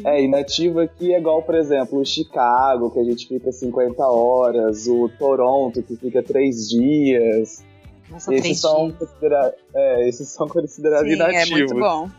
É, 0.06 0.24
inativo 0.24 0.80
aqui 0.80 1.14
é 1.14 1.20
igual, 1.20 1.44
por 1.44 1.54
exemplo, 1.56 2.00
o 2.00 2.06
Chicago, 2.06 2.90
que 2.90 3.00
a 3.00 3.04
gente 3.04 3.28
fica 3.28 3.52
50 3.52 4.04
horas, 4.08 4.88
o 4.88 5.10
Toronto, 5.20 5.84
que 5.84 5.96
fica 5.98 6.24
3 6.24 6.70
dias. 6.70 7.64
Nossa, 8.10 8.32
Esses 8.34 8.42
três 8.44 8.60
são, 8.62 8.86
dias. 8.88 8.98
considera 9.00 9.56
é, 9.76 10.08
esses 10.10 10.30
são 10.30 10.48
considerados 10.48 11.08
Sim, 11.12 11.22
é 11.22 11.30
inativos. 11.30 11.50
muito 11.52 11.76
bom. 11.76 12.10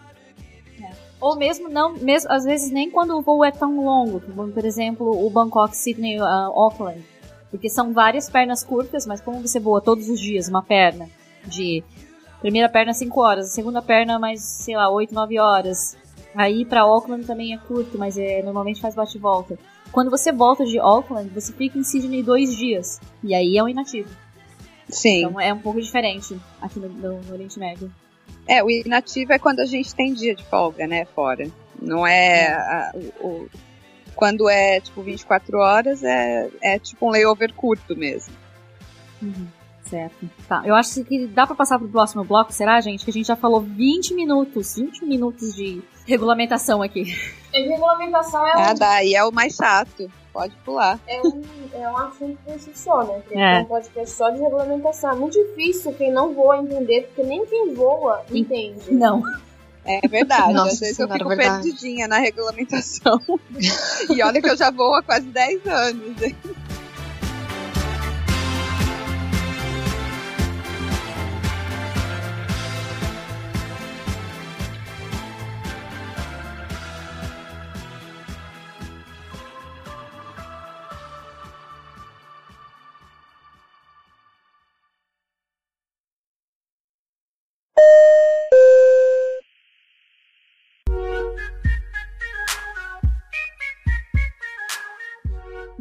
Ou 1.21 1.37
mesmo 1.37 1.69
não, 1.69 1.95
mesmo 1.95 2.31
às 2.31 2.45
vezes 2.45 2.71
nem 2.71 2.91
quando 2.91 3.17
o 3.17 3.23
voo 3.23 3.45
é 3.45 3.51
tão 3.51 3.83
longo, 3.85 4.21
como 4.21 4.51
por 4.53 4.65
exemplo 4.65 5.27
o 5.27 5.29
Bangkok, 5.31 5.77
Sydney, 5.77 6.21
uh, 6.21 6.25
Auckland, 6.25 7.05
porque 7.51 7.69
são 7.69 7.93
várias 7.93 8.31
pernas 8.31 8.63
curtas, 8.63 9.05
mas 9.07 9.21
como 9.21 9.41
você 9.41 9.59
voa 9.59 9.81
todos 9.81 10.09
os 10.09 10.21
dias 10.21 10.49
uma 10.49 10.63
perna 10.63 11.09
de 11.45 11.83
primeira 12.41 12.69
perna 12.69 12.93
5 12.95 13.21
horas, 13.21 13.47
a 13.47 13.51
segunda 13.51 13.83
perna 13.83 14.17
mais, 14.19 14.43
sei 14.43 14.77
lá, 14.77 14.89
8, 14.89 15.13
9 15.13 15.39
horas. 15.41 15.97
Aí 16.37 16.65
pra 16.65 16.83
Auckland 16.83 17.25
também 17.27 17.53
é 17.53 17.59
curto, 17.59 17.99
mas 17.99 18.17
é, 18.17 18.43
normalmente 18.43 18.81
faz 18.81 18.95
bate 18.95 19.17
e 19.17 19.21
volta. 19.21 19.59
Quando 19.91 20.11
você 20.11 20.31
volta 20.31 20.65
de 20.65 20.79
Auckland, 20.79 21.31
você 21.31 21.53
fica 21.53 21.79
em 21.79 21.83
Sydney 21.83 22.23
dois 22.23 22.55
dias. 22.55 23.01
E 23.25 23.35
aí 23.35 23.57
é 23.57 23.65
um 23.65 23.69
inativo. 23.69 24.09
Sim. 24.89 25.25
Então 25.25 25.41
é 25.41 25.53
um 25.53 25.59
pouco 25.59 25.81
diferente 25.81 26.39
aqui 26.61 26.79
no- 26.79 26.89
no 26.89 27.33
Oriente 27.33 27.59
Médio. 27.59 27.91
É, 28.47 28.63
o 28.65 28.71
inativo 28.71 29.33
é 29.33 29.39
quando 29.39 29.61
a 29.61 29.65
gente 29.67 29.95
tem 29.95 30.15
dia 30.15 30.35
de 30.35 30.45
folga, 30.45 30.87
né, 30.87 31.05
fora. 31.15 31.47
Não 31.81 32.07
é. 32.07 32.53
a- 32.53 32.93
o, 33.21 33.27
o- 33.27 33.49
quando 34.15 34.49
é 34.49 34.81
tipo 34.81 35.01
24 35.03 35.59
horas, 35.59 36.03
é, 36.03 36.49
é 36.61 36.79
tipo 36.79 37.07
um 37.07 37.11
layover 37.11 37.53
curto 37.55 37.95
mesmo. 37.97 38.35
Certo. 39.89 40.29
Tá. 40.49 40.63
Eu 40.67 40.75
acho 40.75 41.03
que 41.05 41.27
dá 41.29 41.47
pra 41.47 41.57
passar 41.57 41.79
pro 41.79 41.89
próximo 41.89 42.23
bloco, 42.25 42.53
será, 42.53 42.79
gente? 42.81 43.05
Que 43.05 43.11
a 43.11 43.13
gente 43.13 43.27
já 43.27 43.37
falou 43.37 43.61
20 43.61 44.13
minutos, 44.15 44.77
20 44.77 45.05
minutos 45.05 45.55
de 45.55 45.81
regulamentação 46.07 46.83
aqui. 46.83 47.15
A 47.55 47.57
regulamentação 47.57 48.47
é 48.47 48.53
Ah, 48.55 48.75
daí 48.75 49.15
é 49.15 49.25
o 49.25 49.33
mais 49.33 49.55
chato. 49.55 50.11
Pode 50.39 50.55
pular. 50.65 51.01
é 51.09 51.21
um, 51.21 51.43
é 51.73 51.89
um 51.91 51.97
assunto 51.97 52.39
por 52.45 52.59
si 52.61 52.71
só, 52.75 53.03
né? 53.03 53.21
Porque 53.25 53.37
É. 53.37 53.59
um 53.59 53.65
podcast 53.65 54.15
só 54.15 54.31
de 54.31 54.39
regulamentação. 54.41 55.11
É 55.11 55.15
muito 55.17 55.33
difícil 55.37 55.93
quem 55.95 56.13
não 56.13 56.33
voa 56.33 56.59
entender, 56.59 57.03
porque 57.09 57.25
nem 57.29 57.45
quem 57.47 57.75
voa 57.75 58.23
entende. 58.31 58.93
Não. 58.93 59.21
É 59.85 60.07
verdade. 60.07 60.53
Nossa 60.53 60.73
Às 60.75 60.81
vezes 60.81 60.99
eu 61.01 61.09
fico 61.09 61.29
verdade. 61.29 61.63
perdidinha 61.65 62.07
na 62.07 62.19
regulamentação. 62.19 63.21
e 64.15 64.23
olha 64.23 64.41
que 64.41 64.49
eu 64.49 64.57
já 64.57 64.71
vou 64.71 64.95
há 64.95 65.03
quase 65.03 65.27
10 65.27 65.67
anos. 65.67 66.17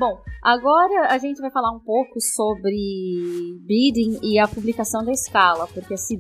Bom, 0.08 0.22
agora 0.42 1.10
a 1.10 1.18
gente 1.18 1.42
vai 1.42 1.52
falar 1.52 1.70
um 1.70 1.80
pouco 1.80 2.22
sobre 2.22 3.60
bidding 3.66 4.20
e 4.24 4.40
a 4.40 4.48
publicação 4.48 5.04
da 5.04 5.12
escala, 5.12 5.68
porque 5.68 5.96
esse 5.96 6.16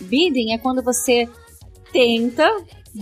bidding 0.00 0.54
é 0.54 0.58
quando 0.58 0.82
você 0.82 1.28
tenta, 1.92 2.50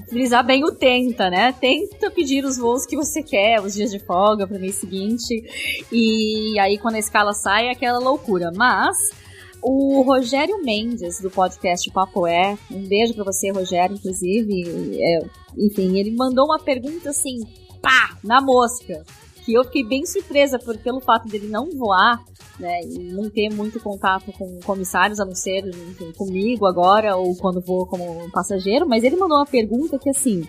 frisar 0.09 0.45
bem 0.45 0.65
o 0.65 0.73
tenta, 0.73 1.31
né? 1.31 1.53
Tenta 1.53 2.11
pedir 2.11 2.45
os 2.45 2.59
voos 2.59 2.85
que 2.85 2.97
você 2.97 3.23
quer, 3.23 3.61
os 3.61 3.75
dias 3.75 3.93
de 3.93 4.01
folga 4.01 4.45
para 4.45 4.57
o 4.57 4.61
mês 4.61 4.75
seguinte, 4.75 5.41
e 5.93 6.59
aí 6.59 6.79
quando 6.79 6.97
a 6.97 7.01
escala 7.01 7.33
sai 7.33 7.69
é 7.69 7.71
aquela 7.71 8.01
loucura. 8.01 8.51
Mas 8.57 8.97
o 9.63 10.03
Rogério 10.03 10.61
Mendes, 10.65 11.21
do 11.21 11.31
podcast 11.31 11.89
Papo 11.93 12.27
É, 12.27 12.59
um 12.73 12.83
beijo 12.89 13.15
para 13.15 13.23
você, 13.23 13.53
Rogério, 13.53 13.95
inclusive, 13.95 14.99
é, 15.01 15.27
enfim, 15.57 15.97
ele 15.97 16.11
mandou 16.17 16.47
uma 16.47 16.59
pergunta 16.59 17.11
assim, 17.11 17.39
pá, 17.81 18.19
na 18.25 18.41
mosca 18.41 19.05
que 19.45 19.53
eu 19.53 19.65
fiquei 19.65 19.85
bem 19.85 20.07
surpresa 20.07 20.59
por, 20.59 20.77
pelo 20.79 21.01
fato 21.01 21.29
dele 21.29 21.49
não 21.49 21.71
voar, 21.71 22.23
né, 22.59 22.81
e 22.83 22.99
não 23.13 23.29
ter 23.29 23.53
muito 23.53 23.79
contato 23.81 24.33
com 24.33 24.59
comissários, 24.65 25.21
a 25.21 25.25
não 25.25 25.35
ser 25.35 25.67
enfim, 25.67 26.13
comigo 26.13 26.67
agora, 26.67 27.17
ou 27.17 27.37
quando 27.37 27.61
vou 27.61 27.87
como 27.87 28.31
passageiro, 28.31 28.89
mas 28.89 29.05
ele 29.05 29.17
mandou 29.17 29.37
uma 29.37 29.47
pergunta 29.47 29.99
que, 29.99 30.09
assim, 30.09 30.47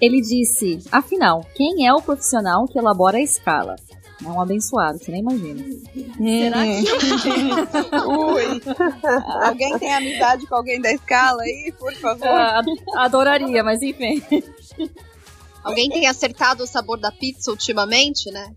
ele 0.00 0.20
disse, 0.20 0.80
afinal, 0.90 1.46
quem 1.54 1.86
é 1.86 1.94
o 1.94 2.02
profissional 2.02 2.66
que 2.66 2.78
elabora 2.78 3.18
a 3.18 3.22
escala? 3.22 3.76
É 4.24 4.28
um 4.28 4.40
abençoado, 4.40 4.98
você 4.98 5.10
nem 5.10 5.20
imagina. 5.20 5.62
Será 6.16 6.62
que... 6.64 6.84
Ui. 8.06 8.60
alguém 9.42 9.78
tem 9.78 9.92
amizade 9.92 10.46
com 10.46 10.54
alguém 10.54 10.80
da 10.80 10.92
escala 10.92 11.42
aí, 11.42 11.72
por 11.78 11.92
favor? 11.94 12.26
Ah, 12.26 12.62
adoraria, 12.96 13.62
mas 13.62 13.82
enfim. 13.82 14.22
Alguém 15.64 15.88
tem 15.88 16.06
acertado 16.06 16.62
o 16.62 16.66
sabor 16.66 17.00
da 17.00 17.10
pizza 17.10 17.50
ultimamente, 17.50 18.30
né? 18.30 18.52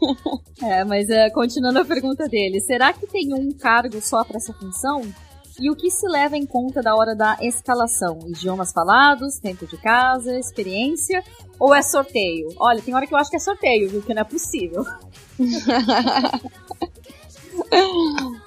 É, 0.62 0.84
mas 0.84 1.08
é, 1.08 1.30
continuando 1.30 1.78
a 1.78 1.84
pergunta 1.84 2.28
dele, 2.28 2.60
será 2.60 2.92
que 2.92 3.06
tem 3.06 3.34
um 3.34 3.50
cargo 3.52 4.00
só 4.00 4.22
para 4.22 4.36
essa 4.36 4.52
função? 4.52 5.02
E 5.58 5.70
o 5.70 5.76
que 5.76 5.90
se 5.90 6.06
leva 6.08 6.36
em 6.36 6.44
conta 6.44 6.82
da 6.82 6.94
hora 6.94 7.14
da 7.14 7.36
escalação? 7.40 8.18
Idiomas 8.26 8.72
falados, 8.72 9.38
tempo 9.38 9.66
de 9.66 9.76
casa, 9.76 10.38
experiência 10.38 11.22
ou 11.58 11.74
é 11.74 11.82
sorteio? 11.82 12.48
Olha, 12.58 12.82
tem 12.82 12.94
hora 12.94 13.06
que 13.06 13.14
eu 13.14 13.18
acho 13.18 13.30
que 13.30 13.36
é 13.36 13.40
sorteio, 13.40 13.88
viu? 13.88 14.02
Que 14.02 14.14
não 14.14 14.22
é 14.22 14.24
possível. 14.24 14.84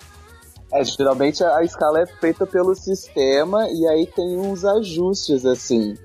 É, 0.69 0.83
geralmente 0.83 1.43
a 1.43 1.57
a 1.57 1.63
escala 1.63 2.01
é 2.01 2.05
feita 2.05 2.45
pelo 2.45 2.75
sistema 2.75 3.69
e 3.69 3.87
aí 3.87 4.05
tem 4.05 4.37
uns 4.37 4.65
ajustes, 4.65 5.45
assim. 5.45 5.95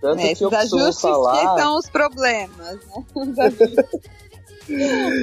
Tanto 0.00 0.20
É, 0.20 0.34
que 0.34 0.44
eu 0.44 0.48
esses 0.48 0.60
costumo 0.60 0.82
ajustes 0.82 1.02
falar. 1.02 1.54
que 1.54 1.60
são 1.60 1.76
os 1.78 1.90
problemas, 1.90 2.56
né? 2.86 3.04
Os. 3.14 4.10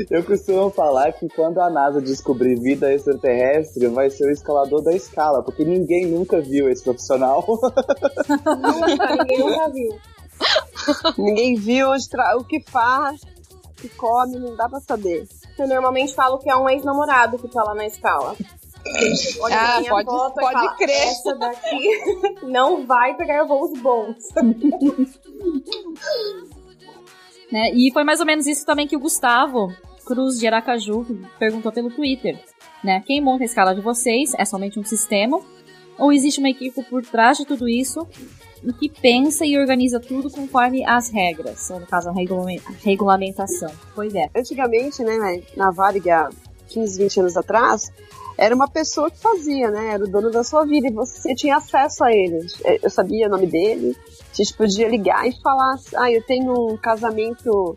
Eu 0.10 0.24
costumo 0.26 0.70
falar 0.70 1.14
que 1.14 1.30
quando 1.30 1.60
a 1.60 1.70
NASA 1.70 2.02
descobrir 2.02 2.60
vida 2.60 2.94
extraterrestre, 2.94 3.88
vai 3.88 4.10
ser 4.10 4.26
o 4.26 4.32
escalador 4.32 4.82
da 4.82 4.94
escala, 4.94 5.42
porque 5.42 5.64
ninguém 5.64 6.06
nunca 6.06 6.42
viu 6.42 6.70
esse 6.70 6.84
profissional. 6.84 7.46
Nunca, 7.48 9.16
ninguém 9.16 9.40
nunca 9.40 9.70
viu. 9.70 9.98
Ninguém 11.18 11.56
viu 11.56 11.90
o 11.92 12.44
que 12.44 12.60
faz, 12.70 13.22
o 13.22 13.70
que 13.76 13.90
come, 13.90 14.38
não 14.38 14.56
dá 14.56 14.70
pra 14.70 14.80
saber. 14.82 15.28
Eu 15.58 15.68
normalmente 15.68 16.14
falo 16.14 16.38
que 16.38 16.50
é 16.50 16.56
um 16.56 16.70
ex-namorado 16.70 17.40
que 17.40 17.48
tá 17.48 17.64
lá 17.64 17.74
na 17.74 17.88
escala. 17.88 18.36
Ah, 19.52 19.82
pode- 19.88 20.06
pode 20.06 20.54
fala, 20.54 20.76
crer. 20.76 20.90
Essa 20.90 21.36
daqui 21.36 21.90
não 22.44 22.86
vai 22.86 23.16
pegar 23.16 23.44
voos 23.46 23.78
bons. 23.80 24.16
Né? 27.52 27.72
E 27.74 27.92
foi 27.94 28.04
mais 28.04 28.20
ou 28.20 28.26
menos 28.26 28.46
isso 28.46 28.66
também 28.66 28.86
que 28.88 28.96
o 28.96 29.00
Gustavo 29.00 29.74
Cruz 30.06 30.38
de 30.38 30.46
Aracaju 30.48 31.06
perguntou 31.40 31.72
pelo 31.72 31.90
Twitter. 31.90 32.38
Né? 32.84 33.02
Quem 33.06 33.22
monta 33.22 33.44
a 33.44 33.46
escala 33.46 33.74
de 33.74 33.80
vocês 33.82 34.34
é 34.38 34.44
somente 34.44 34.78
um 34.80 34.84
sistema? 34.84 35.40
Ou 35.98 36.12
existe 36.12 36.40
uma 36.40 36.50
equipe 36.50 36.84
por 36.84 37.04
trás 37.06 37.38
de 37.38 37.46
tudo 37.46 37.68
isso 37.68 38.06
e 38.64 38.74
que 38.74 38.90
pensa 38.90 39.46
e 39.46 39.58
organiza 39.58 40.00
tudo 40.00 40.30
conforme 40.30 40.86
as 40.86 41.10
regras? 41.10 41.70
Ou 41.70 41.80
no 41.80 41.88
caso, 41.88 42.10
a 42.10 42.12
regulamen- 42.12 42.62
regulamentação. 42.84 43.72
Pois 43.96 44.14
é. 44.14 44.30
Antigamente, 44.36 45.02
né, 45.04 45.42
na 45.56 45.72
Varig, 45.72 46.10
há 46.10 46.30
15, 46.68 46.98
20 47.02 47.20
anos 47.22 47.38
atrás, 47.38 47.92
era 48.38 48.54
uma 48.54 48.70
pessoa 48.70 49.10
que 49.10 49.18
fazia, 49.20 49.72
né? 49.72 49.94
Era 49.94 50.04
o 50.04 50.08
dono 50.08 50.30
da 50.30 50.44
sua 50.44 50.64
vida 50.66 50.88
e 50.88 50.92
você 50.92 51.34
tinha 51.34 51.58
acesso 51.58 52.04
a 52.04 52.12
ele. 52.12 52.46
Eu 52.84 52.90
sabia 52.90 53.28
o 53.28 53.30
nome 53.30 53.48
dele, 53.48 53.98
a 54.32 54.36
gente 54.36 54.54
podia 54.54 54.88
ligar 54.88 55.28
e 55.28 55.42
falar: 55.42 55.76
ah, 55.96 56.12
eu 56.12 56.24
tenho 56.24 56.74
um 56.74 56.78
casamento 56.78 57.76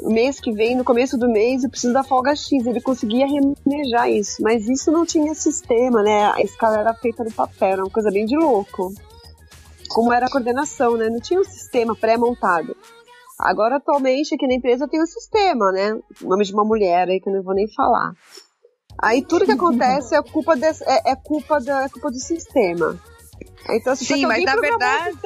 mês 0.00 0.40
que 0.40 0.52
vem, 0.52 0.74
no 0.74 0.84
começo 0.84 1.16
do 1.18 1.28
mês, 1.28 1.62
eu 1.62 1.70
preciso 1.70 1.92
da 1.92 2.02
folga 2.02 2.34
X. 2.34 2.66
Ele 2.66 2.80
conseguia 2.80 3.26
remanejar 3.26 4.10
isso, 4.10 4.42
mas 4.42 4.66
isso 4.68 4.90
não 4.90 5.04
tinha 5.04 5.34
sistema, 5.34 6.02
né? 6.02 6.32
A 6.32 6.40
escala 6.40 6.78
era 6.78 6.94
feita 6.94 7.22
no 7.22 7.32
papel, 7.32 7.68
era 7.68 7.84
uma 7.84 7.90
coisa 7.90 8.10
bem 8.10 8.24
de 8.24 8.36
louco. 8.36 8.92
como 9.90 10.12
era 10.12 10.26
a 10.26 10.30
coordenação, 10.30 10.96
né? 10.96 11.10
Não 11.10 11.20
tinha 11.20 11.40
um 11.40 11.44
sistema 11.44 11.94
pré-montado. 11.94 12.74
Agora, 13.38 13.76
atualmente, 13.76 14.34
aqui 14.34 14.46
na 14.46 14.54
empresa 14.54 14.88
tem 14.88 15.02
um 15.02 15.06
sistema, 15.06 15.70
né? 15.72 15.98
O 16.22 16.28
nome 16.28 16.44
de 16.44 16.54
uma 16.54 16.64
mulher 16.64 17.08
aí 17.08 17.20
que 17.20 17.28
eu 17.28 17.34
não 17.34 17.42
vou 17.42 17.54
nem 17.54 17.66
falar. 17.74 18.12
Aí 18.98 19.22
tudo 19.22 19.44
que 19.44 19.52
acontece 19.52 20.14
é 20.14 20.22
culpa, 20.22 20.56
desse, 20.56 20.84
é, 20.84 21.12
é 21.12 21.16
culpa, 21.16 21.60
da, 21.60 21.84
é 21.84 21.88
culpa 21.88 22.10
do 22.10 22.18
sistema. 22.18 22.98
Então, 23.70 23.96
Sim, 23.96 24.26
mas 24.26 24.44
na 24.44 24.56
verdade. 24.56 25.18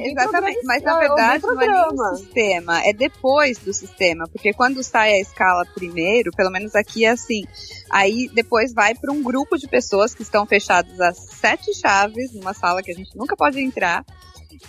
exatamente, 0.00 0.64
mas 0.64 0.82
na 0.82 0.98
verdade 0.98 1.46
não 1.46 1.62
é 1.62 1.66
nem 1.66 1.80
o 1.80 2.16
sistema, 2.16 2.84
é 2.84 2.92
depois 2.92 3.58
do 3.58 3.72
sistema. 3.72 4.26
Porque 4.32 4.52
quando 4.52 4.82
sai 4.82 5.12
a 5.12 5.20
escala 5.20 5.64
primeiro, 5.74 6.32
pelo 6.32 6.50
menos 6.50 6.74
aqui 6.74 7.04
é 7.04 7.10
assim. 7.10 7.44
Aí 7.88 8.28
depois 8.34 8.72
vai 8.72 8.94
para 8.94 9.12
um 9.12 9.22
grupo 9.22 9.56
de 9.56 9.68
pessoas 9.68 10.12
que 10.12 10.22
estão 10.22 10.44
fechados 10.44 11.00
a 11.00 11.12
sete 11.12 11.72
chaves, 11.72 12.32
numa 12.32 12.52
sala 12.52 12.82
que 12.82 12.90
a 12.90 12.94
gente 12.94 13.16
nunca 13.16 13.36
pode 13.36 13.60
entrar. 13.60 14.04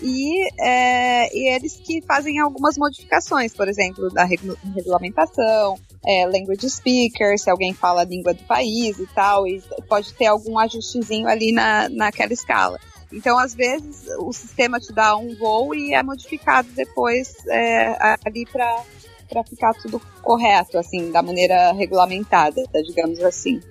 E, 0.01 0.47
é, 0.59 1.35
e 1.35 1.55
eles 1.55 1.77
que 1.77 2.01
fazem 2.01 2.39
algumas 2.39 2.77
modificações, 2.77 3.53
por 3.53 3.67
exemplo, 3.67 4.09
da 4.09 4.23
regulamentação, 4.23 5.79
é, 6.05 6.25
language 6.25 6.69
speaker, 6.69 7.37
se 7.37 7.49
alguém 7.49 7.73
fala 7.73 8.01
a 8.01 8.05
língua 8.05 8.33
do 8.33 8.43
país 8.43 8.99
e 8.99 9.07
tal, 9.07 9.47
e 9.47 9.61
pode 9.87 10.13
ter 10.13 10.27
algum 10.27 10.57
ajustezinho 10.59 11.27
ali 11.27 11.51
na, 11.51 11.89
naquela 11.89 12.33
escala. 12.33 12.79
Então, 13.11 13.37
às 13.37 13.55
vezes, 13.55 14.05
o 14.19 14.31
sistema 14.31 14.79
te 14.79 14.93
dá 14.93 15.17
um 15.17 15.35
voo 15.35 15.73
e 15.73 15.93
é 15.93 16.03
modificado 16.03 16.67
depois 16.75 17.33
é, 17.47 18.17
ali 18.23 18.45
para 18.45 18.83
para 19.29 19.43
ficar 19.43 19.73
tudo 19.75 20.01
correto, 20.23 20.77
assim, 20.77 21.11
da 21.11 21.21
maneira 21.21 21.71
regulamentada, 21.71 22.63
digamos 22.83 23.19
assim. 23.23 23.61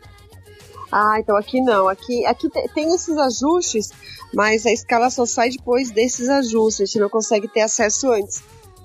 Ah, 0.91 1.17
então 1.19 1.37
aqui 1.37 1.61
não. 1.61 1.89
Aqui, 1.89 2.25
aqui 2.27 2.49
tem 2.75 2.95
esses 2.95 3.17
ajustes, 3.17 3.91
mas 4.33 4.65
a 4.67 4.73
escala 4.73 5.11
só 5.11 5.27
sai 5.27 5.51
depois 5.51 5.91
desses 5.91 6.29
ajustes. 6.29 6.81
A 6.81 6.85
gente 6.87 7.01
não 7.01 7.09
consegue 7.09 7.49
ter 7.49 7.61
acesso 7.61 8.11
antes. 8.11 8.43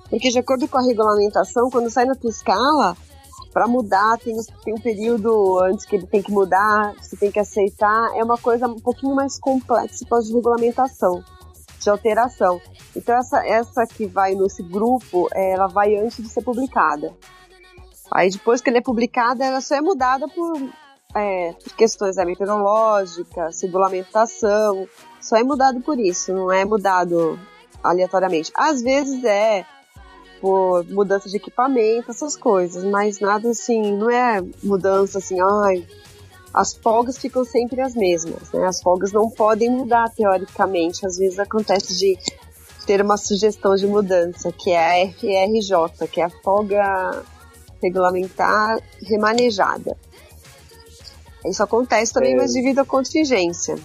Porque, 0.09 0.29
de 0.29 0.39
acordo 0.39 0.67
com 0.67 0.77
a 0.77 0.83
regulamentação, 0.83 1.69
quando 1.69 1.89
sai 1.89 2.05
na 2.05 2.13
tua 2.13 2.29
escala, 2.29 2.95
para 3.51 3.67
mudar 3.67 4.17
tem, 4.17 4.35
tem 4.63 4.73
um 4.73 4.79
período 4.79 5.59
antes 5.59 5.85
que 5.85 5.95
ele 5.95 6.07
tem 6.07 6.21
que 6.21 6.31
mudar, 6.31 6.93
você 6.99 7.15
tem 7.15 7.31
que 7.31 7.39
aceitar. 7.39 8.11
É 8.15 8.23
uma 8.23 8.37
coisa 8.37 8.67
um 8.67 8.79
pouquinho 8.79 9.15
mais 9.15 9.39
complexa 9.39 10.05
por 10.09 10.21
de 10.21 10.33
regulamentação, 10.33 11.23
de 11.79 11.89
alteração. 11.89 12.61
Então, 12.95 13.15
essa, 13.15 13.45
essa 13.45 13.85
que 13.85 14.05
vai 14.05 14.35
nesse 14.35 14.61
grupo, 14.61 15.27
ela 15.33 15.67
vai 15.67 15.95
antes 15.95 16.17
de 16.17 16.29
ser 16.29 16.43
publicada. 16.43 17.13
Aí, 18.11 18.29
depois 18.29 18.61
que 18.61 18.69
ela 18.69 18.79
é 18.79 18.81
publicada, 18.81 19.43
ela 19.43 19.61
só 19.61 19.75
é 19.75 19.81
mudada 19.81 20.27
por 20.27 20.59
é, 21.15 21.53
questões 21.77 22.17
é, 22.17 22.25
meteorológicas, 22.25 23.61
regulamentação, 23.61 24.87
só 25.21 25.37
é 25.37 25.43
mudado 25.43 25.81
por 25.81 25.99
isso, 25.99 26.33
não 26.33 26.51
é 26.51 26.65
mudado 26.65 27.39
aleatoriamente. 27.83 28.51
Às 28.55 28.81
vezes 28.81 29.23
é 29.23 29.65
por 30.41 30.85
mudança 30.89 31.29
de 31.29 31.37
equipamento, 31.37 32.11
essas 32.11 32.35
coisas, 32.35 32.83
mas 32.83 33.19
nada 33.19 33.49
assim, 33.49 33.95
não 33.95 34.09
é 34.09 34.43
mudança 34.61 35.19
assim, 35.19 35.37
ai, 35.39 35.87
as 36.53 36.73
folgas 36.73 37.17
ficam 37.17 37.45
sempre 37.45 37.81
as 37.81 37.95
mesmas, 37.95 38.51
né? 38.51 38.67
As 38.67 38.81
folgas 38.81 39.13
não 39.13 39.29
podem 39.29 39.71
mudar 39.71 40.09
teoricamente, 40.09 41.05
às 41.05 41.17
vezes 41.17 41.39
acontece 41.39 41.97
de 41.97 42.17
ter 42.85 43.01
uma 43.01 43.17
sugestão 43.17 43.75
de 43.75 43.87
mudança, 43.87 44.51
que 44.51 44.71
é 44.71 45.03
a 45.03 45.07
FRJ, 45.13 46.07
que 46.11 46.19
é 46.19 46.25
a 46.25 46.29
folga 46.29 47.23
regulamentar 47.81 48.77
remanejada. 49.01 49.97
Isso 51.45 51.61
acontece 51.61 52.13
também, 52.13 52.33
é. 52.33 52.37
mas 52.37 52.53
devido 52.53 52.79
à 52.79 52.85
contingência. 52.85 53.75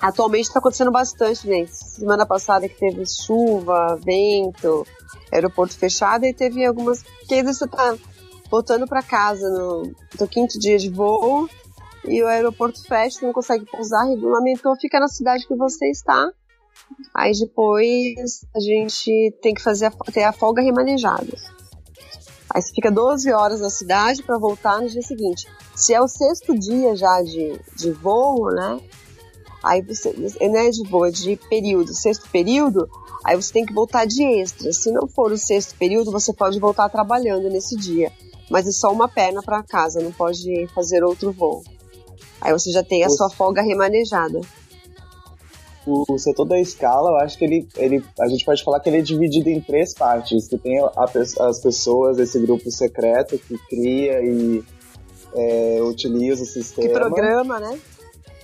Atualmente 0.00 0.46
está 0.46 0.60
acontecendo 0.60 0.90
bastante, 0.90 1.46
né? 1.46 1.66
Semana 1.66 2.24
passada 2.24 2.68
que 2.68 2.78
teve 2.78 3.04
chuva, 3.06 3.98
vento, 4.02 4.86
aeroporto 5.30 5.76
fechado 5.76 6.24
e 6.24 6.32
teve 6.32 6.64
algumas. 6.64 7.02
Porque 7.02 7.42
você 7.42 7.66
tá 7.66 7.96
voltando 8.50 8.86
para 8.86 9.02
casa 9.02 9.48
no, 9.50 9.92
no 10.18 10.28
quinto 10.28 10.58
dia 10.58 10.78
de 10.78 10.88
voo 10.88 11.48
e 12.04 12.22
o 12.22 12.26
aeroporto 12.26 12.82
fecha, 12.84 13.24
não 13.24 13.32
consegue 13.32 13.66
pousar, 13.66 14.04
regulamentou, 14.06 14.74
fica 14.80 14.98
na 14.98 15.08
cidade 15.08 15.46
que 15.46 15.54
você 15.54 15.90
está. 15.90 16.30
Aí 17.14 17.32
depois 17.38 18.44
a 18.54 18.60
gente 18.60 19.36
tem 19.42 19.54
que 19.54 19.62
fazer 19.62 19.86
a, 19.86 19.90
ter 20.12 20.24
a 20.24 20.32
folga 20.32 20.62
remanejada. 20.62 21.32
Aí 22.52 22.60
você 22.60 22.72
fica 22.74 22.90
12 22.90 23.30
horas 23.32 23.60
na 23.60 23.70
cidade 23.70 24.22
para 24.22 24.38
voltar 24.38 24.80
no 24.80 24.88
dia 24.88 25.02
seguinte. 25.02 25.46
Se 25.80 25.94
é 25.94 26.00
o 26.00 26.06
sexto 26.06 26.58
dia 26.58 26.94
já 26.94 27.22
de, 27.22 27.58
de 27.74 27.90
voo, 27.90 28.50
né? 28.50 28.78
Aí 29.62 29.80
você, 29.80 30.14
é 30.38 30.70
de 30.70 30.88
voo, 30.88 31.06
é 31.06 31.10
de 31.10 31.36
período, 31.48 31.94
sexto 31.94 32.28
período, 32.30 32.86
aí 33.24 33.34
você 33.34 33.50
tem 33.50 33.64
que 33.64 33.72
voltar 33.72 34.06
de 34.06 34.22
extra. 34.22 34.72
Se 34.74 34.90
não 34.90 35.08
for 35.08 35.32
o 35.32 35.38
sexto 35.38 35.74
período, 35.76 36.12
você 36.12 36.34
pode 36.34 36.60
voltar 36.60 36.88
trabalhando 36.90 37.48
nesse 37.48 37.76
dia. 37.76 38.12
Mas 38.50 38.66
é 38.66 38.72
só 38.72 38.92
uma 38.92 39.08
perna 39.08 39.42
para 39.42 39.62
casa, 39.62 40.02
não 40.02 40.12
pode 40.12 40.66
fazer 40.74 41.02
outro 41.02 41.32
voo. 41.32 41.62
Aí 42.42 42.52
você 42.52 42.70
já 42.70 42.82
tem 42.82 43.02
a 43.02 43.08
sua 43.08 43.30
folga 43.30 43.62
remanejada 43.62 44.40
o 45.86 46.18
setor 46.18 46.44
da 46.44 46.60
escala, 46.60 47.10
eu 47.10 47.16
acho 47.16 47.38
que 47.38 47.44
ele, 47.44 47.66
ele, 47.76 48.04
a 48.20 48.28
gente 48.28 48.44
pode 48.44 48.62
falar 48.62 48.80
que 48.80 48.88
ele 48.88 48.98
é 48.98 49.02
dividido 49.02 49.48
em 49.48 49.60
três 49.60 49.94
partes, 49.94 50.46
que 50.46 50.58
tem 50.58 50.78
a, 50.78 50.90
as 51.40 51.60
pessoas, 51.60 52.18
esse 52.18 52.38
grupo 52.38 52.70
secreto 52.70 53.38
que 53.38 53.58
cria 53.68 54.20
e 54.22 54.62
é, 55.34 55.78
utiliza 55.82 56.42
o 56.42 56.46
sistema. 56.46 56.88
Que 56.88 56.94
programa, 56.94 57.60
né? 57.60 57.78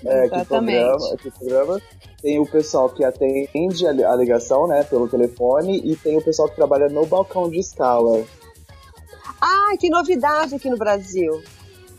É, 0.05 0.29
que 0.29 0.45
programa, 0.45 1.17
que 1.17 1.31
programa. 1.31 1.83
Tem 2.23 2.39
o 2.39 2.47
pessoal 2.47 2.89
que 2.89 3.05
atende 3.05 3.87
a, 3.87 3.91
a 3.91 4.17
ligação, 4.17 4.67
né, 4.67 4.83
pelo 4.85 5.09
telefone, 5.09 5.81
e 5.85 5.97
tem 5.97 6.17
o 6.17 6.23
pessoal 6.23 6.49
que 6.49 6.57
trabalha 6.57 6.89
no 6.89 7.07
balcão 7.07 7.49
de 7.49 7.59
escala. 7.59 8.25
Ah, 9.41 9.77
que 9.79 9.89
novidade 9.89 10.55
aqui 10.55 10.71
no 10.71 10.77
Brasil. 10.77 11.43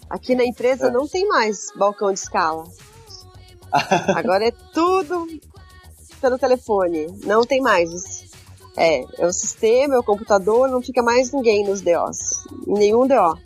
Aqui 0.09 0.35
na 0.35 0.43
empresa 0.43 0.87
é. 0.87 0.91
não 0.91 1.07
tem 1.07 1.27
mais 1.27 1.71
balcão 1.75 2.11
de 2.11 2.19
escala. 2.19 2.63
Agora 4.15 4.47
é 4.47 4.51
tudo 4.73 5.27
pelo 6.21 6.37
telefone. 6.37 7.07
Não 7.25 7.43
tem 7.43 7.61
mais. 7.61 8.25
É, 8.75 9.03
é 9.17 9.25
o 9.25 9.33
sistema, 9.33 9.95
é 9.95 9.99
o 9.99 10.03
computador, 10.03 10.69
não 10.69 10.81
fica 10.81 11.01
mais 11.01 11.31
ninguém 11.31 11.65
nos 11.67 11.81
DOs. 11.81 12.45
Nenhum 12.65 13.07
DO. 13.07 13.37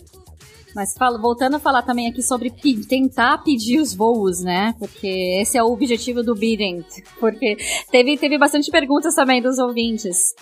Mas 0.75 0.93
fala, 0.97 1.19
voltando 1.19 1.55
a 1.55 1.59
falar 1.59 1.81
também 1.81 2.07
aqui 2.07 2.21
sobre 2.21 2.49
tentar 2.87 3.39
pedir 3.39 3.79
os 3.79 3.93
voos, 3.93 4.41
né? 4.41 4.73
Porque 4.79 5.39
esse 5.41 5.57
é 5.57 5.63
o 5.63 5.71
objetivo 5.71 6.23
do 6.23 6.33
bidding. 6.33 6.83
Porque 7.19 7.57
teve, 7.91 8.17
teve 8.17 8.37
bastante 8.37 8.71
perguntas 8.71 9.15
também 9.15 9.41
dos 9.41 9.57
ouvintes. 9.59 10.33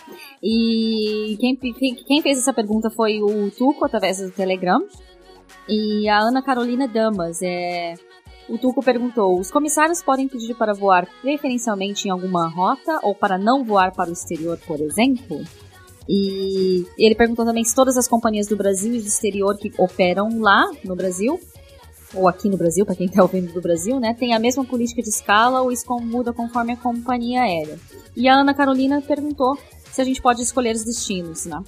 E 0.41 1.35
quem, 1.39 1.55
quem, 1.55 1.95
quem 1.95 2.21
fez 2.21 2.37
essa 2.37 2.53
pergunta 2.53 2.89
foi 2.89 3.21
o 3.21 3.49
Tuco, 3.51 3.85
através 3.85 4.19
do 4.19 4.31
Telegram. 4.31 4.79
E 5.67 6.07
a 6.07 6.19
Ana 6.19 6.41
Carolina 6.41 6.87
Damas. 6.87 7.41
É, 7.41 7.95
o 8.49 8.57
Tuco 8.57 8.83
perguntou: 8.83 9.39
os 9.39 9.51
comissários 9.51 10.01
podem 10.01 10.27
pedir 10.27 10.55
para 10.55 10.73
voar 10.73 11.07
preferencialmente 11.21 12.07
em 12.07 12.11
alguma 12.11 12.47
rota 12.47 12.99
ou 13.03 13.15
para 13.15 13.37
não 13.37 13.63
voar 13.63 13.91
para 13.93 14.09
o 14.09 14.13
exterior, 14.13 14.59
por 14.65 14.79
exemplo? 14.79 15.41
E 16.11 16.87
ele 16.97 17.13
perguntou 17.13 17.45
também 17.45 17.63
se 17.63 17.75
todas 17.75 17.95
as 17.95 18.07
companhias 18.07 18.47
do 18.47 18.57
Brasil 18.57 18.95
e 18.95 18.99
do 18.99 19.05
exterior 19.05 19.55
que 19.55 19.71
operam 19.77 20.41
lá 20.41 20.67
no 20.83 20.95
Brasil, 20.95 21.39
ou 22.15 22.27
aqui 22.27 22.49
no 22.49 22.57
Brasil, 22.57 22.83
para 22.83 22.95
quem 22.95 23.05
está 23.05 23.21
ouvindo 23.21 23.53
do 23.53 23.61
Brasil, 23.61 23.99
né, 23.99 24.15
tem 24.15 24.33
a 24.33 24.39
mesma 24.39 24.65
política 24.65 25.03
de 25.03 25.09
escala 25.09 25.61
ou 25.61 25.71
isso 25.71 25.85
muda 25.99 26.33
conforme 26.33 26.73
a 26.73 26.77
companhia 26.77 27.43
aérea. 27.43 27.77
E 28.15 28.27
a 28.27 28.33
Ana 28.33 28.55
Carolina 28.55 28.99
perguntou 29.03 29.55
se 29.91 30.01
a 30.01 30.03
gente 30.03 30.19
pode 30.19 30.41
escolher 30.41 30.75
os 30.75 30.83
destinos, 30.83 31.45
né? 31.45 31.61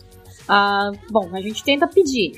Ah, 0.47 0.91
bom, 1.11 1.29
a 1.33 1.41
gente 1.41 1.63
tenta 1.63 1.87
pedir. 1.87 2.33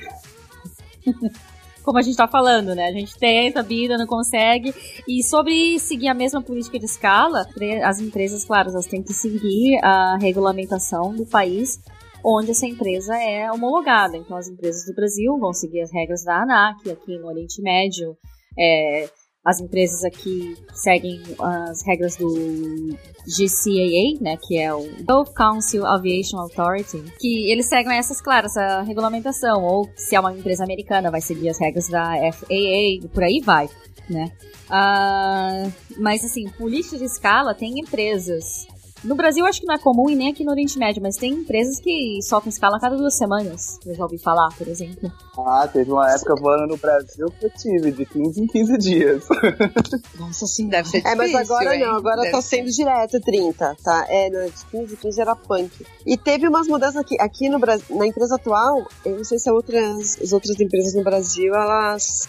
como 1.82 1.98
a 1.98 2.02
gente 2.02 2.16
tá 2.16 2.26
falando, 2.26 2.74
né? 2.74 2.86
A 2.86 2.92
gente 2.92 3.16
tenta, 3.16 3.62
vida, 3.62 3.96
não 3.96 4.06
consegue. 4.06 4.74
E 5.06 5.22
sobre 5.22 5.78
seguir 5.78 6.08
a 6.08 6.14
mesma 6.14 6.42
política 6.42 6.78
de 6.78 6.86
escala, 6.86 7.46
as 7.82 8.00
empresas, 8.00 8.44
claro, 8.44 8.70
elas 8.70 8.86
têm 8.86 9.02
que 9.02 9.12
seguir 9.12 9.78
a 9.82 10.16
regulamentação 10.18 11.14
do 11.14 11.26
país 11.26 11.78
onde 12.24 12.52
essa 12.52 12.66
empresa 12.66 13.14
é 13.16 13.50
homologada. 13.52 14.16
Então, 14.16 14.36
as 14.36 14.48
empresas 14.48 14.86
do 14.86 14.94
Brasil 14.94 15.38
vão 15.38 15.52
seguir 15.52 15.82
as 15.82 15.92
regras 15.92 16.24
da 16.24 16.42
ANAC, 16.42 16.90
aqui 16.90 17.18
no 17.18 17.26
Oriente 17.26 17.60
Médio, 17.60 18.16
é, 18.58 19.08
as 19.44 19.60
empresas 19.60 20.02
aqui 20.04 20.56
seguem 20.72 21.20
as 21.38 21.84
regras 21.84 22.16
do 22.16 22.96
GCAA, 23.26 24.18
né, 24.22 24.38
que 24.40 24.58
é 24.58 24.72
o 24.72 24.88
Gulf 25.04 25.34
Council 25.34 25.84
Aviation 25.84 26.38
Authority, 26.38 27.02
que 27.20 27.50
eles 27.50 27.66
seguem 27.66 27.98
essas, 27.98 28.22
claro, 28.22 28.46
essa 28.46 28.80
regulamentação, 28.82 29.62
ou 29.62 29.86
se 29.96 30.16
é 30.16 30.20
uma 30.20 30.32
empresa 30.32 30.64
americana, 30.64 31.10
vai 31.10 31.20
seguir 31.20 31.50
as 31.50 31.60
regras 31.60 31.88
da 31.88 32.14
FAA, 32.32 33.06
por 33.12 33.22
aí 33.22 33.40
vai, 33.44 33.68
né. 34.08 34.32
Uh, 34.64 35.70
mas, 35.98 36.24
assim, 36.24 36.48
política 36.52 36.96
de 36.96 37.04
escala 37.04 37.54
tem 37.54 37.78
empresas 37.78 38.66
No 39.04 39.14
Brasil, 39.14 39.44
acho 39.44 39.60
que 39.60 39.66
não 39.66 39.74
é 39.74 39.78
comum 39.78 40.08
e 40.08 40.16
nem 40.16 40.30
aqui 40.30 40.42
no 40.44 40.50
Oriente 40.50 40.78
Médio, 40.78 41.02
mas 41.02 41.16
tem 41.16 41.32
empresas 41.32 41.78
que 41.78 42.18
soltam 42.22 42.48
escala 42.48 42.78
a 42.78 42.80
cada 42.80 42.96
duas 42.96 43.16
semanas. 43.16 43.78
Eu 43.86 43.94
já 43.94 44.02
ouvi 44.02 44.16
falar, 44.18 44.48
por 44.56 44.66
exemplo. 44.66 45.12
Ah, 45.36 45.68
teve 45.70 45.90
uma 45.92 46.10
época 46.10 46.34
voando 46.36 46.66
no 46.68 46.76
Brasil 46.78 47.26
que 47.38 47.44
eu 47.46 47.50
tive, 47.50 47.92
de 47.92 48.06
15 48.06 48.40
em 48.42 48.46
15 48.46 48.78
dias. 48.78 49.24
Nossa, 50.18 50.46
sim. 50.46 50.68
Deve 50.68 50.88
ser 50.88 50.98
É, 50.98 51.14
difícil, 51.14 51.16
mas 51.32 51.50
agora 51.50 51.74
hein? 51.76 51.82
não, 51.84 51.96
agora 51.96 52.22
Deve 52.22 52.30
tá 52.32 52.40
ser. 52.40 52.56
sendo 52.56 52.70
direto 52.70 53.20
30, 53.20 53.76
tá? 53.84 54.06
É, 54.08 54.30
no 54.30 54.50
15, 54.70 54.96
15 54.96 55.20
era 55.20 55.36
punk. 55.36 55.70
E 56.06 56.16
teve 56.16 56.48
umas 56.48 56.66
mudanças 56.66 56.96
aqui. 56.96 57.16
Aqui 57.20 57.48
no 57.48 57.58
Brasil, 57.58 57.84
na 57.96 58.06
empresa 58.06 58.36
atual, 58.36 58.86
eu 59.04 59.16
não 59.18 59.24
sei 59.24 59.38
se 59.38 59.50
outras, 59.50 60.18
as 60.22 60.32
outras 60.32 60.58
empresas 60.58 60.94
no 60.94 61.04
Brasil, 61.04 61.54
elas 61.54 62.26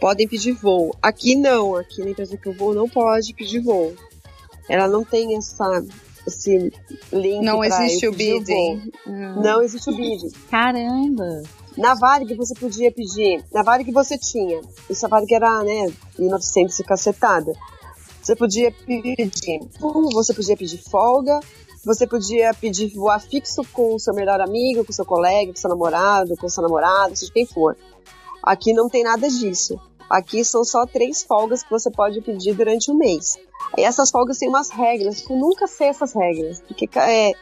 podem 0.00 0.26
pedir 0.26 0.52
voo. 0.52 0.94
Aqui 1.02 1.34
não, 1.34 1.74
aqui 1.76 2.02
na 2.02 2.10
empresa 2.10 2.36
que 2.36 2.48
eu 2.48 2.52
vou 2.54 2.72
não 2.74 2.88
pode 2.88 3.34
pedir 3.34 3.60
voo. 3.60 3.94
Ela 4.68 4.86
não 4.86 5.04
tem 5.04 5.36
essa, 5.36 5.84
esse 6.26 6.72
link 7.12 7.44
Não 7.44 7.64
existe 7.64 8.06
o 8.06 8.12
bidding. 8.12 8.92
voo. 9.06 9.42
Não 9.42 9.62
existe 9.62 9.90
o 9.90 9.96
bidding. 9.96 10.30
Caramba! 10.50 11.42
Na 11.76 11.94
Varig 11.94 12.34
você 12.34 12.54
podia 12.54 12.90
pedir. 12.90 13.44
Na 13.52 13.62
Varig 13.62 13.90
você 13.92 14.18
tinha. 14.18 14.60
Isso 14.90 15.06
a 15.06 15.08
Varig 15.08 15.32
era, 15.32 15.62
né, 15.62 15.92
1900 16.18 16.78
e 16.78 16.84
cacetada. 16.84 17.52
Você 18.20 18.34
podia 18.36 18.72
pedir. 18.72 19.60
Você 20.12 20.34
podia 20.34 20.56
pedir 20.56 20.78
folga. 20.90 21.40
Você 21.84 22.06
podia 22.06 22.52
pedir 22.52 22.92
voar 22.94 23.20
fixo 23.20 23.62
com 23.72 23.94
o 23.94 23.98
seu 24.00 24.12
melhor 24.12 24.40
amigo, 24.40 24.84
com 24.84 24.92
seu 24.92 25.06
colega, 25.06 25.52
com 25.52 25.58
seu 25.58 25.70
namorado, 25.70 26.36
com 26.36 26.46
o 26.46 26.50
seu 26.50 26.62
namorado, 26.62 27.16
seja 27.16 27.32
quem 27.32 27.46
for. 27.46 27.76
Aqui 28.42 28.72
não 28.72 28.88
tem 28.88 29.04
nada 29.04 29.28
disso. 29.28 29.80
Aqui 30.08 30.44
são 30.44 30.64
só 30.64 30.86
três 30.86 31.22
folgas 31.22 31.62
que 31.62 31.70
você 31.70 31.90
pode 31.90 32.20
pedir 32.22 32.54
durante 32.54 32.90
o 32.90 32.94
mês. 32.94 33.36
E 33.76 33.82
essas 33.82 34.10
folgas 34.10 34.38
têm 34.38 34.48
umas 34.48 34.70
regras, 34.70 35.28
eu 35.28 35.36
nunca 35.36 35.66
sei 35.66 35.88
essas 35.88 36.14
regras. 36.14 36.62
Porque 36.66 36.88
é, 36.98 37.32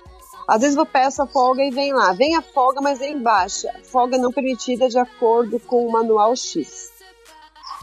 às 0.48 0.60
vezes 0.60 0.76
eu 0.76 0.84
peço 0.84 1.22
a 1.22 1.26
folga 1.26 1.62
e 1.62 1.70
vem 1.70 1.92
lá, 1.92 2.12
vem 2.12 2.36
a 2.36 2.42
folga, 2.42 2.80
mas 2.80 2.98
vem 2.98 3.22
baixa. 3.22 3.72
Folga 3.84 4.18
não 4.18 4.32
permitida 4.32 4.88
de 4.88 4.98
acordo 4.98 5.60
com 5.60 5.86
o 5.86 5.92
manual 5.92 6.34
X. 6.34 6.90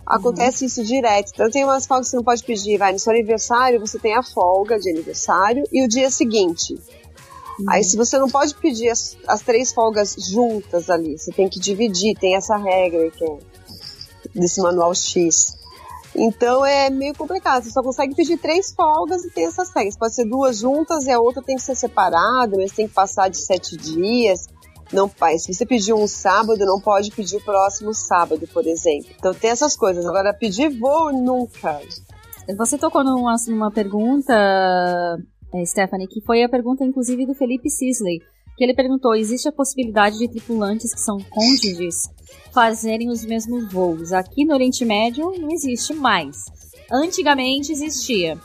Acontece 0.06 0.66
isso 0.66 0.84
direto. 0.84 1.32
Então 1.34 1.50
tem 1.50 1.64
umas 1.64 1.86
folgas 1.86 2.08
que 2.08 2.12
você 2.12 2.18
não 2.18 2.24
pode 2.24 2.44
pedir, 2.44 2.78
vai, 2.78 2.92
no 2.92 3.00
seu 3.00 3.14
aniversário 3.14 3.80
você 3.80 3.98
tem 3.98 4.16
a 4.16 4.24
folga 4.24 4.78
de 4.78 4.90
aniversário 4.90 5.64
e 5.72 5.84
o 5.84 5.88
dia 5.88 6.10
seguinte. 6.10 6.78
Aí 7.70 7.84
se 7.84 7.96
você 7.96 8.18
não 8.18 8.28
pode 8.28 8.54
pedir 8.56 8.90
as, 8.90 9.16
as 9.28 9.42
três 9.42 9.72
folgas 9.72 10.16
juntas 10.30 10.90
ali, 10.90 11.18
você 11.18 11.32
tem 11.32 11.48
que 11.48 11.60
dividir, 11.60 12.18
tem 12.18 12.36
essa 12.36 12.58
regra 12.58 13.10
que 13.12 13.24
é 13.24 13.38
desse 14.34 14.62
manual 14.62 14.94
X. 14.94 15.58
Então 16.16 16.64
é 16.64 16.90
meio 16.90 17.16
complicado, 17.16 17.64
você 17.64 17.72
só 17.72 17.82
consegue 17.82 18.16
pedir 18.16 18.38
três 18.38 18.72
folgas 18.74 19.24
e 19.26 19.32
tem 19.32 19.46
essas 19.46 19.74
regras. 19.74 19.98
Pode 19.98 20.14
ser 20.14 20.26
duas 20.26 20.60
juntas 20.60 21.06
e 21.06 21.12
a 21.12 21.20
outra 21.20 21.42
tem 21.42 21.56
que 21.56 21.62
ser 21.62 21.76
separada, 21.76 22.56
mas 22.56 22.72
tem 22.72 22.88
que 22.88 22.94
passar 22.94 23.30
de 23.30 23.38
sete 23.38 23.76
dias. 23.76 24.48
Não, 24.92 25.10
pai, 25.10 25.40
se 25.40 25.52
você 25.52 25.66
pedir 25.66 25.94
um 25.94 26.06
sábado, 26.06 26.66
não 26.66 26.80
pode 26.80 27.10
pedir 27.10 27.38
o 27.38 27.44
próximo 27.44 27.96
sábado, 27.96 28.48
por 28.54 28.66
exemplo. 28.68 29.10
Então 29.18 29.34
tem 29.34 29.50
essas 29.50 29.76
coisas. 29.76 30.06
Agora, 30.06 30.32
pedir 30.34 30.70
voo 30.70 31.12
nunca. 31.12 31.80
Você 32.58 32.78
tocou 32.78 33.04
numa, 33.04 33.36
numa 33.48 33.72
pergunta, 33.72 34.34
é, 35.52 35.66
Stephanie, 35.66 36.08
que 36.08 36.22
foi 36.22 36.44
a 36.44 36.50
pergunta, 36.50 36.84
inclusive, 36.84 37.26
do 37.26 37.34
Felipe 37.34 37.72
Sisley. 37.72 38.20
Que 38.58 38.64
ele 38.64 38.74
perguntou: 38.74 39.16
existe 39.16 39.48
a 39.48 39.52
possibilidade 39.52 40.18
de 40.18 40.28
tripulantes 40.28 40.94
que 40.94 41.00
são 41.00 41.18
cônjuges 41.30 41.96
fazerem 42.52 43.10
os 43.10 43.26
mesmos 43.26 43.72
voos? 43.72 44.12
Aqui 44.14 44.46
no 44.46 44.54
Oriente 44.54 44.86
Médio 44.86 45.32
não 45.40 45.52
existe 45.52 45.94
mais. 45.94 46.46
Antigamente 46.92 47.72
existia. 47.72 48.38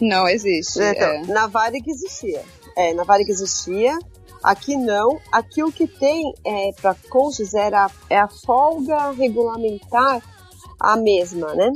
Não 0.00 0.28
existe. 0.28 0.78
Né? 0.78 0.92
Então, 0.92 1.08
é. 1.08 1.26
Na 1.26 1.46
Varig 1.46 1.88
existia. 1.88 2.44
É, 2.76 2.94
na 2.94 3.04
Varig 3.04 3.30
existia. 3.30 3.98
Aqui 4.42 4.76
não. 4.76 5.20
Aqui 5.30 5.62
o 5.62 5.70
que 5.70 5.86
tem 5.86 6.32
é, 6.44 6.72
para 6.80 6.96
cônjuges 7.08 7.54
era 7.54 7.88
é 8.10 8.18
a 8.18 8.28
folga 8.28 9.12
regulamentar 9.12 10.22
a 10.80 10.96
mesma, 10.96 11.54
né? 11.54 11.70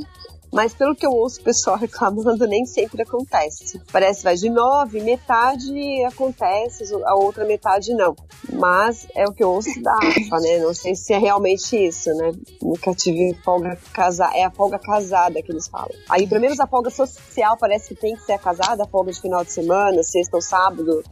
Mas 0.51 0.73
pelo 0.73 0.95
que 0.95 1.05
eu 1.05 1.11
ouço 1.11 1.39
o 1.39 1.43
pessoal 1.43 1.77
reclamando, 1.77 2.47
nem 2.47 2.65
sempre 2.65 3.01
acontece. 3.01 3.81
Parece 3.91 4.23
vai 4.23 4.35
de 4.35 4.49
nove, 4.49 5.01
metade 5.01 6.03
acontece, 6.05 6.83
a 7.05 7.15
outra 7.15 7.45
metade 7.45 7.93
não. 7.93 8.15
Mas 8.53 9.07
é 9.15 9.25
o 9.27 9.33
que 9.33 9.43
eu 9.43 9.51
ouço 9.51 9.81
da 9.81 9.93
AFA, 9.93 10.39
né? 10.41 10.59
Não 10.59 10.73
sei 10.73 10.95
se 10.95 11.13
é 11.13 11.17
realmente 11.17 11.75
isso, 11.75 12.09
né? 12.13 12.31
Nunca 12.61 12.93
tive 12.93 13.33
folga 13.43 13.77
casada. 13.93 14.35
É 14.35 14.43
a 14.43 14.51
folga 14.51 14.79
casada 14.79 15.41
que 15.41 15.51
eles 15.51 15.67
falam. 15.67 15.91
Aí, 16.09 16.27
pelo 16.27 16.41
menos 16.41 16.59
a 16.59 16.67
folga 16.67 16.89
social 16.89 17.57
parece 17.57 17.89
que 17.89 17.95
tem 17.95 18.15
que 18.15 18.23
ser 18.23 18.33
a 18.33 18.39
casada, 18.39 18.83
a 18.83 18.87
folga 18.87 19.11
de 19.11 19.21
final 19.21 19.43
de 19.43 19.51
semana, 19.51 20.03
sexta 20.03 20.37
ou 20.37 20.41
sábado. 20.41 21.03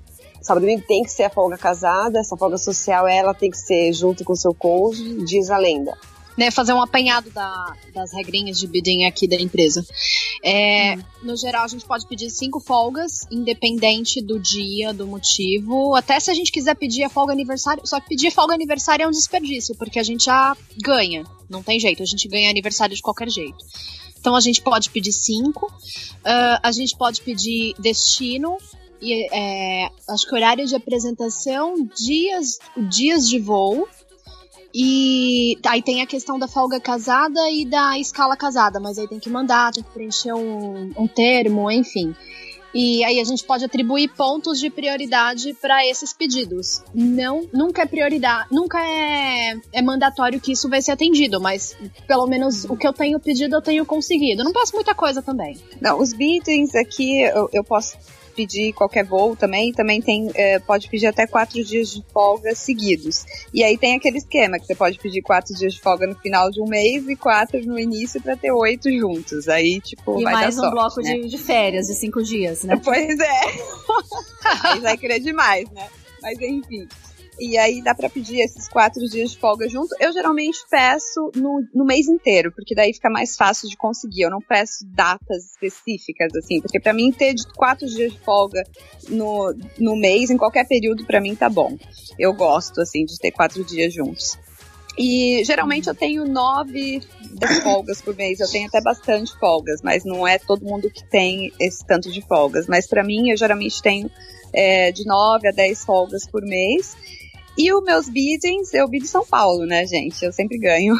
Sábado 0.41 0.61
domingo 0.61 0.83
tem 0.87 1.01
que 1.01 1.09
ser 1.09 1.23
a 1.23 1.29
folga 1.29 1.57
casada, 1.57 2.19
essa 2.19 2.37
folga 2.37 2.57
social 2.57 3.07
ela 3.07 3.33
tem 3.33 3.49
que 3.49 3.57
ser 3.57 3.91
junto 3.93 4.23
com 4.23 4.33
o 4.33 4.37
seu 4.37 4.53
cônjuge, 4.53 5.25
diz 5.25 5.49
a 5.49 5.57
lenda. 5.57 5.97
Né, 6.37 6.51
fazer 6.51 6.73
um 6.73 6.81
apanhado 6.81 7.29
da- 7.31 7.75
das 7.93 8.11
regrinhas 8.13 8.59
de 8.59 8.67
bidding 8.67 9.05
aqui 9.05 9.27
da 9.27 9.35
empresa. 9.37 9.85
É, 10.43 10.97
No 11.23 11.35
geral, 11.35 11.63
a 11.63 11.67
gente 11.67 11.85
pode 11.85 12.05
pedir 12.07 12.29
cinco 12.29 12.59
folgas, 12.59 13.21
independente 13.31 14.21
do 14.21 14.39
dia, 14.39 14.93
do 14.93 15.07
motivo. 15.07 15.95
Até 15.95 16.19
se 16.19 16.29
a 16.29 16.33
gente 16.35 16.51
quiser 16.51 16.75
pedir 16.75 17.03
a 17.03 17.09
folga 17.09 17.33
aniversário. 17.33 17.81
Só 17.85 17.99
que 17.99 18.09
pedir 18.09 18.29
folga 18.31 18.53
aniversário 18.53 19.03
é 19.03 19.07
um 19.07 19.11
desperdício, 19.11 19.75
porque 19.75 19.97
a 19.97 20.03
gente 20.03 20.25
já 20.25 20.55
ganha. 20.83 21.23
Não 21.49 21.63
tem 21.63 21.79
jeito, 21.79 22.03
a 22.03 22.05
gente 22.05 22.27
ganha 22.27 22.49
aniversário 22.49 22.95
de 22.95 23.01
qualquer 23.01 23.29
jeito. 23.29 23.57
Então 24.19 24.35
a 24.35 24.39
gente 24.41 24.61
pode 24.61 24.89
pedir 24.91 25.11
cinco. 25.13 25.71
Ah, 26.23 26.59
a 26.61 26.71
gente 26.71 26.95
pode 26.97 27.21
pedir 27.21 27.73
destino. 27.79 28.57
E, 29.01 29.27
é, 29.35 29.89
acho 30.09 30.27
que 30.27 30.35
horário 30.35 30.65
de 30.65 30.75
apresentação, 30.75 31.75
dias, 31.95 32.59
dias 32.89 33.27
de 33.27 33.39
voo. 33.39 33.87
E 34.77 35.57
aí 35.65 35.81
tem 35.81 36.01
a 36.01 36.05
questão 36.05 36.37
da 36.37 36.49
folga 36.49 36.81
casada 36.81 37.49
e 37.49 37.65
da 37.65 37.97
escala 37.97 38.35
casada, 38.35 38.77
mas 38.77 38.97
aí 38.97 39.07
tem 39.07 39.21
que 39.21 39.29
mandar, 39.29 39.71
tem 39.71 39.81
que 39.81 39.89
preencher 39.89 40.33
um, 40.33 40.91
um 40.97 41.07
termo, 41.07 41.71
enfim. 41.71 42.13
E 42.73 43.01
aí 43.05 43.21
a 43.21 43.23
gente 43.23 43.45
pode 43.45 43.63
atribuir 43.63 44.09
pontos 44.09 44.59
de 44.59 44.69
prioridade 44.69 45.53
para 45.53 45.87
esses 45.87 46.11
pedidos. 46.11 46.83
Não, 46.93 47.47
nunca 47.53 47.83
é 47.83 47.85
prioridade, 47.85 48.49
nunca 48.51 48.85
é, 48.85 49.57
é 49.71 49.81
mandatório 49.81 50.41
que 50.41 50.51
isso 50.51 50.67
vai 50.67 50.81
ser 50.81 50.91
atendido, 50.91 51.39
mas 51.39 51.73
pelo 52.05 52.27
menos 52.27 52.65
o 52.65 52.75
que 52.75 52.85
eu 52.85 52.91
tenho 52.91 53.17
pedido 53.17 53.55
eu 53.55 53.61
tenho 53.61 53.85
conseguido. 53.85 54.43
Não 54.43 54.51
posso 54.51 54.75
muita 54.75 54.93
coisa 54.93 55.21
também. 55.21 55.57
Não, 55.79 56.01
os 56.01 56.11
biddings 56.11 56.75
aqui 56.75 57.21
eu, 57.21 57.49
eu 57.53 57.63
posso 57.63 57.97
pedir 58.35 58.73
qualquer 58.73 59.05
voo 59.05 59.35
também. 59.35 59.71
Também 59.71 60.01
tem, 60.01 60.29
é, 60.35 60.59
pode 60.59 60.89
pedir 60.89 61.07
até 61.07 61.25
quatro 61.25 61.63
dias 61.63 61.89
de 61.89 62.03
folga 62.11 62.53
seguidos. 62.53 63.25
E 63.53 63.63
aí 63.63 63.77
tem 63.77 63.95
aquele 63.95 64.17
esquema 64.17 64.59
que 64.59 64.65
você 64.65 64.75
pode 64.75 64.99
pedir 64.99 65.21
quatro 65.21 65.55
dias 65.55 65.73
de 65.73 65.81
folga 65.81 66.05
no 66.05 66.15
final 66.15 66.51
de 66.51 66.61
um 66.61 66.67
mês 66.67 67.07
e 67.07 67.15
quatro 67.15 67.63
no 67.65 67.79
início 67.79 68.21
para 68.21 68.35
ter 68.35 68.51
oito 68.51 68.91
juntos. 68.91 69.47
Aí, 69.47 69.79
tipo, 69.81 70.19
e 70.19 70.23
vai 70.23 70.33
mais 70.33 70.55
dar 70.55 70.61
um 70.61 70.63
sorte, 70.65 70.75
bloco 70.75 71.01
né? 71.01 71.13
de, 71.13 71.29
de 71.29 71.37
férias 71.37 71.87
de 71.87 71.95
cinco 71.95 72.21
dias, 72.21 72.63
né? 72.63 72.79
Pois 72.85 73.19
é. 73.19 73.41
aí 74.63 74.79
vai 74.79 74.97
querer 74.97 75.19
demais, 75.19 75.69
né? 75.71 75.87
Mas 76.21 76.39
enfim. 76.39 76.87
E 77.39 77.57
aí 77.57 77.81
dá 77.81 77.93
pra 77.93 78.09
pedir 78.09 78.39
esses 78.39 78.67
quatro 78.69 79.01
dias 79.09 79.31
de 79.31 79.37
folga 79.37 79.67
junto. 79.67 79.93
Eu 79.99 80.13
geralmente 80.13 80.59
peço 80.69 81.31
no, 81.35 81.63
no 81.73 81.85
mês 81.85 82.07
inteiro, 82.07 82.51
porque 82.51 82.73
daí 82.73 82.93
fica 82.93 83.09
mais 83.09 83.35
fácil 83.35 83.67
de 83.69 83.75
conseguir. 83.75 84.21
Eu 84.21 84.29
não 84.29 84.41
peço 84.41 84.85
datas 84.87 85.51
específicas, 85.51 86.33
assim, 86.35 86.61
porque 86.61 86.79
pra 86.79 86.93
mim 86.93 87.11
ter 87.11 87.33
de 87.33 87.45
quatro 87.53 87.85
dias 87.87 88.13
de 88.13 88.19
folga 88.19 88.63
no, 89.09 89.53
no 89.77 89.95
mês, 89.95 90.29
em 90.29 90.37
qualquer 90.37 90.65
período, 90.65 91.05
pra 91.05 91.19
mim 91.19 91.35
tá 91.35 91.49
bom. 91.49 91.77
Eu 92.17 92.33
gosto, 92.33 92.81
assim, 92.81 93.03
de 93.03 93.19
ter 93.19 93.31
quatro 93.31 93.63
dias 93.63 93.93
juntos. 93.93 94.37
E 94.97 95.43
geralmente 95.43 95.87
eu 95.87 95.95
tenho 95.95 96.25
nove 96.25 97.01
folgas 97.63 98.01
por 98.01 98.15
mês. 98.15 98.39
Eu 98.39 98.49
tenho 98.49 98.67
até 98.67 98.79
bastante 98.79 99.37
folgas, 99.37 99.81
mas 99.81 100.05
não 100.05 100.25
é 100.25 100.39
todo 100.39 100.65
mundo 100.65 100.89
que 100.89 101.03
tem 101.09 101.51
esse 101.59 101.85
tanto 101.85 102.09
de 102.09 102.21
folgas. 102.21 102.65
Mas 102.67 102.87
pra 102.87 103.03
mim, 103.03 103.29
eu 103.29 103.37
geralmente 103.37 103.81
tenho 103.81 104.09
é, 104.53 104.91
de 104.91 105.05
nove 105.05 105.49
a 105.49 105.51
dez 105.51 105.83
folgas 105.83 106.25
por 106.25 106.41
mês. 106.43 106.95
E 107.57 107.71
os 107.71 107.83
meus 107.83 108.09
biddings, 108.09 108.73
eu 108.73 108.87
bido 108.87 109.07
São 109.07 109.25
Paulo, 109.25 109.65
né, 109.65 109.85
gente? 109.85 110.23
Eu 110.23 110.33
sempre 110.33 110.57
ganho. 110.57 110.95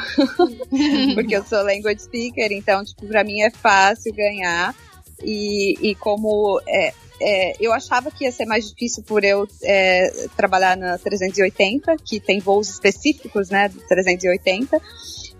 Porque 1.13 1.35
eu 1.35 1.43
sou 1.43 1.61
language 1.63 2.03
speaker, 2.03 2.51
então, 2.51 2.83
tipo, 2.83 3.05
pra 3.07 3.23
mim 3.23 3.41
é 3.41 3.49
fácil 3.49 4.13
ganhar. 4.13 4.73
E, 5.21 5.73
e 5.81 5.95
como 5.95 6.61
é, 6.67 6.93
é, 7.21 7.55
eu 7.59 7.73
achava 7.73 8.09
que 8.09 8.23
ia 8.23 8.31
ser 8.31 8.45
mais 8.45 8.69
difícil 8.69 9.03
por 9.03 9.23
eu 9.23 9.47
é, 9.63 10.27
trabalhar 10.35 10.77
na 10.77 10.97
380, 10.97 11.95
que 11.97 12.19
tem 12.19 12.39
voos 12.39 12.69
específicos, 12.69 13.49
né, 13.49 13.67
do 13.69 13.79
380. 13.87 14.81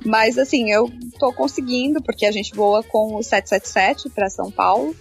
Mas, 0.06 0.38
assim, 0.38 0.70
eu 0.70 0.92
tô 1.18 1.32
conseguindo, 1.34 2.02
porque 2.02 2.26
a 2.26 2.32
gente 2.32 2.54
voa 2.54 2.84
com 2.84 3.16
o 3.16 3.24
777 3.24 4.10
para 4.10 4.30
São 4.30 4.52
Paulo. 4.52 4.96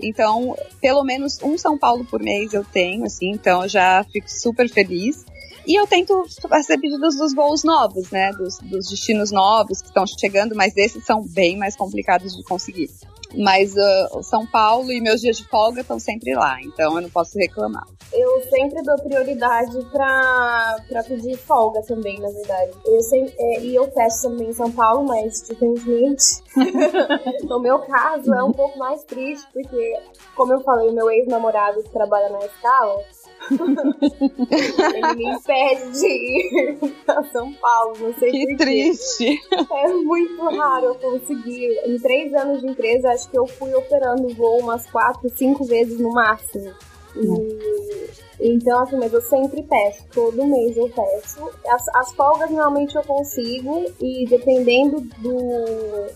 Então, 0.00 0.56
pelo 0.80 1.02
menos 1.02 1.42
um 1.42 1.58
São 1.58 1.76
Paulo 1.76 2.04
por 2.04 2.22
mês 2.22 2.54
eu 2.54 2.64
tenho, 2.64 3.04
assim, 3.04 3.30
então 3.30 3.64
eu 3.64 3.68
já 3.68 4.04
fico 4.04 4.30
super 4.30 4.68
feliz. 4.68 5.24
E 5.68 5.78
eu 5.78 5.86
tento 5.86 6.24
fazer 6.48 6.78
pedidos 6.78 7.14
dos 7.16 7.34
voos 7.34 7.62
novos, 7.62 8.10
né? 8.10 8.32
Dos, 8.32 8.56
dos 8.58 8.88
destinos 8.88 9.30
novos 9.30 9.82
que 9.82 9.88
estão 9.88 10.06
chegando, 10.06 10.54
mas 10.56 10.74
esses 10.74 11.04
são 11.04 11.22
bem 11.22 11.58
mais 11.58 11.76
complicados 11.76 12.34
de 12.34 12.42
conseguir. 12.42 12.88
Mas 13.36 13.74
uh, 13.74 14.22
São 14.22 14.46
Paulo 14.46 14.90
e 14.90 14.98
meus 14.98 15.20
dias 15.20 15.36
de 15.36 15.44
folga 15.46 15.82
estão 15.82 15.98
sempre 15.98 16.34
lá, 16.34 16.58
então 16.62 16.96
eu 16.96 17.02
não 17.02 17.10
posso 17.10 17.38
reclamar. 17.38 17.86
Eu 18.10 18.40
sempre 18.48 18.82
dou 18.82 18.96
prioridade 18.96 19.76
pra 19.92 21.04
pedir 21.06 21.36
folga 21.36 21.82
também, 21.82 22.18
na 22.18 22.30
verdade. 22.30 22.72
Eu 22.86 23.02
sempre, 23.02 23.34
é, 23.38 23.60
e 23.60 23.74
eu 23.74 23.86
peço 23.88 24.30
também 24.30 24.48
em 24.48 24.52
São 24.54 24.72
Paulo, 24.72 25.06
mas 25.06 25.42
diferentemente, 25.46 26.24
no 27.44 27.60
meu 27.60 27.80
caso 27.80 28.32
é 28.32 28.42
um 28.42 28.52
pouco 28.52 28.78
mais 28.78 29.04
triste, 29.04 29.46
porque, 29.52 30.00
como 30.34 30.54
eu 30.54 30.60
falei, 30.62 30.88
o 30.88 30.94
meu 30.94 31.10
ex-namorado 31.10 31.82
que 31.82 31.90
trabalha 31.90 32.30
na 32.30 32.46
escala, 32.46 33.04
ele 33.50 35.14
me 35.16 35.24
impede 35.34 35.92
de 35.92 36.06
ir 36.06 36.94
pra 37.04 37.22
São 37.24 37.52
Paulo, 37.54 37.96
não 38.00 38.14
sei 38.14 38.30
Que 38.30 38.56
triste. 38.56 39.40
É 39.72 39.88
muito 39.92 40.42
raro 40.56 40.86
eu 40.86 40.94
conseguir. 40.96 41.78
Em 41.86 41.98
três 41.98 42.34
anos 42.34 42.60
de 42.60 42.68
empresa, 42.68 43.10
acho 43.10 43.30
que 43.30 43.38
eu 43.38 43.46
fui 43.46 43.74
operando 43.74 44.34
voo 44.34 44.60
umas 44.60 44.88
quatro, 44.90 45.28
cinco 45.30 45.64
vezes 45.64 45.98
no 45.98 46.10
máximo. 46.10 46.72
E, 47.16 48.10
então, 48.40 48.82
assim, 48.82 48.96
mas 48.96 49.12
eu 49.12 49.22
sempre 49.22 49.62
peço, 49.62 50.04
todo 50.12 50.46
mês 50.46 50.76
eu 50.76 50.88
peço. 50.90 51.50
As, 51.66 51.88
as 51.94 52.12
folgas 52.14 52.50
normalmente 52.50 52.96
eu 52.96 53.02
consigo, 53.02 53.86
e 54.00 54.26
dependendo 54.28 55.00
do, 55.18 56.06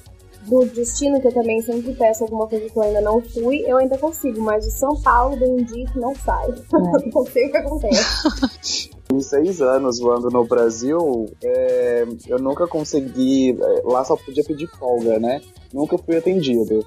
do 0.46 0.64
destino, 0.66 1.20
que 1.20 1.28
eu 1.28 1.32
também 1.32 1.60
sempre 1.62 1.94
peço 1.94 2.24
alguma 2.24 2.46
coisa 2.48 2.68
que 2.68 2.76
eu 2.76 2.82
ainda 2.82 3.00
não 3.00 3.20
fui, 3.20 3.64
eu 3.66 3.76
ainda 3.76 3.96
consigo. 3.98 4.40
Mas 4.40 4.66
o 4.66 4.70
São 4.70 5.00
Paulo, 5.00 5.36
Bendito, 5.36 5.98
não 5.98 6.14
sai. 6.14 6.48
não 7.14 7.26
sei 7.26 7.46
o 7.48 7.50
que 7.50 7.56
acontece. 7.56 8.90
Em 9.12 9.20
seis 9.20 9.60
anos 9.60 9.98
voando 10.00 10.30
no 10.30 10.42
Brasil, 10.46 11.26
é, 11.44 12.04
eu 12.26 12.38
nunca 12.38 12.66
consegui. 12.66 13.50
é, 13.50 13.82
Lá 13.84 14.02
só 14.04 14.16
podia 14.16 14.42
pedir 14.42 14.66
folga, 14.78 15.18
né? 15.18 15.40
Nunca 15.72 15.98
fui 15.98 16.16
atendido. 16.16 16.82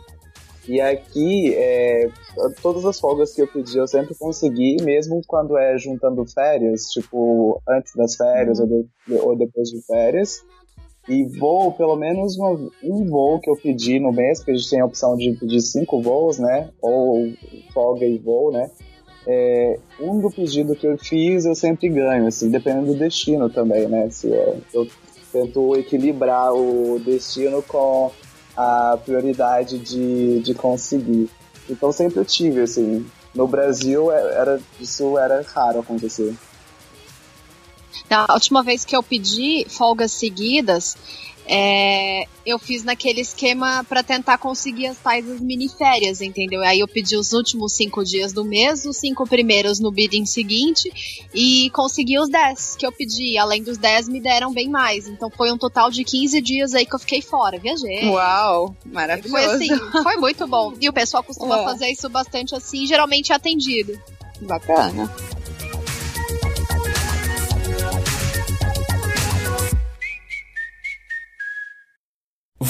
E 0.67 0.81
aqui, 0.81 1.53
é, 1.53 2.09
todas 2.63 2.83
as 2.85 2.99
folgas 2.99 3.31
que 3.31 3.43
eu 3.43 3.47
pedi 3.47 3.77
eu 3.77 3.87
sempre 3.87 4.15
consegui, 4.15 4.77
mesmo 4.81 5.21
quando 5.27 5.55
é 5.55 5.77
juntando 5.77 6.25
férias, 6.25 6.85
tipo, 6.85 7.61
antes 7.69 7.93
das 7.95 8.15
férias 8.15 8.59
ou, 8.59 8.65
de- 8.65 8.87
ou 9.21 9.37
depois 9.37 9.69
de 9.69 9.79
férias. 9.85 10.43
E 11.07 11.23
voo, 11.23 11.71
pelo 11.71 11.95
menos 11.95 12.35
uma- 12.37 12.59
um 12.83 13.05
voo 13.05 13.39
que 13.39 13.49
eu 13.49 13.55
pedi 13.55 13.99
no 13.99 14.11
mês, 14.11 14.39
porque 14.39 14.51
a 14.51 14.55
gente 14.55 14.69
tem 14.69 14.81
a 14.81 14.85
opção 14.85 15.15
de 15.15 15.31
pedir 15.33 15.61
cinco 15.61 16.01
voos, 16.01 16.39
né? 16.39 16.69
Ou 16.81 17.31
folga 17.73 18.05
e 18.05 18.17
voo, 18.17 18.51
né? 18.51 18.71
É, 19.27 19.79
um 19.99 20.19
do 20.19 20.29
pedido 20.31 20.75
que 20.75 20.85
eu 20.85 20.97
fiz 20.97 21.45
eu 21.45 21.55
sempre 21.55 21.89
ganho, 21.89 22.27
assim, 22.27 22.49
dependendo 22.49 22.87
do 22.93 22.95
destino 22.99 23.49
também, 23.49 23.87
né? 23.87 24.09
Se 24.09 24.31
é, 24.33 24.57
eu 24.73 24.87
tento 25.31 25.75
equilibrar 25.75 26.53
o 26.53 26.99
destino 27.03 27.61
com 27.63 28.11
a 28.55 28.97
prioridade 29.03 29.77
de, 29.79 30.39
de 30.39 30.53
conseguir. 30.53 31.29
Então 31.69 31.91
sempre 31.91 32.19
eu 32.19 32.25
tive, 32.25 32.61
assim. 32.61 33.05
No 33.33 33.47
Brasil 33.47 34.11
é- 34.11 34.35
era, 34.37 34.59
isso 34.79 35.17
era 35.17 35.41
raro 35.41 35.79
acontecer. 35.79 36.33
A 38.09 38.33
última 38.33 38.61
vez 38.63 38.83
que 38.85 38.95
eu 38.95 39.01
pedi 39.03 39.65
folgas 39.69 40.11
seguidas, 40.11 40.95
é, 41.47 42.25
eu 42.43 42.57
fiz 42.57 42.83
naquele 42.83 43.21
esquema 43.21 43.83
pra 43.87 44.01
tentar 44.01 44.39
conseguir 44.39 44.87
as 44.87 44.97
tais 44.97 45.29
as 45.29 45.39
mini 45.39 45.69
férias, 45.69 46.19
entendeu? 46.19 46.61
Aí 46.63 46.79
eu 46.79 46.87
pedi 46.87 47.15
os 47.15 47.33
últimos 47.33 47.73
cinco 47.73 48.03
dias 48.03 48.33
do 48.33 48.43
mês, 48.43 48.83
os 48.85 48.97
cinco 48.97 49.27
primeiros 49.27 49.79
no 49.79 49.91
bidding 49.91 50.25
seguinte 50.25 50.91
e 51.33 51.69
consegui 51.69 52.17
os 52.17 52.29
10 52.29 52.77
que 52.77 52.85
eu 52.87 52.91
pedi. 52.91 53.37
Além 53.37 53.61
dos 53.61 53.77
10, 53.77 54.09
me 54.09 54.19
deram 54.19 54.51
bem 54.51 54.67
mais. 54.69 55.07
Então 55.07 55.29
foi 55.29 55.51
um 55.51 55.57
total 55.57 55.91
de 55.91 56.03
15 56.03 56.41
dias 56.41 56.73
aí 56.73 56.83
que 56.83 56.95
eu 56.95 56.99
fiquei 56.99 57.21
fora. 57.21 57.59
Viajei. 57.59 58.09
Uau, 58.09 58.75
Foi 58.81 58.91
maravilhoso. 58.91 59.37
assim, 59.37 59.69
foi 60.01 60.15
muito 60.17 60.47
bom. 60.47 60.73
E 60.81 60.89
o 60.89 60.93
pessoal 60.93 61.23
costuma 61.23 61.59
É. 61.61 61.63
fazer 61.63 61.89
isso 61.89 62.09
bastante 62.09 62.55
assim, 62.55 62.87
geralmente 62.87 63.31
atendido. 63.31 63.99
Bacana. 64.41 65.13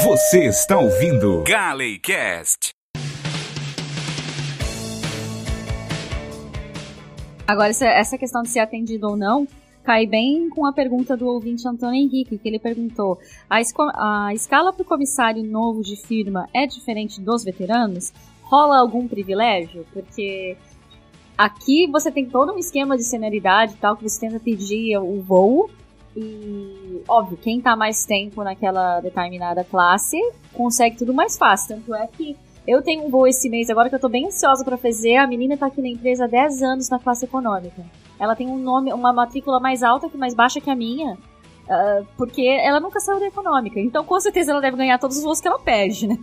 Você 0.06 0.46
está 0.46 0.78
ouvindo 0.78 1.44
Galecast. 1.48 2.70
Agora, 7.48 7.70
essa, 7.70 7.88
essa 7.88 8.16
questão 8.16 8.44
de 8.44 8.50
ser 8.50 8.60
atendido 8.60 9.08
ou 9.08 9.18
não 9.18 9.48
cai 9.84 10.06
bem 10.06 10.48
com 10.48 10.64
a 10.68 10.72
pergunta 10.72 11.18
do 11.18 11.26
ouvinte 11.26 11.68
Antônio 11.68 11.96
Henrique, 11.96 12.38
que 12.38 12.48
ele 12.48 12.60
perguntou: 12.60 13.18
a, 13.50 13.60
esco- 13.60 13.92
a 13.96 14.30
escala 14.32 14.72
para 14.72 14.84
o 14.84 14.86
comissário 14.86 15.44
novo 15.44 15.82
de 15.82 15.96
firma 15.96 16.48
é 16.54 16.68
diferente 16.68 17.20
dos 17.20 17.44
veteranos? 17.44 18.14
Rola 18.44 18.78
algum 18.78 19.08
privilégio? 19.08 19.88
Porque 19.92 20.56
aqui 21.36 21.88
você 21.88 22.12
tem 22.12 22.28
todo 22.28 22.54
um 22.54 22.60
esquema 22.60 22.96
de 22.96 23.04
senioridade 23.04 23.74
e 23.74 23.78
tal, 23.78 23.98
que 23.98 24.08
você 24.08 24.20
tenta 24.20 24.40
pedir 24.40 25.00
o 25.00 25.20
voo. 25.24 25.68
E, 26.16 27.04
óbvio, 27.08 27.38
quem 27.38 27.60
tá 27.60 27.76
mais 27.76 28.06
tempo 28.06 28.44
naquela 28.44 29.02
determinada 29.02 29.64
classe 29.64 30.18
consegue 30.54 30.98
tudo 30.98 31.14
mais 31.14 31.38
fácil. 31.38 31.76
Tanto 31.76 31.94
é 31.94 32.08
que 32.08 32.38
eu 32.68 32.82
tenho 32.82 33.06
um 33.06 33.10
voo 33.10 33.28
esse 33.28 33.50
mês, 33.50 33.70
agora 33.70 33.90
que 33.90 33.96
eu 33.96 34.00
tô 34.00 34.10
bem 34.10 34.28
ansiosa 34.28 34.64
pra 34.64 34.78
fazer. 34.78 35.18
A 35.18 35.28
menina 35.28 35.58
tá 35.58 35.68
aqui 35.68 35.82
na 35.82 35.90
empresa 35.90 36.26
há 36.26 36.28
10 36.28 36.64
anos 36.64 36.90
na 36.90 36.98
classe 36.98 37.26
econômica. 37.26 37.84
Ela 38.20 38.36
tem 38.36 38.48
um 38.48 38.58
nome, 38.58 38.94
uma 38.94 39.12
matrícula 39.12 39.60
mais 39.60 39.84
alta 39.84 40.10
que 40.10 40.18
mais 40.18 40.34
baixa 40.34 40.62
que 40.62 40.70
a 40.70 40.76
minha. 40.76 41.18
ah, 41.70 42.04
porque 42.18 42.44
ela 42.44 42.80
nunca 42.80 43.00
saiu 43.00 43.20
da 43.20 43.28
econômica. 43.28 43.80
Então, 43.80 44.04
com 44.06 44.20
certeza, 44.20 44.52
ela 44.52 44.62
deve 44.62 44.78
ganhar 44.78 44.98
todos 44.98 45.18
os 45.18 45.24
voos 45.24 45.42
que 45.42 45.48
ela 45.48 45.60
pede, 45.60 46.08
né? 46.08 46.18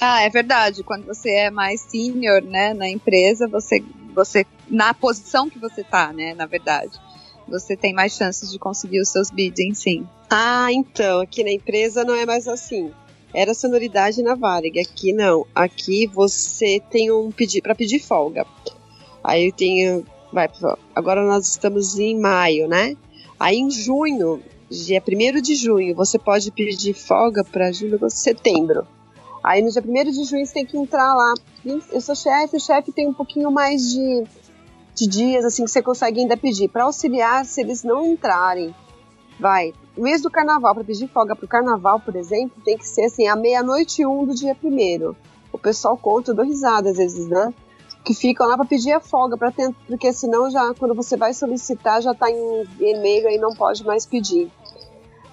Ah, 0.00 0.22
é 0.22 0.28
verdade. 0.28 0.82
Quando 0.82 1.06
você 1.06 1.30
é 1.30 1.50
mais 1.50 1.80
senior, 1.80 2.42
né, 2.42 2.74
na 2.74 2.88
empresa, 2.88 3.48
você, 3.48 3.82
você 4.14 4.44
na 4.68 4.92
posição 4.92 5.48
que 5.48 5.58
você 5.58 5.82
tá, 5.82 6.12
né, 6.12 6.34
na 6.34 6.44
verdade, 6.44 7.00
você 7.48 7.76
tem 7.76 7.92
mais 7.92 8.12
chances 8.12 8.50
de 8.50 8.58
conseguir 8.58 9.00
os 9.00 9.08
seus 9.08 9.30
biddings, 9.30 9.78
sim. 9.78 10.06
Ah, 10.30 10.72
então, 10.72 11.20
aqui 11.20 11.44
na 11.44 11.50
empresa 11.50 12.04
não 12.04 12.14
é 12.14 12.26
mais 12.26 12.48
assim. 12.48 12.92
Era 13.32 13.54
sonoridade 13.54 14.22
na 14.22 14.34
Varig, 14.34 14.78
aqui 14.80 15.12
não. 15.12 15.46
Aqui 15.54 16.06
você 16.06 16.80
tem 16.90 17.10
um 17.10 17.30
pedir 17.30 17.60
para 17.60 17.74
pedir 17.74 18.00
folga. 18.00 18.46
Aí 19.22 19.52
tem, 19.52 20.04
vai, 20.32 20.48
agora 20.94 21.24
nós 21.24 21.48
estamos 21.48 21.98
em 21.98 22.18
maio, 22.18 22.68
né? 22.68 22.96
Aí 23.38 23.58
em 23.58 23.70
junho, 23.70 24.42
dia 24.70 25.02
1 25.06 25.40
de 25.40 25.54
junho, 25.54 25.94
você 25.94 26.18
pode 26.18 26.50
pedir 26.50 26.94
folga 26.94 27.44
para 27.44 27.72
julho, 27.72 27.96
agosto, 27.96 28.16
setembro. 28.16 28.86
Aí 29.42 29.62
no 29.62 29.70
dia 29.70 29.82
1 29.82 30.10
de 30.10 30.24
junho 30.24 30.46
você 30.46 30.54
tem 30.54 30.66
que 30.66 30.76
entrar 30.76 31.14
lá. 31.14 31.34
Eu 31.64 32.00
sou 32.00 32.14
chefe, 32.14 32.56
o 32.56 32.60
chefe 32.60 32.90
tem 32.92 33.06
um 33.06 33.14
pouquinho 33.14 33.50
mais 33.50 33.92
de, 33.92 34.24
de 34.96 35.06
dias 35.06 35.44
assim 35.44 35.64
que 35.64 35.70
você 35.70 35.82
consegue 35.82 36.20
ainda 36.20 36.36
pedir. 36.36 36.68
Para 36.68 36.84
auxiliar, 36.84 37.44
se 37.44 37.60
eles 37.60 37.84
não 37.84 38.04
entrarem, 38.06 38.74
vai. 39.38 39.72
O 39.96 40.02
mês 40.02 40.22
do 40.22 40.30
carnaval, 40.30 40.74
para 40.74 40.84
pedir 40.84 41.06
folga 41.08 41.36
pro 41.36 41.46
carnaval, 41.46 42.00
por 42.00 42.16
exemplo, 42.16 42.60
tem 42.64 42.78
que 42.78 42.88
ser 42.88 43.04
assim, 43.04 43.28
à 43.28 43.36
meia-noite 43.36 44.02
e 44.02 44.06
um 44.06 44.24
do 44.24 44.34
dia 44.34 44.54
primeiro. 44.54 45.14
O 45.52 45.58
pessoal 45.58 45.96
conta, 45.96 46.30
eu 46.30 46.34
dou 46.34 46.44
risada 46.44 46.90
às 46.90 46.96
vezes, 46.96 47.28
né? 47.28 47.52
Que 48.04 48.14
ficam 48.14 48.46
lá 48.46 48.56
para 48.56 48.66
pedir 48.66 48.92
a 48.92 49.00
folga, 49.00 49.36
pra 49.36 49.50
tentar, 49.50 49.78
porque 49.86 50.12
senão 50.12 50.50
já, 50.50 50.72
quando 50.74 50.94
você 50.94 51.16
vai 51.16 51.34
solicitar, 51.34 52.00
já 52.00 52.14
tá 52.14 52.30
em 52.30 52.64
e-mail 52.80 53.28
aí 53.28 53.38
não 53.38 53.54
pode 53.54 53.84
mais 53.84 54.06
pedir. 54.06 54.50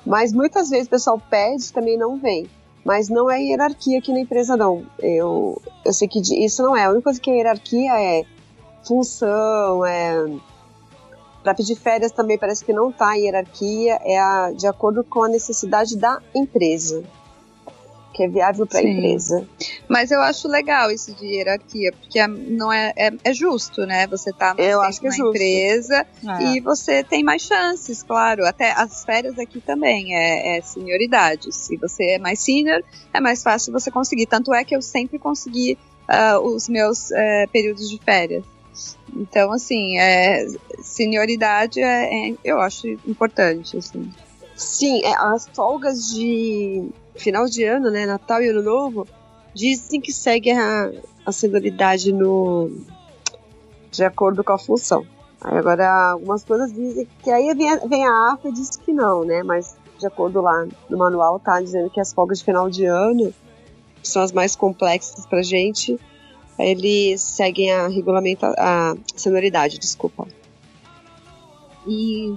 Mas 0.06 0.34
muitas 0.34 0.70
vezes 0.70 0.88
o 0.88 0.90
pessoal 0.90 1.22
pede 1.30 1.72
também 1.72 1.98
não 1.98 2.20
vem. 2.20 2.50
Mas 2.84 3.08
não 3.08 3.32
é 3.32 3.42
hierarquia 3.42 4.00
aqui 4.00 4.12
na 4.12 4.20
empresa, 4.20 4.58
não. 4.58 4.86
Eu, 5.00 5.62
eu 5.86 5.94
sei 5.94 6.06
que 6.06 6.20
isso 6.20 6.62
não 6.62 6.76
é. 6.76 6.84
A 6.84 6.90
única 6.90 7.04
coisa 7.04 7.22
que 7.22 7.32
é 7.32 7.36
hierarquia 7.36 7.94
é 7.98 8.26
função, 8.86 9.86
é. 9.86 10.26
Para 11.44 11.54
pedir 11.54 11.76
férias 11.76 12.12
também 12.12 12.38
parece 12.38 12.64
que 12.64 12.72
não 12.72 12.92
tá 12.92 13.18
em 13.18 13.26
hierarquia, 13.26 14.00
é 14.04 14.18
a, 14.18 14.52
de 14.52 14.66
acordo 14.66 15.04
com 15.04 15.24
a 15.24 15.28
necessidade 15.28 15.98
da 15.98 16.20
empresa. 16.34 17.04
Que 18.14 18.24
é 18.24 18.28
viável 18.30 18.66
para 18.68 18.78
a 18.80 18.84
empresa. 18.84 19.46
Mas 19.90 20.12
eu 20.12 20.22
acho 20.22 20.48
legal 20.48 20.90
isso 20.92 21.14
de 21.16 21.26
hierarquia, 21.26 21.92
porque 22.00 22.20
é- 22.20 22.28
não 22.28 22.72
é, 22.72 22.94
é, 22.96 23.12
é 23.24 23.34
justo, 23.34 23.86
né? 23.88 24.06
Você 24.08 24.32
tá 24.32 24.54
mais 24.54 24.70
Eu 24.70 24.82
acho 24.84 25.02
que 25.02 25.08
é 25.08 25.10
na 25.10 25.16
justo. 25.18 25.30
empresa 25.32 26.06
É. 26.40 26.44
e 26.44 26.60
você 26.62 27.04
tem 27.04 27.24
mais 27.24 27.42
chances, 27.42 28.04
claro. 28.04 28.46
Até 28.46 28.72
as 28.72 29.04
férias 29.04 29.38
aqui 29.40 29.60
também 29.60 30.16
é, 30.16 30.58
é 30.58 30.62
senioridade. 30.62 31.52
Se 31.52 31.76
você 31.76 32.12
é 32.12 32.20
mais 32.20 32.40
senior, 32.40 32.84
é 33.12 33.20
mais 33.20 33.42
fácil 33.42 33.74
você 33.74 33.90
conseguir. 33.90 34.28
Tanto 34.28 34.54
é 34.54 34.64
que 34.64 34.76
eu 34.76 34.82
sempre 34.82 35.18
consegui 35.18 35.76
ah, 36.08 36.40
os 36.40 36.70
meus 36.70 37.12
eh, 37.12 37.48
períodos 37.52 37.90
de 37.90 37.98
férias. 37.98 38.46
Então, 39.16 39.52
assim, 39.52 39.98
é, 39.98 40.46
senioridade 40.82 41.80
é, 41.82 42.30
é- 42.32 42.36
eu 42.44 42.60
acho 42.60 42.88
importante, 43.08 43.78
assim. 43.78 44.10
Sim, 44.56 45.02
é, 45.04 45.14
as 45.16 45.48
folgas 45.54 46.08
de 46.14 46.90
final 47.16 47.46
de 47.46 47.64
ano, 47.64 47.90
né, 47.92 48.06
Natal 48.06 48.42
e 48.42 48.50
Ano 48.50 48.62
Novo, 48.64 49.08
dizem 49.54 50.02
que 50.02 50.12
segue 50.12 50.52
a, 50.52 50.92
a 51.26 51.32
senioridade 51.32 52.12
no 52.12 52.72
de 53.92 54.04
acordo 54.04 54.44
com 54.44 54.54
a 54.54 54.58
função. 54.58 55.06
Aí 55.42 55.58
agora 55.58 56.12
algumas 56.12 56.44
coisas 56.44 56.74
dizem 56.74 57.08
que 57.22 57.30
aí 57.30 57.54
vem, 57.54 57.70
a- 57.70 57.86
vem 57.86 58.06
a 58.08 58.34
AFA 58.34 58.50
e 58.50 58.54
diz 58.54 58.76
que 58.78 58.92
não, 58.94 59.24
né? 59.24 59.44
Mas 59.44 59.76
de 60.00 60.08
acordo 60.08 60.42
lá 60.42 60.66
no 60.90 60.98
manual 60.98 61.40
tá 61.40 61.62
dizendo 61.62 61.90
que 61.90 62.00
as 62.00 62.12
folgas 62.14 62.40
de 62.40 62.46
final 62.46 62.70
de 62.70 62.86
ano, 62.86 63.34
são 64.02 64.22
as 64.22 64.32
mais 64.32 64.56
complexas 64.56 65.26
pra 65.26 65.42
gente, 65.44 66.00
eles 66.58 67.22
seguem 67.22 67.72
a 67.72 67.88
regulamenta 67.88 68.54
a 68.58 68.96
senioridade, 69.16 69.80
desculpa. 69.80 70.28
E 71.88 72.34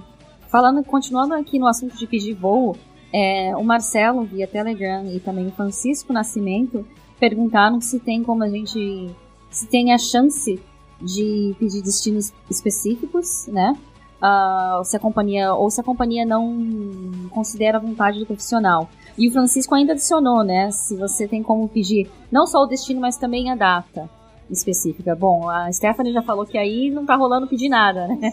falando, 0.49 0.83
continuando 0.83 1.33
aqui 1.33 1.59
no 1.59 1.67
assunto 1.67 1.97
de 1.97 2.07
pedir 2.07 2.33
voo, 2.33 2.75
é, 3.13 3.55
o 3.55 3.63
Marcelo 3.63 4.23
via 4.23 4.47
Telegram 4.47 5.05
e 5.13 5.19
também 5.19 5.47
o 5.47 5.51
Francisco 5.51 6.11
Nascimento 6.11 6.85
perguntaram 7.19 7.79
se 7.79 7.99
tem 7.99 8.23
como 8.23 8.43
a 8.43 8.49
gente 8.49 9.09
se 9.49 9.67
tem 9.67 9.93
a 9.93 9.97
chance 9.97 10.59
de 11.01 11.55
pedir 11.59 11.81
destinos 11.81 12.33
específicos, 12.49 13.47
né? 13.47 13.77
Ah, 14.21 14.81
se 14.83 14.97
a 14.97 14.99
companhia 14.99 15.53
ou 15.53 15.69
se 15.69 15.79
a 15.79 15.83
companhia 15.83 16.25
não 16.25 17.29
considera 17.29 17.77
a 17.77 17.81
vontade 17.81 18.19
do 18.19 18.25
profissional. 18.25 18.89
E 19.17 19.27
o 19.27 19.31
Francisco 19.31 19.73
ainda 19.73 19.93
adicionou, 19.93 20.43
né? 20.43 20.69
Se 20.71 20.95
você 20.95 21.27
tem 21.27 21.41
como 21.41 21.67
pedir 21.67 22.09
não 22.31 22.45
só 22.45 22.59
o 22.59 22.67
destino, 22.67 23.01
mas 23.01 23.17
também 23.17 23.51
a 23.51 23.55
data 23.55 24.09
específica. 24.49 25.15
Bom, 25.15 25.49
a 25.49 25.71
Stephanie 25.71 26.13
já 26.13 26.21
falou 26.21 26.45
que 26.45 26.57
aí 26.57 26.89
não 26.89 27.05
tá 27.05 27.15
rolando 27.15 27.47
pedir 27.47 27.69
nada, 27.69 28.07
né? 28.07 28.31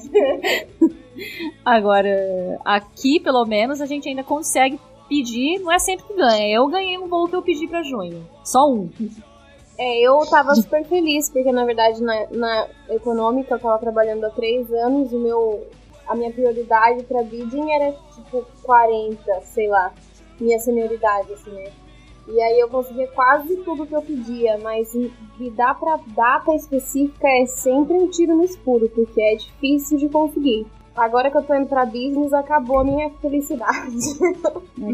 Agora, 1.64 2.10
aqui 2.64 3.20
pelo 3.20 3.44
menos 3.44 3.80
a 3.80 3.86
gente 3.86 4.08
ainda 4.08 4.22
consegue 4.22 4.78
pedir, 5.08 5.58
não 5.60 5.72
é 5.72 5.78
sempre 5.78 6.06
que 6.06 6.14
ganha. 6.14 6.54
Eu 6.54 6.66
ganhei 6.68 6.98
um 6.98 7.08
voo 7.08 7.28
que 7.28 7.36
eu 7.36 7.42
pedi 7.42 7.66
pra 7.66 7.82
junho. 7.82 8.26
Só 8.42 8.68
um. 8.70 8.90
É, 9.76 10.00
eu 10.00 10.20
tava 10.26 10.54
super 10.54 10.84
feliz, 10.84 11.28
porque 11.30 11.50
na 11.50 11.64
verdade 11.64 12.00
na, 12.02 12.26
na 12.30 12.68
econômica 12.90 13.54
eu 13.54 13.58
tava 13.58 13.78
trabalhando 13.78 14.24
há 14.24 14.30
três 14.30 14.72
anos, 14.72 15.12
o 15.12 15.18
meu, 15.18 15.66
a 16.06 16.14
minha 16.14 16.30
prioridade 16.30 17.02
pra 17.04 17.22
bidding 17.22 17.72
era 17.72 17.92
tipo 18.14 18.46
40, 18.62 19.40
sei 19.42 19.68
lá, 19.68 19.92
minha 20.40 20.58
senioridade, 20.58 21.32
assim, 21.32 21.50
né? 21.50 21.72
E 22.26 22.40
aí 22.40 22.58
eu 22.58 22.68
conseguia 22.68 23.08
quase 23.08 23.56
tudo 23.58 23.86
que 23.86 23.94
eu 23.94 24.00
pedia, 24.00 24.56
mas 24.58 24.94
me 24.94 25.50
dar 25.50 25.78
pra 25.78 25.98
data 26.06 26.54
específica 26.54 27.28
é 27.28 27.44
sempre 27.44 27.94
um 27.94 28.08
tiro 28.08 28.34
no 28.34 28.44
escuro, 28.44 28.88
porque 28.88 29.20
é 29.20 29.34
difícil 29.34 29.98
de 29.98 30.08
conseguir. 30.08 30.66
Agora 30.96 31.28
que 31.28 31.36
eu 31.36 31.42
tô 31.42 31.54
indo 31.54 31.66
pra 31.66 31.84
business, 31.84 32.32
acabou 32.32 32.78
a 32.78 32.84
minha 32.84 33.10
felicidade. 33.20 33.96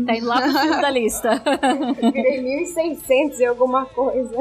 Tá 0.07 0.17
indo 0.17 0.27
lá 0.27 0.41
pro 0.41 0.53
fundo 0.53 0.81
da 0.81 0.91
lista. 0.91 1.43
Virei 2.13 2.65
1.600 2.65 3.39
e 3.39 3.45
alguma 3.45 3.85
coisa. 3.85 4.35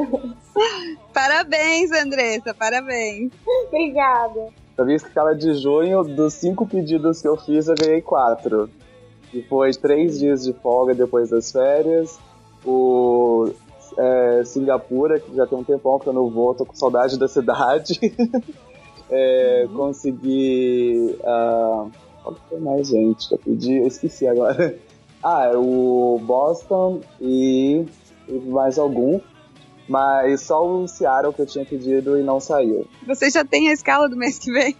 Parabéns, 1.12 1.92
Andressa, 1.92 2.54
parabéns. 2.54 3.30
Obrigada. 3.66 4.48
Sabia 4.74 4.98
que 4.98 5.06
escala 5.06 5.34
de 5.34 5.52
junho, 5.54 6.02
dos 6.02 6.32
cinco 6.34 6.66
pedidos 6.66 7.20
que 7.20 7.28
eu 7.28 7.36
fiz, 7.36 7.68
eu 7.68 7.74
ganhei 7.74 8.00
quatro. 8.00 8.70
E 9.34 9.42
foi 9.42 9.70
três 9.72 10.18
dias 10.18 10.44
de 10.44 10.54
folga 10.54 10.94
depois 10.94 11.28
das 11.28 11.52
férias. 11.52 12.18
O 12.64 13.50
é, 13.98 14.42
Singapura, 14.44 15.20
que 15.20 15.34
já 15.36 15.46
tem 15.46 15.58
um 15.58 15.64
tempão 15.64 15.98
que 15.98 16.06
eu 16.06 16.12
não 16.12 16.30
vou, 16.30 16.54
tô 16.54 16.64
com 16.64 16.74
saudade 16.74 17.18
da 17.18 17.28
cidade. 17.28 18.00
É, 19.10 19.66
Consegui. 19.74 21.18
ah, 21.24 21.86
qual 22.22 22.34
que 22.34 22.40
foi 22.48 22.60
mais, 22.60 22.88
gente? 22.88 23.28
Que 23.28 23.34
eu 23.34 23.38
pedi? 23.38 23.76
Eu 23.78 23.86
esqueci 23.86 24.26
agora. 24.26 24.76
Ah, 25.22 25.52
o 25.54 26.18
Boston 26.22 27.02
e, 27.20 27.84
e 28.26 28.32
mais 28.32 28.78
algum. 28.78 29.20
Mas 29.86 30.40
só 30.40 30.66
o 30.66 30.88
Seattle 30.88 31.34
que 31.34 31.42
eu 31.42 31.46
tinha 31.46 31.62
pedido 31.62 32.18
e 32.18 32.22
não 32.22 32.40
saiu. 32.40 32.86
Você 33.06 33.28
já 33.28 33.44
tem 33.44 33.68
a 33.68 33.72
escala 33.74 34.08
do 34.08 34.16
mês 34.16 34.38
que 34.38 34.50
vem? 34.50 34.74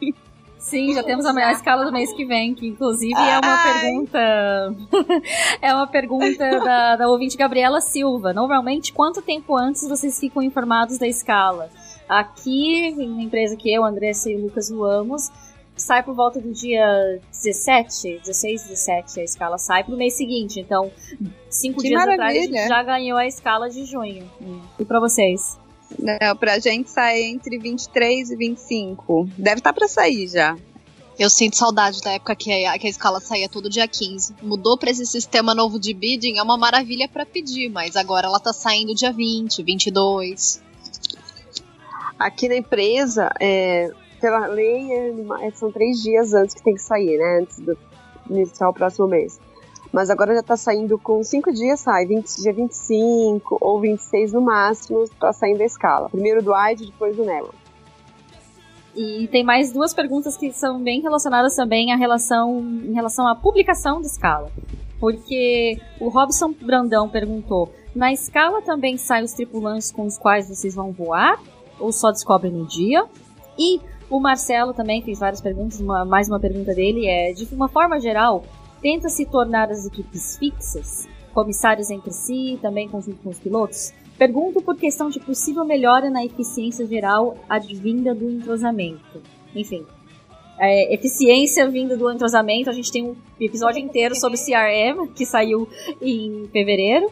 Sim, 0.61 0.95
já 0.95 1.03
temos 1.03 1.24
a 1.24 1.33
a 1.33 1.53
escala 1.53 1.85
do 1.87 1.93
mês 1.93 2.12
que 2.12 2.24
vem, 2.24 2.55
que 2.55 2.68
inclusive 2.68 3.14
é 3.14 3.39
uma 3.39 3.55
Ai. 3.55 3.72
pergunta. 3.72 4.18
é 5.61 5.74
uma 5.74 5.87
pergunta 5.87 6.61
da, 6.61 6.97
da 6.97 7.09
ouvinte 7.09 7.37
Gabriela 7.37 7.81
Silva. 7.81 8.33
Normalmente, 8.33 8.93
quanto 8.93 9.22
tempo 9.22 9.57
antes 9.57 9.89
vocês 9.89 10.20
ficam 10.20 10.43
informados 10.43 10.99
da 10.99 11.09
escala? 11.09 11.70
Aqui, 12.11 12.91
na 12.97 13.23
empresa 13.23 13.55
que 13.57 13.73
eu, 13.73 13.85
Andressa 13.85 14.29
e 14.29 14.35
o 14.35 14.43
Lucas 14.43 14.69
voamos, 14.69 15.31
sai 15.77 16.03
por 16.03 16.13
volta 16.13 16.41
do 16.41 16.53
dia 16.53 17.21
17, 17.31 18.19
16, 18.19 18.63
17, 18.65 19.21
a 19.21 19.25
escala 19.25 19.59
sai 19.59 19.85
pro 19.85 19.97
mês 19.97 20.17
seguinte. 20.17 20.59
Então, 20.59 20.91
cinco 21.49 21.81
Que 21.81 21.89
dias 21.89 22.01
atrás 22.01 22.19
a 22.19 22.23
maravilha. 22.25 22.61
gente 22.63 22.69
já 22.69 22.83
ganhou 22.83 23.17
a 23.17 23.27
escala 23.27 23.71
de 23.71 23.85
junho. 23.85 24.29
E 24.79 24.85
pra 24.85 24.99
vocês? 24.99 25.57
Não, 25.97 26.37
pra 26.37 26.59
gente 26.59 26.91
sai 26.91 27.23
entre 27.23 27.59
23 27.59 28.31
e 28.31 28.37
25. 28.37 29.29
Deve 29.39 29.59
estar 29.59 29.73
pra 29.73 29.87
sair 29.87 30.27
já. 30.27 30.57
Eu 31.17 31.31
sinto 31.31 31.57
saudade 31.57 32.01
da 32.01 32.13
época 32.13 32.35
que 32.35 32.65
a, 32.65 32.79
que 32.79 32.87
a 32.87 32.91
escala 32.91 33.21
saía 33.21 33.49
todo 33.49 33.69
dia 33.69 33.87
15. 33.87 34.35
Mudou 34.43 34.77
pra 34.77 34.91
esse 34.91 35.07
sistema 35.07 35.55
novo 35.55 35.79
de 35.79 35.95
bidding, 35.95 36.39
é 36.39 36.43
uma 36.43 36.57
maravilha 36.57 37.09
pra 37.09 37.25
pedir, 37.27 37.69
mas 37.69 37.95
agora 37.95 38.27
ela 38.27 38.41
tá 38.41 38.53
saindo 38.53 38.95
dia 38.95 39.13
20, 39.13 39.63
22. 39.63 40.61
Aqui 42.21 42.51
na 42.51 42.57
empresa, 42.57 43.33
é, 43.41 43.91
pela 44.21 44.47
lei, 44.47 44.93
é 45.41 45.51
são 45.53 45.73
três 45.73 46.03
dias 46.03 46.35
antes 46.35 46.55
que 46.55 46.62
tem 46.62 46.75
que 46.75 46.83
sair, 46.83 47.16
né? 47.16 47.39
Antes 47.41 47.59
do 47.61 47.79
iniciar 48.29 48.68
o 48.68 48.75
próximo 48.75 49.09
mês. 49.09 49.41
Mas 49.91 50.11
agora 50.11 50.35
já 50.35 50.43
tá 50.43 50.55
saindo 50.55 50.99
com 50.99 51.23
cinco 51.23 51.51
dias, 51.51 51.81
sai 51.81 52.05
20, 52.05 52.43
dia 52.43 52.53
25 52.53 53.57
ou 53.59 53.81
26 53.81 54.35
no 54.35 54.43
máximo, 54.43 55.09
tá 55.18 55.33
saindo 55.33 55.59
da 55.59 55.64
escala. 55.64 56.11
Primeiro 56.11 56.43
do 56.43 56.53
AID, 56.53 56.87
depois 56.87 57.16
do 57.16 57.25
NELA. 57.25 57.51
E 58.95 59.27
tem 59.29 59.43
mais 59.43 59.73
duas 59.73 59.95
perguntas 59.95 60.37
que 60.37 60.53
são 60.53 60.79
bem 60.79 61.01
relacionadas 61.01 61.57
também 61.57 61.91
à 61.91 61.97
relação, 61.97 62.61
em 62.61 62.93
relação 62.93 63.27
à 63.27 63.35
publicação 63.35 63.99
de 64.01 64.09
escala. 64.09 64.51
Porque 65.01 65.81
o 65.99 66.11
Robson 66.11 66.53
Brandão 66.53 67.09
perguntou: 67.09 67.73
na 67.95 68.12
escala 68.12 68.61
também 68.61 68.99
saem 68.99 69.25
os 69.25 69.33
tripulantes 69.33 69.91
com 69.91 70.05
os 70.05 70.18
quais 70.18 70.49
vocês 70.49 70.75
vão 70.75 70.93
voar? 70.93 71.41
Ou 71.81 71.93
só 71.93 72.11
descobrem 72.11 72.53
no 72.53 72.66
dia? 72.66 73.05
E 73.59 73.81
o 74.09 74.20
Marcelo 74.20 74.72
também 74.74 75.03
fez 75.03 75.18
várias 75.18 75.41
perguntas, 75.41 75.81
uma- 75.81 76.05
mais 76.05 76.28
uma 76.28 76.39
pergunta 76.39 76.74
dele 76.74 77.07
é: 77.07 77.33
de 77.33 77.47
uma 77.55 77.68
forma 77.68 77.99
geral, 78.01 78.45
tenta 78.83 79.09
se 79.09 79.24
tornar 79.26 79.70
as 79.70 79.87
equipes 79.87 80.37
fixas, 80.39 81.09
comissários 81.35 81.91
entre 81.91 82.12
si, 82.12 82.59
também 82.61 82.89
conjunto 82.89 83.22
com 83.22 83.31
os 83.31 83.39
pilotos? 83.39 83.93
Pergunto 84.18 84.61
por 84.61 84.76
questão 84.76 85.09
de 85.09 85.18
possível 85.18 85.64
melhora 85.64 86.11
na 86.11 86.24
eficiência 86.24 86.87
geral 86.87 87.37
advinda 87.49 88.14
do 88.14 88.28
entrosamento. 88.31 89.22
Enfim, 89.55 89.87
é, 90.59 90.93
eficiência 90.95 91.68
vinda 91.70 91.97
do 91.97 92.11
entrosamento, 92.12 92.68
a 92.68 92.72
gente 92.72 92.93
tem 92.93 93.03
um 93.03 93.16
episódio 93.41 93.81
inteiro 93.81 94.14
sobre 94.14 94.37
CRM, 94.37 95.09
que 95.14 95.24
saiu 95.24 95.66
em 96.03 96.47
fevereiro. 96.53 97.11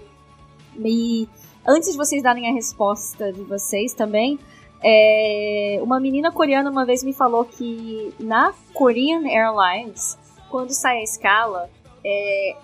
E 0.85 1.27
antes 1.66 1.93
de 1.93 1.97
vocês 1.97 2.23
darem 2.23 2.47
a 2.51 2.53
resposta 2.53 3.33
de 3.33 3.41
vocês 3.43 3.95
também, 3.95 4.39
é, 4.83 5.81
uma 5.83 5.99
menina 5.99 6.31
coreana 6.31 6.70
uma 6.70 6.85
vez 6.85 7.03
me 7.03 7.12
falou 7.12 7.45
que 7.45 8.14
na 8.18 8.53
Korean 8.72 9.22
Airlines, 9.26 10.18
quando 10.51 10.70
sai 10.70 10.99
a 10.99 11.03
escala, 11.03 11.70
é, 12.05 12.57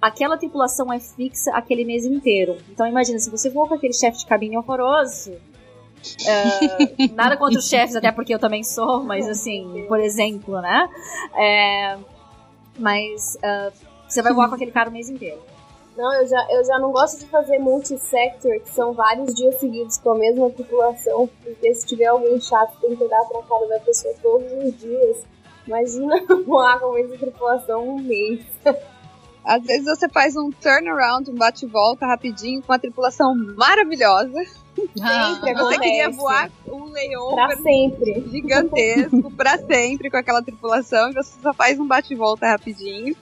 aquela 0.00 0.36
tripulação 0.36 0.92
é 0.92 0.98
fixa 0.98 1.52
aquele 1.52 1.84
mês 1.84 2.04
inteiro. 2.04 2.56
Então 2.70 2.86
imagina, 2.86 3.18
se 3.18 3.30
você 3.30 3.50
voa 3.50 3.68
com 3.68 3.74
aquele 3.74 3.92
chefe 3.92 4.18
de 4.18 4.26
cabine 4.26 4.56
horroroso, 4.56 5.32
é, 6.26 7.06
nada 7.14 7.36
contra 7.36 7.58
os 7.58 7.68
chefes, 7.68 7.94
até 7.94 8.10
porque 8.10 8.34
eu 8.34 8.38
também 8.38 8.64
sou, 8.64 9.04
mas 9.04 9.28
assim, 9.28 9.84
por 9.86 10.00
exemplo, 10.00 10.60
né? 10.60 10.88
É, 11.36 11.98
mas 12.78 13.38
é, 13.42 13.72
você 14.08 14.22
vai 14.22 14.32
voar 14.32 14.48
com 14.48 14.54
aquele 14.54 14.72
cara 14.72 14.90
o 14.90 14.92
mês 14.92 15.08
inteiro. 15.08 15.40
Não, 15.96 16.14
eu 16.14 16.26
já, 16.26 16.46
eu 16.50 16.64
já 16.64 16.78
não 16.78 16.92
gosto 16.92 17.18
de 17.18 17.26
fazer 17.26 17.58
multi-sector, 17.58 18.60
que 18.60 18.70
são 18.70 18.92
vários 18.92 19.34
dias 19.34 19.58
seguidos 19.60 19.98
com 19.98 20.10
a 20.12 20.14
mesma 20.18 20.48
tripulação, 20.50 21.28
porque 21.42 21.74
se 21.74 21.86
tiver 21.86 22.06
alguém 22.06 22.40
chato, 22.40 22.78
tem 22.80 22.96
que 22.96 23.04
olhar 23.04 23.20
pra 23.28 23.42
cara 23.42 23.66
da 23.68 23.80
pessoa 23.80 24.14
todos 24.22 24.50
os 24.52 24.78
dias. 24.78 25.18
Imagina 25.66 26.14
voar 26.46 26.80
com 26.80 26.92
a 26.92 26.94
mesma 26.94 27.18
tripulação 27.18 27.88
um 27.88 27.98
mês. 27.98 28.40
Às 29.44 29.62
vezes 29.64 29.84
você 29.84 30.08
faz 30.08 30.36
um 30.36 30.50
turnaround, 30.50 31.30
um 31.30 31.34
bate-volta 31.34 32.06
rapidinho 32.06 32.62
com 32.62 32.72
uma 32.72 32.78
tripulação 32.78 33.34
maravilhosa. 33.56 34.38
Sempre 34.76 35.54
Você 35.54 35.78
queria 35.78 36.10
voar 36.10 36.50
um 36.66 36.90
Pra 36.90 36.92
layover 36.92 37.62
sempre. 37.62 38.28
gigantesco 38.30 39.30
pra 39.36 39.58
sempre 39.58 40.10
com 40.10 40.16
aquela 40.16 40.42
tripulação 40.42 41.10
e 41.10 41.14
você 41.14 41.32
só 41.42 41.52
faz 41.52 41.78
um 41.78 41.86
bate-volta 41.86 42.46
rapidinho. 42.46 43.16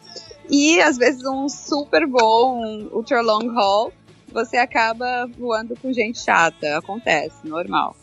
E 0.48 0.80
às 0.80 0.96
vezes 0.96 1.24
um 1.24 1.48
super 1.48 2.06
voo, 2.08 2.54
um 2.54 2.88
ultra 2.92 3.20
long 3.20 3.50
haul, 3.58 3.92
você 4.32 4.56
acaba 4.56 5.26
voando 5.38 5.74
com 5.80 5.92
gente 5.92 6.18
chata. 6.18 6.78
Acontece, 6.78 7.46
normal. 7.46 7.94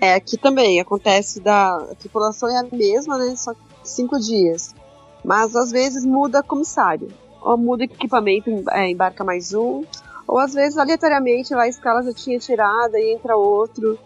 É, 0.00 0.14
aqui 0.14 0.38
também 0.38 0.80
acontece 0.80 1.40
da 1.40 1.76
a 1.76 1.94
tripulação 1.94 2.48
é 2.48 2.58
a 2.58 2.66
mesma, 2.74 3.18
né? 3.18 3.36
Só 3.36 3.52
cinco 3.84 4.18
dias. 4.18 4.74
Mas 5.22 5.54
às 5.54 5.70
vezes 5.70 6.04
muda 6.04 6.42
comissário. 6.42 7.08
Ou 7.42 7.56
muda 7.58 7.84
equipamento, 7.84 8.50
é, 8.70 8.90
embarca 8.90 9.22
mais 9.22 9.52
um. 9.52 9.84
Ou 10.26 10.38
às 10.38 10.54
vezes, 10.54 10.78
aleatoriamente, 10.78 11.54
lá 11.54 11.64
a 11.64 11.68
escala 11.68 12.02
já 12.02 12.14
tinha 12.14 12.38
tirada 12.38 12.98
e 12.98 13.14
entra 13.14 13.36
outro. 13.36 13.98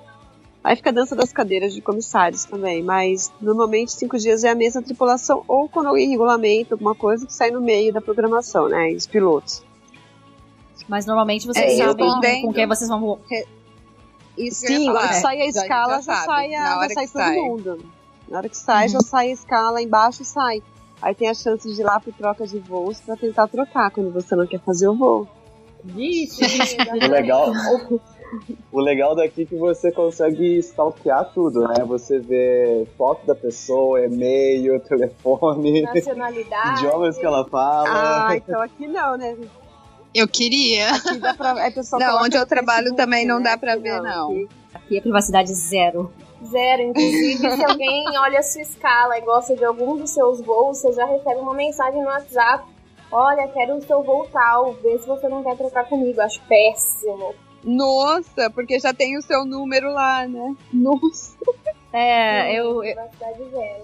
Aí 0.64 0.74
fica 0.76 0.88
a 0.88 0.92
dança 0.94 1.14
das 1.14 1.30
cadeiras 1.30 1.74
de 1.74 1.82
comissários 1.82 2.46
também, 2.46 2.82
mas 2.82 3.30
normalmente 3.38 3.92
cinco 3.92 4.16
dias 4.16 4.42
é 4.44 4.48
a 4.48 4.54
mesma 4.54 4.80
tripulação, 4.80 5.44
ou 5.46 5.68
quando 5.68 5.88
alguém 5.88 6.08
regulamenta 6.08 6.74
alguma 6.74 6.94
coisa 6.94 7.26
que 7.26 7.34
sai 7.34 7.50
no 7.50 7.60
meio 7.60 7.92
da 7.92 8.00
programação, 8.00 8.66
né? 8.70 8.88
Os 8.96 9.06
pilotos. 9.06 9.62
Mas 10.88 11.04
normalmente 11.04 11.46
vocês 11.46 11.78
É, 11.78 11.84
sabem 11.84 12.42
com 12.42 12.52
quem 12.52 12.66
vocês 12.66 12.88
vão. 12.88 13.18
Eu 14.36 14.50
Sim, 14.50 14.86
falar. 14.86 15.12
sai 15.12 15.42
a 15.42 15.46
escala, 15.46 16.00
já 16.00 16.14
já, 16.14 16.24
sai, 16.24 16.54
a, 16.54 16.64
já 16.64 16.94
sai 16.94 17.06
que 17.06 17.12
todo 17.12 17.22
sai. 17.22 17.36
mundo. 17.36 17.84
Na 18.28 18.38
hora 18.38 18.48
que 18.48 18.56
sai, 18.56 18.88
já 18.88 19.00
sai 19.00 19.28
a 19.28 19.32
escala 19.32 19.82
embaixo 19.82 20.24
sai. 20.24 20.62
Aí 21.00 21.14
tem 21.14 21.28
a 21.28 21.34
chance 21.34 21.70
de 21.72 21.78
ir 21.78 21.84
lá 21.84 22.00
pro 22.00 22.10
troca 22.12 22.46
de 22.46 22.58
voos 22.58 23.00
pra 23.00 23.16
tentar 23.16 23.46
trocar 23.48 23.90
quando 23.90 24.10
você 24.10 24.34
não 24.34 24.46
quer 24.46 24.60
fazer 24.60 24.88
o 24.88 24.94
voo. 24.94 25.28
O 25.84 25.88
legal, 27.10 27.52
o 28.72 28.80
legal 28.80 29.14
daqui 29.14 29.42
é 29.42 29.44
que 29.46 29.56
você 29.56 29.90
consegue 29.92 30.58
stalkear 30.58 31.30
tudo, 31.32 31.66
né? 31.68 31.84
Você 31.86 32.18
vê 32.18 32.86
foto 32.96 33.24
da 33.26 33.34
pessoa, 33.34 34.04
e-mail, 34.04 34.80
telefone, 34.86 35.82
Nacionalidade. 35.82 36.84
idiomas 36.84 37.16
que 37.18 37.24
ela 37.26 37.44
fala. 37.48 38.28
Ah, 38.28 38.34
então 38.36 38.60
aqui 38.60 38.86
não, 38.86 39.16
né? 39.16 39.36
Eu 40.14 40.28
queria. 40.28 40.94
Aqui 40.94 41.18
dá 41.18 41.34
pra. 41.34 41.54
O 41.68 41.74
pessoal 41.74 42.00
Não, 42.00 42.22
onde 42.22 42.36
eu 42.36 42.46
trabalho 42.46 42.84
Facebook, 42.90 43.02
também 43.02 43.26
não 43.26 43.38
né? 43.38 43.50
dá 43.50 43.58
pra 43.58 43.76
ver, 43.76 44.00
não. 44.00 44.30
aqui- 44.30 44.48
Aqui 44.74 44.98
é 44.98 45.00
privacidade 45.00 45.52
zero. 45.54 46.12
Zero. 46.44 46.82
Inclusive, 46.82 47.50
se 47.50 47.64
alguém 47.64 48.04
olha 48.18 48.38
a 48.38 48.42
sua 48.42 48.60
escala 48.62 49.16
e 49.18 49.22
gosta 49.22 49.56
de 49.56 49.64
algum 49.64 49.96
dos 49.96 50.10
seus 50.10 50.40
voos, 50.40 50.78
você 50.78 50.92
já 50.92 51.04
recebe 51.06 51.40
uma 51.40 51.54
mensagem 51.54 52.00
no 52.02 52.08
WhatsApp. 52.08 52.64
Olha, 53.10 53.46
quero 53.48 53.76
o 53.76 53.82
seu 53.82 54.02
voo 54.02 54.26
tal, 54.32 54.72
vê 54.74 54.98
se 54.98 55.06
você 55.06 55.28
não 55.28 55.42
quer 55.42 55.56
trocar 55.56 55.88
comigo. 55.88 56.20
Acho 56.20 56.40
péssimo. 56.48 57.34
Nossa, 57.64 58.50
porque 58.50 58.78
já 58.78 58.92
tem 58.92 59.16
o 59.16 59.22
seu 59.22 59.44
número 59.44 59.92
lá, 59.92 60.28
né? 60.28 60.54
Nossa. 60.72 61.34
É, 61.96 62.52
eu, 62.58 62.82
eu, 62.82 62.96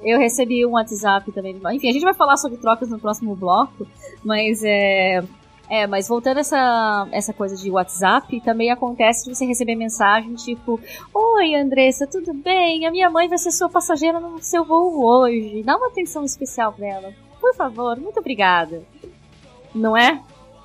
eu 0.03 0.19
recebi 0.19 0.67
um 0.67 0.73
WhatsApp 0.73 1.31
também. 1.31 1.57
Enfim, 1.73 1.89
a 1.89 1.93
gente 1.93 2.03
vai 2.03 2.13
falar 2.13 2.37
sobre 2.37 2.59
trocas 2.59 2.91
no 2.91 2.99
próximo 2.99 3.37
bloco, 3.37 3.87
mas 4.25 4.63
é. 4.65 5.23
É, 5.71 5.87
mas 5.87 6.09
voltando 6.09 6.39
a 6.39 6.41
essa, 6.41 7.09
essa 7.13 7.33
coisa 7.33 7.55
de 7.55 7.71
WhatsApp, 7.71 8.41
também 8.41 8.73
acontece 8.73 9.25
de 9.25 9.37
você 9.37 9.47
receber 9.47 9.77
mensagem 9.77 10.35
tipo: 10.35 10.81
Oi, 11.15 11.55
Andressa, 11.55 12.09
tudo 12.09 12.35
bem? 12.35 12.85
A 12.85 12.91
minha 12.91 13.09
mãe 13.09 13.29
vai 13.29 13.39
ser 13.39 13.53
sua 13.53 13.69
passageira 13.69 14.19
no 14.19 14.43
seu 14.43 14.65
voo 14.65 15.05
hoje. 15.05 15.63
Dá 15.63 15.77
uma 15.77 15.87
atenção 15.87 16.25
especial 16.25 16.73
pra 16.73 16.89
ela. 16.89 17.15
Por 17.41 17.55
favor, 17.55 17.97
muito 18.01 18.19
obrigada. 18.19 18.83
Não 19.73 19.97
é? 19.97 20.21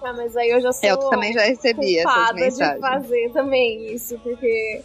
Ah, 0.06 0.14
mas 0.14 0.38
aí 0.38 0.52
eu 0.52 0.62
já 0.62 0.72
sou 0.72 0.88
Eu 0.88 0.98
também 1.10 1.34
já 1.34 1.42
recebi 1.42 1.98
essas 1.98 2.14
culpada 2.14 2.36
de 2.36 2.42
mensagens. 2.44 2.80
fazer 2.80 3.32
também 3.32 3.92
isso, 3.92 4.20
porque 4.20 4.84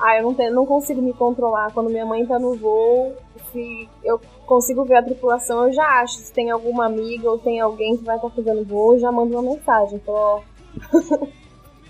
ah, 0.00 0.16
eu 0.16 0.22
não, 0.22 0.32
tenho, 0.32 0.54
não 0.54 0.64
consigo 0.64 1.02
me 1.02 1.12
controlar. 1.12 1.70
Quando 1.74 1.90
minha 1.90 2.06
mãe 2.06 2.24
tá 2.24 2.38
no 2.38 2.54
voo, 2.54 3.14
se 3.52 3.88
eu 4.02 4.18
consigo 4.46 4.84
ver 4.84 4.96
a 4.96 5.02
tripulação, 5.02 5.66
eu 5.66 5.72
já 5.72 5.84
acho. 6.00 6.14
Se 6.14 6.32
tem 6.32 6.50
alguma 6.50 6.86
amiga 6.86 7.30
ou 7.30 7.38
tem 7.38 7.60
alguém 7.60 7.96
que 7.96 8.04
vai 8.04 8.16
estar 8.16 8.30
fazendo 8.30 8.64
voo, 8.64 8.94
eu 8.94 9.00
já 9.00 9.12
mando 9.12 9.34
uma 9.38 9.42
mensagem. 9.42 9.98
Falo, 10.00 10.18
ó. 10.18 10.40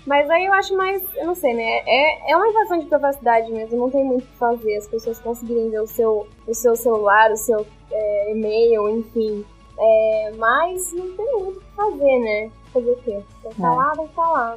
Mas 0.05 0.29
aí 0.29 0.45
eu 0.45 0.53
acho 0.53 0.75
mais, 0.75 1.03
eu 1.15 1.27
não 1.27 1.35
sei, 1.35 1.53
né? 1.53 1.81
É, 1.85 2.31
é 2.31 2.35
uma 2.35 2.47
invasão 2.49 2.79
de 2.79 2.87
privacidade 2.87 3.51
mesmo, 3.51 3.77
não 3.77 3.89
tem 3.91 4.03
muito 4.03 4.23
o 4.23 4.27
que 4.27 4.37
fazer. 4.37 4.75
As 4.75 4.87
pessoas 4.87 5.19
conseguirem 5.19 5.69
ver 5.69 5.81
o 5.81 5.87
seu, 5.87 6.27
o 6.47 6.53
seu 6.53 6.75
celular, 6.75 7.31
o 7.31 7.37
seu 7.37 7.65
é, 7.91 8.31
e-mail, 8.31 8.89
enfim. 8.89 9.45
É, 9.81 10.31
mas 10.37 10.91
não 10.93 11.15
tem 11.15 11.25
muito 11.39 11.57
o 11.57 11.61
que 11.61 11.75
fazer, 11.75 12.19
né? 12.19 12.51
Fazer 12.73 12.91
o 12.91 12.95
quê? 12.97 13.21
Que 13.55 13.63
É. 13.63 13.67
lá, 13.69 13.93
tá 14.15 14.27
lá. 14.27 14.55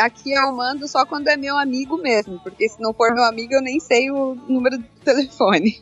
Aqui 0.00 0.32
eu 0.32 0.52
mando 0.52 0.86
só 0.88 1.06
quando 1.06 1.28
é 1.28 1.36
meu 1.36 1.56
amigo 1.56 1.96
mesmo, 1.96 2.38
porque 2.40 2.68
se 2.68 2.80
não 2.82 2.92
for 2.92 3.14
meu 3.14 3.22
amigo 3.24 3.54
eu 3.54 3.62
nem 3.62 3.78
sei 3.80 4.10
o 4.10 4.34
número 4.48 4.76
do 4.78 4.84
telefone. 5.04 5.80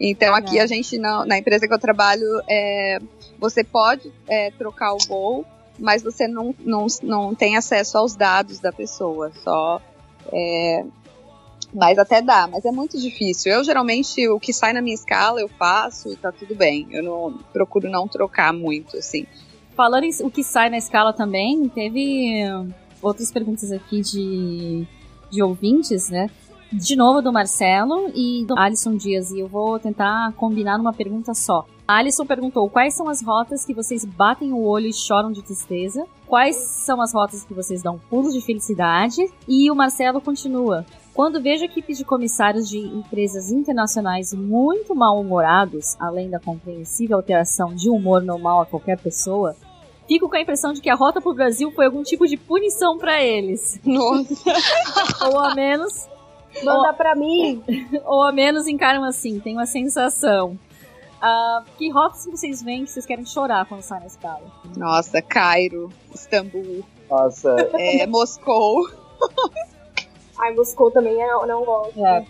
Então 0.00 0.34
aqui 0.34 0.58
É. 0.58 0.62
a 0.62 0.66
gente 0.66 0.98
não, 0.98 1.24
na 1.26 1.38
empresa 1.38 1.68
que 1.68 1.74
eu 1.74 1.78
trabalho, 1.78 2.24
é, 2.48 2.98
você 3.38 3.62
pode 3.62 4.12
é, 4.26 4.50
trocar 4.52 4.94
o 4.94 4.98
voo, 5.06 5.44
mas 5.78 6.02
você 6.02 6.26
não, 6.26 6.54
não, 6.60 6.86
não 7.02 7.34
tem 7.34 7.56
acesso 7.56 7.98
aos 7.98 8.14
dados 8.16 8.58
da 8.58 8.72
pessoa, 8.72 9.30
só 9.44 9.80
é, 10.32 10.84
mas 11.72 11.98
até 11.98 12.20
dá, 12.20 12.46
mas 12.46 12.64
é 12.64 12.70
muito 12.70 12.98
difícil. 12.98 13.52
Eu 13.52 13.64
geralmente 13.64 14.28
o 14.28 14.38
que 14.38 14.52
sai 14.52 14.72
na 14.72 14.82
minha 14.82 14.94
escala 14.94 15.40
eu 15.40 15.48
faço 15.48 16.12
e 16.12 16.16
tá 16.16 16.30
tudo 16.30 16.54
bem. 16.54 16.86
Eu 16.90 17.02
não 17.02 17.38
procuro 17.52 17.90
não 17.90 18.06
trocar 18.06 18.52
muito 18.52 18.96
assim. 18.96 19.26
Falando 19.74 20.04
em 20.04 20.10
o 20.22 20.30
que 20.30 20.44
sai 20.44 20.68
na 20.68 20.76
escala 20.76 21.12
também, 21.12 21.68
teve 21.68 22.44
outras 23.00 23.32
perguntas 23.32 23.72
aqui 23.72 24.02
de, 24.02 24.86
de 25.30 25.42
ouvintes, 25.42 26.10
né? 26.10 26.28
De 26.70 26.96
novo 26.96 27.20
do 27.20 27.32
Marcelo 27.32 28.10
e 28.14 28.44
do 28.46 28.58
Alisson 28.58 28.96
Dias, 28.96 29.30
e 29.30 29.40
eu 29.40 29.48
vou 29.48 29.78
tentar 29.78 30.32
combinar 30.34 30.78
numa 30.78 30.92
pergunta 30.92 31.34
só. 31.34 31.66
Alisson 31.86 32.24
perguntou 32.24 32.70
quais 32.70 32.94
são 32.94 33.08
as 33.08 33.22
rotas 33.22 33.66
que 33.66 33.74
vocês 33.74 34.04
batem 34.04 34.52
o 34.52 34.62
olho 34.62 34.86
e 34.86 34.92
choram 34.92 35.32
de 35.32 35.42
tristeza, 35.42 36.06
quais 36.26 36.56
são 36.56 37.02
as 37.02 37.12
rotas 37.12 37.44
que 37.44 37.52
vocês 37.52 37.82
dão 37.82 37.98
pulos 38.08 38.32
de 38.32 38.40
felicidade, 38.40 39.22
e 39.46 39.70
o 39.70 39.74
Marcelo 39.74 40.20
continua. 40.20 40.86
Quando 41.14 41.42
vejo 41.42 41.64
equipes 41.64 41.98
de 41.98 42.04
comissários 42.04 42.68
de 42.68 42.78
empresas 42.78 43.50
internacionais 43.50 44.32
muito 44.32 44.94
mal-humorados, 44.94 45.94
além 46.00 46.30
da 46.30 46.40
compreensível 46.40 47.16
alteração 47.16 47.74
de 47.74 47.90
humor 47.90 48.22
normal 48.22 48.62
a 48.62 48.66
qualquer 48.66 48.98
pessoa, 48.98 49.54
fico 50.08 50.28
com 50.28 50.36
a 50.36 50.40
impressão 50.40 50.72
de 50.72 50.80
que 50.80 50.88
a 50.88 50.94
rota 50.94 51.20
pro 51.20 51.34
Brasil 51.34 51.70
foi 51.72 51.84
algum 51.84 52.02
tipo 52.02 52.26
de 52.26 52.36
punição 52.36 52.96
pra 52.98 53.22
eles. 53.22 53.78
Nossa. 53.84 54.34
Ou 55.28 55.38
ao 55.38 55.54
menos, 55.54 56.08
Manda 56.62 56.92
pra 56.92 57.14
mim. 57.14 57.62
ou 58.04 58.22
ao 58.22 58.32
menos 58.32 58.66
encaram 58.66 59.04
assim, 59.04 59.40
tenho 59.40 59.58
a 59.58 59.66
sensação. 59.66 60.58
Ah, 61.20 61.62
que 61.78 61.88
rotas 61.90 62.26
vocês 62.26 62.62
veem 62.62 62.84
que 62.84 62.90
vocês 62.90 63.06
querem 63.06 63.24
chorar 63.24 63.64
quando 63.66 63.82
saem 63.82 64.00
na 64.00 64.06
escala? 64.08 64.42
Nossa, 64.76 65.22
Cairo, 65.22 65.88
Istambul, 66.12 66.84
Nossa, 67.08 67.56
é, 67.74 68.06
Moscou. 68.06 68.90
Ai, 70.42 70.54
Moscou 70.54 70.90
também 70.90 71.14
eu 71.20 71.46
não 71.46 71.64
gosto. 71.64 72.04
É. 72.04 72.26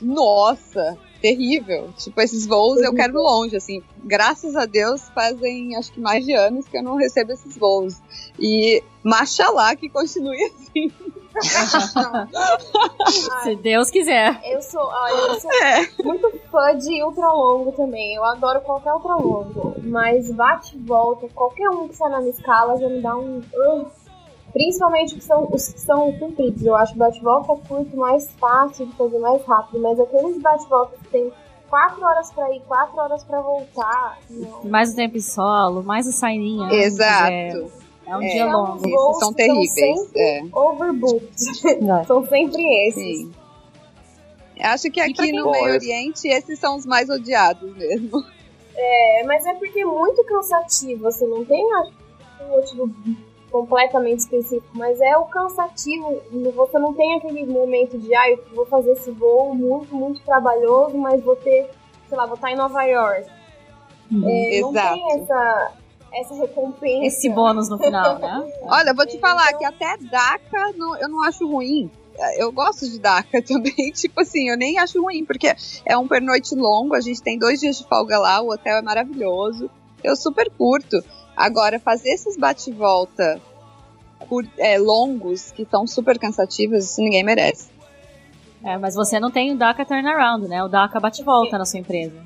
Nossa, 0.00 0.98
terrível. 1.20 1.90
Tipo, 1.96 2.20
esses 2.20 2.44
voos 2.46 2.80
eu 2.82 2.92
quero 2.92 3.14
longe, 3.14 3.56
assim. 3.56 3.82
Graças 4.04 4.56
a 4.56 4.66
Deus 4.66 5.08
fazem 5.10 5.76
acho 5.76 5.92
que 5.92 6.00
mais 6.00 6.24
de 6.24 6.32
anos 6.34 6.66
que 6.66 6.76
eu 6.76 6.82
não 6.82 6.96
recebo 6.96 7.32
esses 7.32 7.56
voos. 7.56 8.00
E 8.38 8.82
machalá 9.04 9.76
que 9.76 9.88
continue 9.88 10.42
assim. 10.44 10.90
Se 13.42 13.56
Deus 13.56 13.90
quiser. 13.90 14.38
Eu 14.44 14.60
sou, 14.60 14.82
olha, 14.82 15.32
eu 15.32 15.40
sou 15.40 15.50
É. 15.62 15.88
muito 16.04 16.30
fã 16.50 16.76
de 16.76 17.02
ultralongo 17.02 17.72
também. 17.72 18.14
Eu 18.14 18.24
adoro 18.24 18.60
qualquer 18.60 18.92
ultralongo. 18.92 19.74
Mas 19.84 20.30
bate 20.32 20.76
e 20.76 20.80
volta, 20.80 21.26
qualquer 21.34 21.68
um 21.70 21.88
que 21.88 21.96
sai 21.96 22.10
na 22.10 22.18
minha 22.20 22.30
escala 22.32 22.76
já 22.78 22.88
me 22.88 23.00
dá 23.00 23.16
um. 23.16 23.38
uh. 23.38 24.01
Principalmente 24.52 25.14
os 25.14 25.20
que 25.20 25.24
são, 25.24 25.48
os 25.50 25.68
que 25.68 25.80
são 25.80 26.12
compridos. 26.18 26.62
Eu 26.64 26.74
acho 26.76 26.94
bate 26.96 27.18
e 27.18 27.22
volta 27.22 27.54
curto 27.66 27.96
mais 27.96 28.30
fácil 28.38 28.86
de 28.86 28.92
fazer 28.96 29.18
mais 29.18 29.42
rápido. 29.44 29.80
Mas 29.80 29.98
aqueles 29.98 30.40
bate 30.42 30.64
e 30.64 30.68
volta 30.68 30.96
que 31.02 31.08
tem 31.08 31.32
4 31.70 32.04
horas 32.04 32.30
pra 32.32 32.54
ir, 32.54 32.60
4 32.68 32.96
horas 32.98 33.24
pra 33.24 33.40
voltar. 33.40 34.18
Não. 34.28 34.64
Mais 34.64 34.92
o 34.92 34.96
tempo 34.96 35.16
em 35.16 35.20
solo, 35.22 35.82
mais 35.82 36.06
o 36.06 36.12
saininha. 36.12 36.70
Exato. 36.72 37.32
É, 37.32 37.64
é 38.06 38.16
um 38.16 38.22
É. 38.22 38.26
dia 38.28 38.46
longo. 38.52 38.76
Esses 38.76 38.90
voos 38.90 39.18
são 39.18 39.32
que 39.32 39.44
são 39.46 39.54
terríveis. 39.54 40.00
sempre- 40.00 40.20
É, 40.20 40.42
Overbooked. 40.52 41.32
É. 42.00 42.04
São 42.04 42.26
sempre 42.26 42.88
esses. 42.88 43.18
sim. 43.20 43.32
Acho 44.60 44.90
que 44.92 45.00
aqui 45.00 45.32
no 45.32 45.50
Meio 45.50 45.72
Oriente 45.74 46.28
esses 46.28 46.56
são 46.58 46.76
os 46.76 46.86
mais 46.86 47.08
odiados 47.10 47.74
mesmo. 47.74 48.22
É, 48.76 49.24
mas 49.26 49.44
é 49.44 49.54
porque 49.54 49.80
é 49.80 49.84
muito 49.84 50.22
cansativo, 50.24 51.08
assim, 51.08 51.26
não 51.26 51.44
tem 51.44 51.64
acho, 51.74 51.90
um 52.42 52.48
motivo 52.48 52.90
completamente 53.52 54.20
específico, 54.20 54.66
mas 54.72 54.98
é 55.00 55.16
o 55.16 55.26
cansativo, 55.26 56.20
você 56.56 56.78
não 56.78 56.94
tem 56.94 57.16
aquele 57.16 57.44
momento 57.44 57.98
de, 57.98 58.12
ah, 58.14 58.30
eu 58.30 58.42
vou 58.54 58.64
fazer 58.66 58.92
esse 58.92 59.10
voo 59.10 59.54
muito, 59.54 59.94
muito 59.94 60.20
trabalhoso, 60.22 60.96
mas 60.96 61.22
vou 61.22 61.36
ter, 61.36 61.70
sei 62.08 62.16
lá, 62.16 62.24
vou 62.24 62.34
estar 62.36 62.50
em 62.50 62.56
Nova 62.56 62.82
York. 62.84 63.28
Uhum. 64.10 64.28
É, 64.28 64.60
não 64.60 64.70
Exato. 64.70 64.94
tem 64.94 65.12
essa, 65.20 65.72
essa 66.14 66.34
recompensa. 66.34 67.06
Esse 67.06 67.28
bônus 67.28 67.68
no 67.68 67.78
final, 67.78 68.18
né? 68.18 68.50
Olha, 68.64 68.94
vou 68.94 69.06
te 69.06 69.18
falar 69.18 69.46
Então- 69.48 69.58
que 69.58 69.64
até 69.66 69.96
DACA 69.98 70.72
não- 70.76 70.96
eu 70.96 71.08
não 71.08 71.22
acho 71.22 71.46
ruim. 71.46 71.90
Eu 72.38 72.52
gosto 72.52 72.88
de 72.90 72.98
DACA 72.98 73.40
também, 73.46 73.90
tipo 73.92 74.20
assim, 74.20 74.48
eu 74.50 74.56
nem 74.56 74.78
acho 74.78 75.00
ruim, 75.02 75.24
porque 75.24 75.54
é 75.86 75.96
um 75.96 76.06
pernoite 76.08 76.54
longo, 76.54 76.94
a 76.94 77.00
gente 77.00 77.22
tem 77.22 77.38
dois 77.38 77.60
dias 77.60 77.78
de 77.78 77.86
folga 77.86 78.18
lá, 78.18 78.40
o 78.42 78.50
hotel 78.50 78.76
é 78.78 78.82
maravilhoso, 78.82 79.70
eu 80.04 80.14
super 80.16 80.50
curto. 80.50 81.02
Agora, 81.36 81.78
fazer 81.80 82.10
esses 82.10 82.36
bate-volta 82.36 83.40
é, 84.58 84.78
longos, 84.78 85.50
que 85.50 85.64
são 85.64 85.86
super 85.86 86.18
cansativos, 86.18 86.84
isso 86.84 87.00
ninguém 87.00 87.24
merece. 87.24 87.70
É, 88.64 88.78
mas 88.78 88.94
você 88.94 89.18
não 89.18 89.30
tem 89.30 89.52
o 89.52 89.56
DACA 89.56 89.84
turnaround, 89.84 90.46
né? 90.46 90.62
O 90.62 90.68
DACA 90.68 91.00
bate-volta 91.00 91.58
na 91.58 91.64
sua 91.64 91.80
empresa. 91.80 92.22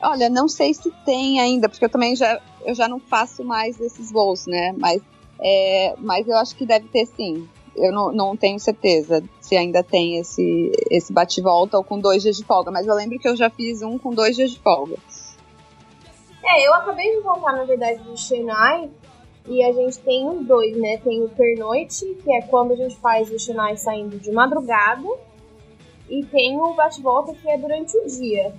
Olha, 0.00 0.28
não 0.28 0.48
sei 0.48 0.74
se 0.74 0.90
tem 1.04 1.40
ainda, 1.40 1.68
porque 1.68 1.84
eu 1.84 1.88
também 1.88 2.16
já, 2.16 2.40
eu 2.64 2.74
já 2.74 2.88
não 2.88 2.98
faço 2.98 3.44
mais 3.44 3.80
esses 3.80 4.10
voos, 4.10 4.46
né? 4.46 4.74
Mas, 4.76 5.00
é, 5.40 5.94
mas 5.98 6.26
eu 6.26 6.36
acho 6.36 6.56
que 6.56 6.66
deve 6.66 6.88
ter 6.88 7.06
sim. 7.06 7.48
eu 7.76 7.92
não, 7.92 8.12
não 8.12 8.36
tenho 8.36 8.58
certeza 8.58 9.22
se 9.40 9.56
ainda 9.56 9.84
tem 9.84 10.16
esse, 10.18 10.72
esse 10.90 11.12
bate-volta 11.12 11.78
ou 11.78 11.84
com 11.84 12.00
dois 12.00 12.22
dias 12.22 12.36
de 12.36 12.44
folga, 12.44 12.72
mas 12.72 12.86
eu 12.86 12.94
lembro 12.94 13.18
que 13.20 13.28
eu 13.28 13.36
já 13.36 13.48
fiz 13.48 13.82
um 13.82 13.96
com 13.96 14.10
dois 14.12 14.34
dias 14.34 14.50
de 14.50 14.58
folga. 14.58 14.96
É, 16.44 16.66
eu 16.66 16.74
acabei 16.74 17.16
de 17.16 17.20
voltar, 17.22 17.52
na 17.52 17.64
verdade, 17.64 18.02
do 18.02 18.16
Chennai. 18.16 18.90
E 19.46 19.62
a 19.64 19.72
gente 19.72 19.98
tem 19.98 20.28
os 20.28 20.46
dois, 20.46 20.76
né? 20.76 20.98
Tem 20.98 21.22
o 21.22 21.28
pernoite, 21.28 22.04
que 22.22 22.32
é 22.32 22.42
quando 22.42 22.72
a 22.72 22.76
gente 22.76 22.96
faz 22.96 23.30
o 23.30 23.38
Chennai 23.38 23.76
saindo 23.76 24.18
de 24.18 24.30
madrugada. 24.30 25.08
E 26.08 26.24
tem 26.26 26.60
o 26.60 26.74
bate-volta, 26.74 27.34
que 27.34 27.48
é 27.48 27.58
durante 27.58 27.96
o 27.96 28.06
dia. 28.06 28.52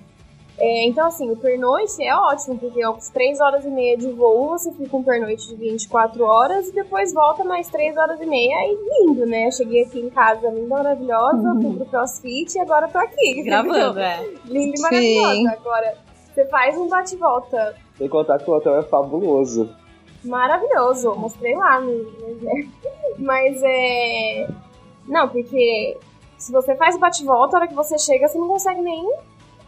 É, 0.56 0.86
então, 0.86 1.06
assim, 1.06 1.30
o 1.30 1.36
pernoite 1.36 2.02
é 2.02 2.14
ótimo, 2.14 2.56
porque 2.58 2.80
aos 2.80 3.08
3 3.08 3.40
horas 3.40 3.64
e 3.64 3.70
meia 3.70 3.96
de 3.96 4.08
voo 4.12 4.50
você 4.50 4.70
fica 4.72 4.96
um 4.96 5.02
pernoite 5.02 5.48
de 5.48 5.56
24 5.56 6.22
horas 6.24 6.68
e 6.68 6.72
depois 6.72 7.12
volta 7.12 7.42
mais 7.42 7.68
3 7.68 7.96
horas 7.96 8.20
e 8.20 8.26
meia. 8.26 8.56
Aí 8.58 8.78
lindo, 9.00 9.26
né? 9.26 9.50
Cheguei 9.50 9.82
aqui 9.82 9.98
em 9.98 10.10
casa 10.10 10.48
linda, 10.50 10.68
maravilhosa, 10.68 11.48
uhum. 11.48 11.62
fui 11.62 11.76
pro 11.76 11.86
crossfit 11.86 12.54
e 12.54 12.60
agora 12.60 12.86
tô 12.86 12.98
aqui. 12.98 13.42
Gravando, 13.42 13.98
é. 13.98 14.30
Linda 14.44 14.74
e 14.76 14.80
maravilhosa. 14.80 15.34
Sim. 15.34 15.48
Agora, 15.48 15.98
você 16.34 16.44
faz 16.46 16.76
um 16.76 16.88
bate-volta. 16.88 17.76
Sem 17.96 18.08
contar 18.08 18.38
que 18.38 18.50
o 18.50 18.54
hotel 18.54 18.76
é 18.76 18.82
fabuloso. 18.82 19.70
Maravilhoso, 20.24 21.14
mostrei 21.14 21.54
lá. 21.54 21.80
Mas 23.18 23.60
é. 23.62 24.48
Não, 25.06 25.28
porque 25.28 25.96
se 26.38 26.50
você 26.50 26.74
faz 26.74 26.98
bate-volta, 26.98 27.56
a 27.56 27.60
hora 27.60 27.68
que 27.68 27.74
você 27.74 27.96
chega, 27.98 28.26
você 28.26 28.38
não 28.38 28.48
consegue 28.48 28.80
nem 28.80 29.06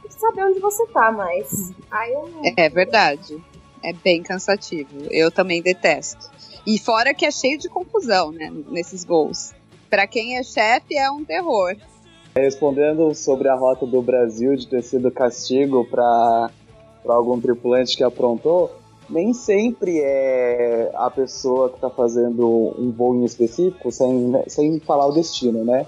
saber 0.09 0.45
onde 0.45 0.59
você 0.59 0.87
tá 0.89 1.13
mais. 1.13 1.73
Aí 1.91 2.13
eu... 2.13 2.29
É 2.57 2.69
verdade. 2.69 3.43
É 3.83 3.93
bem 3.93 4.23
cansativo. 4.23 4.91
Eu 5.11 5.31
também 5.31 5.63
detesto. 5.63 6.31
E 6.67 6.79
fora 6.79 7.15
que 7.15 7.25
é 7.25 7.31
cheio 7.31 7.59
de 7.59 7.69
confusão, 7.69 8.33
né, 8.33 8.53
nesses 8.69 9.05
gols. 9.05 9.55
Para 9.89 10.07
quem 10.07 10.37
é 10.37 10.43
chefe, 10.43 10.97
é 10.97 11.09
um 11.11 11.25
terror. 11.25 11.77
Respondendo 12.37 13.15
sobre 13.15 13.49
a 13.49 13.55
rota 13.55 13.87
do 13.87 14.03
Brasil 14.03 14.55
de 14.57 14.69
ter 14.69 14.83
sido 14.83 15.11
castigo 15.11 15.87
para 15.87 16.51
algum 17.09 17.41
tripulante 17.41 17.97
que 17.97 18.05
aprontou, 18.05 18.71
nem 19.09 19.33
sempre 19.33 20.01
é 20.01 20.91
a 20.95 21.11
pessoa 21.11 21.71
que 21.71 21.77
está 21.77 21.89
fazendo 21.89 22.75
um 22.79 22.93
voo 22.93 23.15
em 23.15 23.25
específico, 23.25 23.91
sem, 23.91 24.35
sem 24.49 24.79
falar 24.81 25.07
o 25.07 25.13
destino, 25.13 25.65
né? 25.65 25.87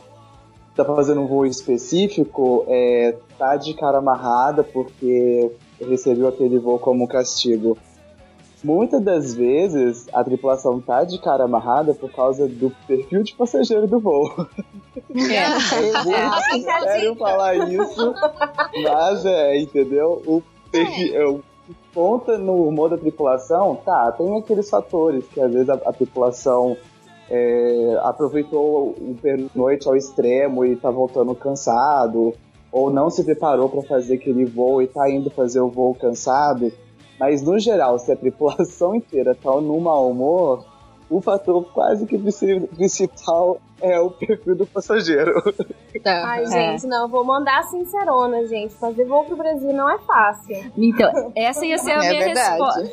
Está 0.71 0.87
fazendo 0.87 1.21
um 1.21 1.27
voo 1.27 1.45
específico, 1.45 2.65
é, 2.67 3.15
tá 3.37 3.57
de 3.57 3.75
cara 3.75 3.99
amarrada 3.99 4.65
porque 4.65 5.53
recebeu 5.79 6.29
aquele 6.29 6.59
voo 6.59 6.79
como 6.79 7.07
castigo. 7.07 7.77
Muitas 8.63 9.01
das 9.03 9.35
vezes 9.35 10.09
a 10.13 10.25
tripulação 10.25 10.81
tá 10.81 11.05
de 11.05 11.19
cara 11.21 11.45
amarrada 11.45 11.95
por 11.95 12.11
causa 12.11 12.49
do 12.49 12.73
perfil 12.87 13.23
de 13.23 13.35
passageiro 13.35 13.87
do 13.87 14.01
voo. 14.01 14.47
É, 15.15 15.37
é 15.37 15.61
sério 16.61 17.15
falar 17.15 17.55
isso, 17.69 18.15
mas 18.83 19.25
é, 19.25 19.59
entendeu? 19.59 20.23
O 20.27 20.43
perfil, 20.71 21.15
é. 21.15 21.27
o 21.29 21.43
conta 21.95 22.39
no 22.39 22.69
humor 22.69 22.91
da 22.91 22.99
tripulação, 22.99 23.77
tá, 23.85 24.13
tem 24.13 24.39
aqueles 24.39 24.71
fatores 24.71 25.25
que 25.27 25.41
às 25.41 25.53
vezes 25.53 25.69
a, 25.69 25.75
a 25.75 25.93
tripulação 25.93 26.77
é, 27.31 27.99
aproveitou 28.03 28.91
o 28.91 29.17
pernoite 29.21 29.87
ao 29.89 29.97
extremo 29.97 30.65
e 30.65 30.77
tá 30.77 30.91
voltando 30.91 31.35
cansado, 31.35 32.35
ou 32.71 32.91
não 32.91 33.11
se 33.11 33.25
preparou 33.25 33.69
para 33.69 33.83
fazer 33.83 34.15
aquele 34.15 34.45
voo 34.45 34.83
e 34.83 34.87
tá 34.87 35.11
indo 35.11 35.31
fazer 35.31 35.61
o 35.61 35.69
voo 35.69 35.95
cansado. 35.95 36.73
Mas 37.19 37.43
no 37.43 37.59
geral, 37.59 37.99
se 37.99 38.13
a 38.13 38.17
tripulação 38.17 38.95
inteira 38.97 39.35
tá 39.35 39.51
num 39.61 39.81
mau 39.81 40.11
humor, 40.11 40.65
o 41.11 41.21
fator 41.21 41.65
quase 41.73 42.07
que 42.07 42.19
principal 42.19 43.61
é 43.81 43.99
o 43.99 44.11
perfil 44.11 44.55
do 44.57 44.67
passageiro. 44.67 45.33
Tá. 46.05 46.23
Ai, 46.29 46.47
gente, 46.47 46.87
é. 46.87 46.89
não, 46.89 47.09
vou 47.09 47.25
mandar 47.25 47.65
sincerona, 47.65 48.47
gente. 48.47 48.73
Fazer 48.75 49.05
voo 49.05 49.25
pro 49.25 49.37
Brasil 49.37 49.73
não 49.73 49.91
é 49.91 49.99
fácil. 49.99 50.71
Então, 50.77 51.33
essa 51.35 51.67
ia 51.67 51.77
ser 51.77 51.91
a 51.91 52.05
é 52.05 52.09
minha 52.11 52.27
resposta. 52.29 52.93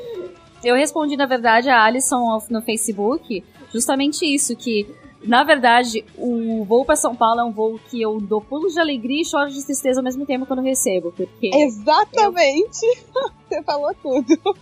Eu 0.63 0.75
respondi, 0.75 1.15
na 1.15 1.27
verdade, 1.27 1.69
a 1.69 1.83
Alison 1.83 2.39
no 2.49 2.61
Facebook 2.63 3.43
justamente 3.71 4.25
isso, 4.25 4.55
que 4.55 4.87
na 5.25 5.43
verdade, 5.43 6.05
o 6.17 6.63
voo 6.65 6.85
para 6.85 6.95
São 6.95 7.15
Paulo 7.15 7.41
é 7.41 7.43
um 7.43 7.51
voo 7.51 7.79
que 7.89 8.01
eu 8.01 8.19
dou 8.21 8.39
pulos 8.39 8.73
de 8.73 8.79
alegria 8.79 9.21
e 9.21 9.25
choro 9.25 9.49
de 9.49 9.63
tristeza 9.65 9.99
ao 9.99 10.03
mesmo 10.03 10.25
tempo 10.25 10.45
quando 10.45 10.61
recebo, 10.61 11.11
porque... 11.11 11.49
Exatamente! 11.53 12.85
Eu... 13.15 13.31
Falou 13.65 13.93
tudo. 14.01 14.55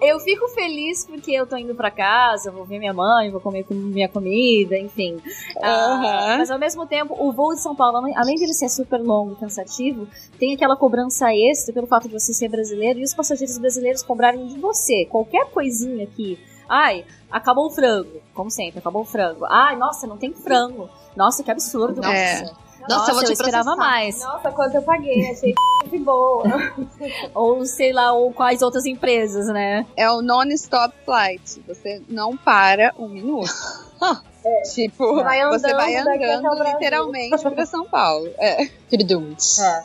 Eu 0.00 0.20
fico 0.20 0.46
feliz 0.50 1.04
porque 1.04 1.32
eu 1.32 1.44
tô 1.44 1.56
indo 1.56 1.74
para 1.74 1.90
casa, 1.90 2.52
vou 2.52 2.64
ver 2.64 2.78
minha 2.78 2.92
mãe, 2.92 3.32
vou 3.32 3.40
comer 3.40 3.66
minha 3.68 4.08
comida, 4.08 4.78
enfim. 4.78 5.14
Uhum. 5.14 5.22
Ah, 5.60 6.36
mas 6.38 6.50
ao 6.52 6.58
mesmo 6.58 6.86
tempo, 6.86 7.16
o 7.18 7.32
voo 7.32 7.52
de 7.52 7.60
São 7.60 7.74
Paulo, 7.74 7.98
além 8.14 8.36
de 8.36 8.44
ele 8.44 8.54
ser 8.54 8.68
super 8.68 9.00
longo 9.00 9.32
e 9.32 9.36
cansativo, 9.36 10.06
tem 10.38 10.54
aquela 10.54 10.76
cobrança 10.76 11.34
extra 11.34 11.74
pelo 11.74 11.88
fato 11.88 12.06
de 12.06 12.14
você 12.14 12.32
ser 12.32 12.48
brasileiro 12.48 13.00
e 13.00 13.02
os 13.02 13.12
passageiros 13.12 13.58
brasileiros 13.58 14.02
cobrarem 14.04 14.46
de 14.46 14.56
você 14.58 15.04
qualquer 15.04 15.50
coisinha 15.50 16.04
aqui. 16.04 16.38
Ai, 16.68 17.04
acabou 17.28 17.66
o 17.66 17.70
frango. 17.70 18.20
Como 18.32 18.50
sempre, 18.50 18.78
acabou 18.78 19.02
o 19.02 19.06
frango. 19.06 19.46
Ai, 19.46 19.74
nossa, 19.74 20.06
não 20.06 20.16
tem 20.16 20.32
frango. 20.32 20.88
Nossa, 21.16 21.42
que 21.42 21.50
absurdo. 21.50 22.04
É. 22.04 22.48
Nossa. 22.80 22.94
Nossa, 22.94 23.10
eu, 23.10 23.14
vou 23.14 23.24
te 23.24 23.28
eu 23.28 23.32
esperava 23.32 23.76
mais. 23.76 24.20
Nossa, 24.20 24.50
quanto 24.50 24.74
eu 24.74 24.82
paguei, 24.82 25.30
achei 25.30 25.54
que 25.88 25.98
boa. 25.98 26.44
ou 27.34 27.64
sei 27.64 27.92
lá, 27.92 28.12
ou 28.12 28.32
quais 28.32 28.62
outras 28.62 28.86
empresas, 28.86 29.46
né? 29.46 29.86
É 29.96 30.10
o 30.10 30.22
non-stop 30.22 30.94
flight. 31.04 31.62
Você 31.66 32.02
não 32.08 32.36
para 32.36 32.94
um 32.98 33.08
minuto. 33.08 33.50
É. 34.44 34.62
Tipo, 34.62 35.16
vai 35.16 35.40
andando, 35.40 35.60
você 35.60 35.74
vai 35.74 35.96
andando 35.96 36.62
literalmente 36.62 37.50
para 37.50 37.66
São 37.66 37.84
Paulo. 37.84 38.28
É. 38.38 38.62
É. 38.62 39.84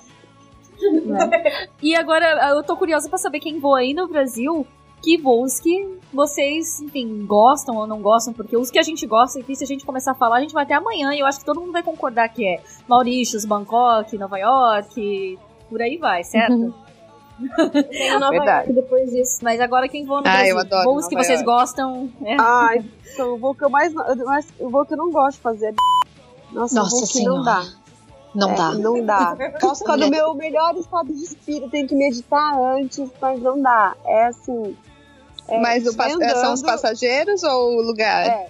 é. 0.83 1.67
E 1.81 1.95
agora 1.95 2.49
eu 2.49 2.63
tô 2.63 2.77
curiosa 2.77 3.09
para 3.09 3.17
saber 3.17 3.39
quem 3.39 3.59
voa 3.59 3.79
aí 3.79 3.95
no 3.95 4.07
Brasil 4.07 4.65
que 5.03 5.17
voos 5.17 5.59
que 5.59 5.99
vocês, 6.13 6.79
enfim, 6.79 7.25
gostam 7.25 7.75
ou 7.75 7.85
não 7.85 8.01
gostam, 8.01 8.33
porque 8.33 8.55
os 8.55 8.71
que 8.71 8.79
a 8.79 8.83
gente 8.83 9.05
gosta, 9.05 9.39
e 9.47 9.55
se 9.55 9.63
a 9.63 9.67
gente 9.67 9.85
começar 9.85 10.11
a 10.11 10.15
falar, 10.15 10.37
a 10.37 10.41
gente 10.41 10.53
vai 10.53 10.63
até 10.63 10.75
amanhã 10.75 11.13
e 11.13 11.19
eu 11.19 11.25
acho 11.25 11.39
que 11.39 11.45
todo 11.45 11.59
mundo 11.59 11.73
vai 11.73 11.83
concordar 11.83 12.29
que 12.29 12.47
é 12.47 12.61
Mauritius, 12.87 13.43
Bangkok, 13.43 14.17
Nova 14.17 14.37
York, 14.37 15.37
por 15.69 15.81
aí 15.81 15.97
vai, 15.97 16.23
certo? 16.23 16.73
Uhum. 17.33 17.69
Tem 17.89 18.19
Nova 18.19 18.29
Verdade. 18.29 18.69
York 18.69 18.73
depois 18.73 19.09
disso. 19.09 19.39
Mas 19.41 19.59
agora 19.59 19.89
quem 19.89 20.05
voa 20.05 20.21
no 20.21 20.27
ah, 20.27 20.33
Brasil? 20.33 20.55
Voos 20.55 20.69
Nova 20.69 21.09
que 21.09 21.15
vocês 21.15 21.41
York. 21.41 21.45
gostam. 21.45 22.11
É. 22.23 22.35
Ah, 22.39 22.69
então, 23.11 23.33
o 23.33 23.37
voo 23.39 23.55
que 23.55 23.65
eu 23.65 23.71
mais. 23.71 23.91
O 24.59 24.69
voo 24.69 24.85
que 24.85 24.93
eu 24.93 24.97
não 24.97 25.09
gosto 25.09 25.37
de 25.37 25.41
fazer 25.41 25.69
é. 25.69 25.73
Nossa, 26.53 26.75
Nossa 26.75 26.95
voo 26.95 27.07
que 27.07 27.23
não 27.23 27.41
dá. 27.43 27.65
Não 28.35 28.51
é, 28.51 28.55
dá. 28.55 28.71
Não 28.75 29.05
dá. 29.05 29.35
Posso 29.59 29.81
ficar 29.81 29.97
no 29.97 30.09
meu 30.11 30.33
melhor 30.35 30.75
estado 30.75 31.07
de 31.07 31.23
espírito, 31.23 31.71
tenho 31.71 31.87
que 31.87 31.95
meditar 31.95 32.59
antes, 32.77 33.09
mas 33.19 33.41
não 33.41 33.59
dá. 33.59 33.95
É 34.05 34.25
assim. 34.27 34.77
É, 35.47 35.59
Mas 35.59 35.85
o 35.85 35.89
andando, 35.89 36.39
são 36.39 36.53
os 36.53 36.61
passageiros 36.61 37.43
ou 37.43 37.77
o 37.77 37.81
lugar? 37.81 38.25
É, 38.25 38.49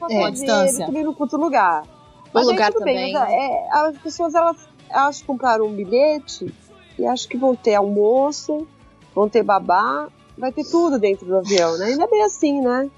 o 0.00 0.26
é, 0.26 0.30
distância. 0.30 0.86
Também 0.86 1.04
no 1.04 1.14
outro 1.18 1.38
lugar. 1.38 1.84
O 2.32 2.40
lugar 2.40 2.72
também. 2.72 3.12
Bem, 3.12 3.16
é, 3.16 3.68
as 3.70 3.96
pessoas, 3.98 4.34
elas, 4.34 4.56
elas 4.90 5.22
compraram 5.22 5.66
um 5.66 5.72
bilhete 5.72 6.52
e 6.98 7.06
acho 7.06 7.28
que 7.28 7.36
vão 7.36 7.54
ter 7.54 7.74
almoço, 7.74 8.66
vão 9.14 9.28
ter 9.28 9.42
babá, 9.42 10.08
vai 10.36 10.52
ter 10.52 10.64
tudo 10.64 10.98
dentro 10.98 11.26
do 11.26 11.36
avião, 11.38 11.78
né? 11.78 11.86
Ainda 11.86 12.04
é 12.04 12.08
bem 12.08 12.22
assim, 12.22 12.60
né? 12.60 12.90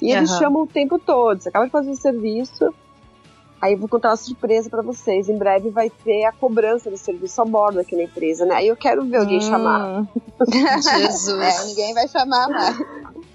E 0.00 0.12
eles 0.12 0.30
uhum. 0.32 0.38
chamam 0.38 0.62
o 0.62 0.66
tempo 0.66 0.98
todo. 0.98 1.42
Você 1.42 1.48
acaba 1.48 1.66
de 1.66 1.72
fazer 1.72 1.90
o 1.90 1.96
serviço, 1.96 2.74
Aí 3.60 3.72
eu 3.72 3.78
vou 3.78 3.88
contar 3.88 4.10
uma 4.10 4.16
surpresa 4.16 4.68
para 4.68 4.82
vocês. 4.82 5.28
Em 5.28 5.36
breve 5.36 5.70
vai 5.70 5.88
ter 5.88 6.24
a 6.24 6.32
cobrança 6.32 6.90
do 6.90 6.96
serviço 6.96 7.40
a 7.40 7.44
bordo 7.44 7.80
aqui 7.80 7.96
na 7.96 8.02
empresa, 8.02 8.44
né? 8.44 8.56
Aí 8.56 8.68
eu 8.68 8.76
quero 8.76 9.04
ver 9.04 9.18
alguém 9.18 9.38
hum. 9.38 9.42
chamar. 9.42 10.06
Jesus. 10.82 11.36
É, 11.46 11.64
ninguém 11.64 11.94
vai 11.94 12.08
chamar 12.08 12.48
mais. 12.48 12.78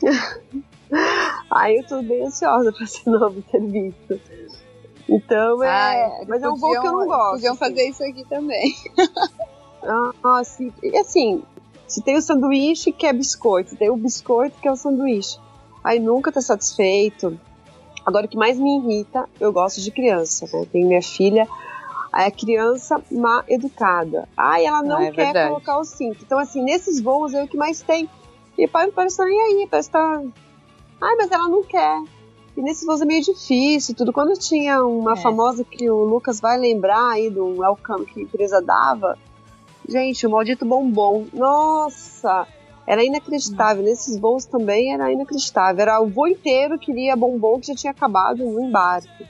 Aí 1.49 1.77
eu 1.77 1.87
tô 1.87 2.01
bem 2.01 2.25
ansiosa 2.25 2.71
pra 2.71 2.83
esse 2.83 3.07
novo 3.09 3.43
serviço. 3.49 4.19
Então 5.07 5.63
é. 5.63 6.25
mas 6.27 6.41
podiam, 6.41 6.49
é 6.49 6.53
um 6.53 6.55
voo 6.57 6.71
que 6.71 6.77
eu 6.87 6.91
não 6.91 7.07
gosto. 7.07 7.31
Podiam 7.31 7.55
fazer 7.55 7.89
isso 7.89 8.03
aqui 8.03 8.25
também. 8.25 8.75
ah, 10.23 10.43
sim. 10.43 10.71
E 10.83 10.97
assim, 10.97 11.43
se 11.87 12.01
tem 12.01 12.17
o 12.17 12.21
sanduíche 12.21 12.91
que 12.91 13.05
é 13.05 13.13
biscoito, 13.13 13.75
tem 13.75 13.89
o 13.89 13.97
biscoito 13.97 14.57
que 14.61 14.67
é 14.67 14.71
o 14.71 14.75
sanduíche. 14.75 15.37
Aí 15.83 15.99
nunca 15.99 16.31
tá 16.31 16.41
satisfeito. 16.41 17.39
Agora, 18.05 18.25
o 18.25 18.29
que 18.29 18.37
mais 18.37 18.57
me 18.57 18.77
irrita, 18.77 19.29
eu 19.39 19.53
gosto 19.53 19.79
de 19.81 19.91
criança, 19.91 20.45
né? 20.51 20.65
Tenho 20.71 20.87
minha 20.87 21.01
filha, 21.01 21.47
a 22.11 22.29
criança 22.29 23.01
má 23.11 23.43
educada. 23.47 24.27
Ai, 24.35 24.65
ela 24.65 24.81
não 24.81 24.97
ah, 24.97 25.05
é 25.05 25.11
quer 25.11 25.25
verdade. 25.25 25.49
colocar 25.49 25.77
o 25.77 25.83
cinto. 25.83 26.23
Então, 26.23 26.39
assim, 26.39 26.63
nesses 26.63 26.99
voos 26.99 27.33
é 27.33 27.43
o 27.43 27.47
que 27.47 27.57
mais 27.57 27.81
tem. 27.81 28.09
E 28.57 28.67
pai 28.67 28.91
parece 28.91 29.23
nem 29.23 29.39
aí, 29.39 29.67
parece 29.69 29.89
tá. 29.89 30.21
Ai, 30.99 31.15
mas 31.15 31.31
ela 31.31 31.47
não 31.47 31.63
quer. 31.63 32.03
E 32.57 32.61
nesses 32.61 32.85
voos 32.85 33.01
é 33.01 33.05
meio 33.05 33.23
difícil, 33.23 33.95
tudo. 33.95 34.11
Quando 34.11 34.37
tinha 34.37 34.83
uma 34.83 35.13
é. 35.13 35.17
famosa 35.17 35.63
que 35.63 35.89
o 35.89 36.03
Lucas 36.03 36.41
vai 36.41 36.57
lembrar 36.57 37.11
aí 37.11 37.29
do 37.29 37.59
welcome 37.59 38.05
que 38.05 38.19
a 38.19 38.23
empresa 38.23 38.61
dava, 38.61 39.17
gente, 39.87 40.27
o 40.27 40.29
maldito 40.29 40.65
bombom. 40.65 41.27
Nossa! 41.33 42.45
Era 42.91 43.05
inacreditável. 43.05 43.81
Nesses 43.81 44.19
voos 44.19 44.43
também 44.43 44.93
era 44.93 45.09
inacreditável. 45.09 45.81
Era 45.81 46.01
o 46.01 46.09
voo 46.09 46.27
inteiro 46.27 46.77
queria 46.77 47.15
bombom 47.15 47.57
que 47.57 47.67
já 47.67 47.73
tinha 47.73 47.91
acabado 47.91 48.43
no 48.43 48.59
embarque. 48.59 49.25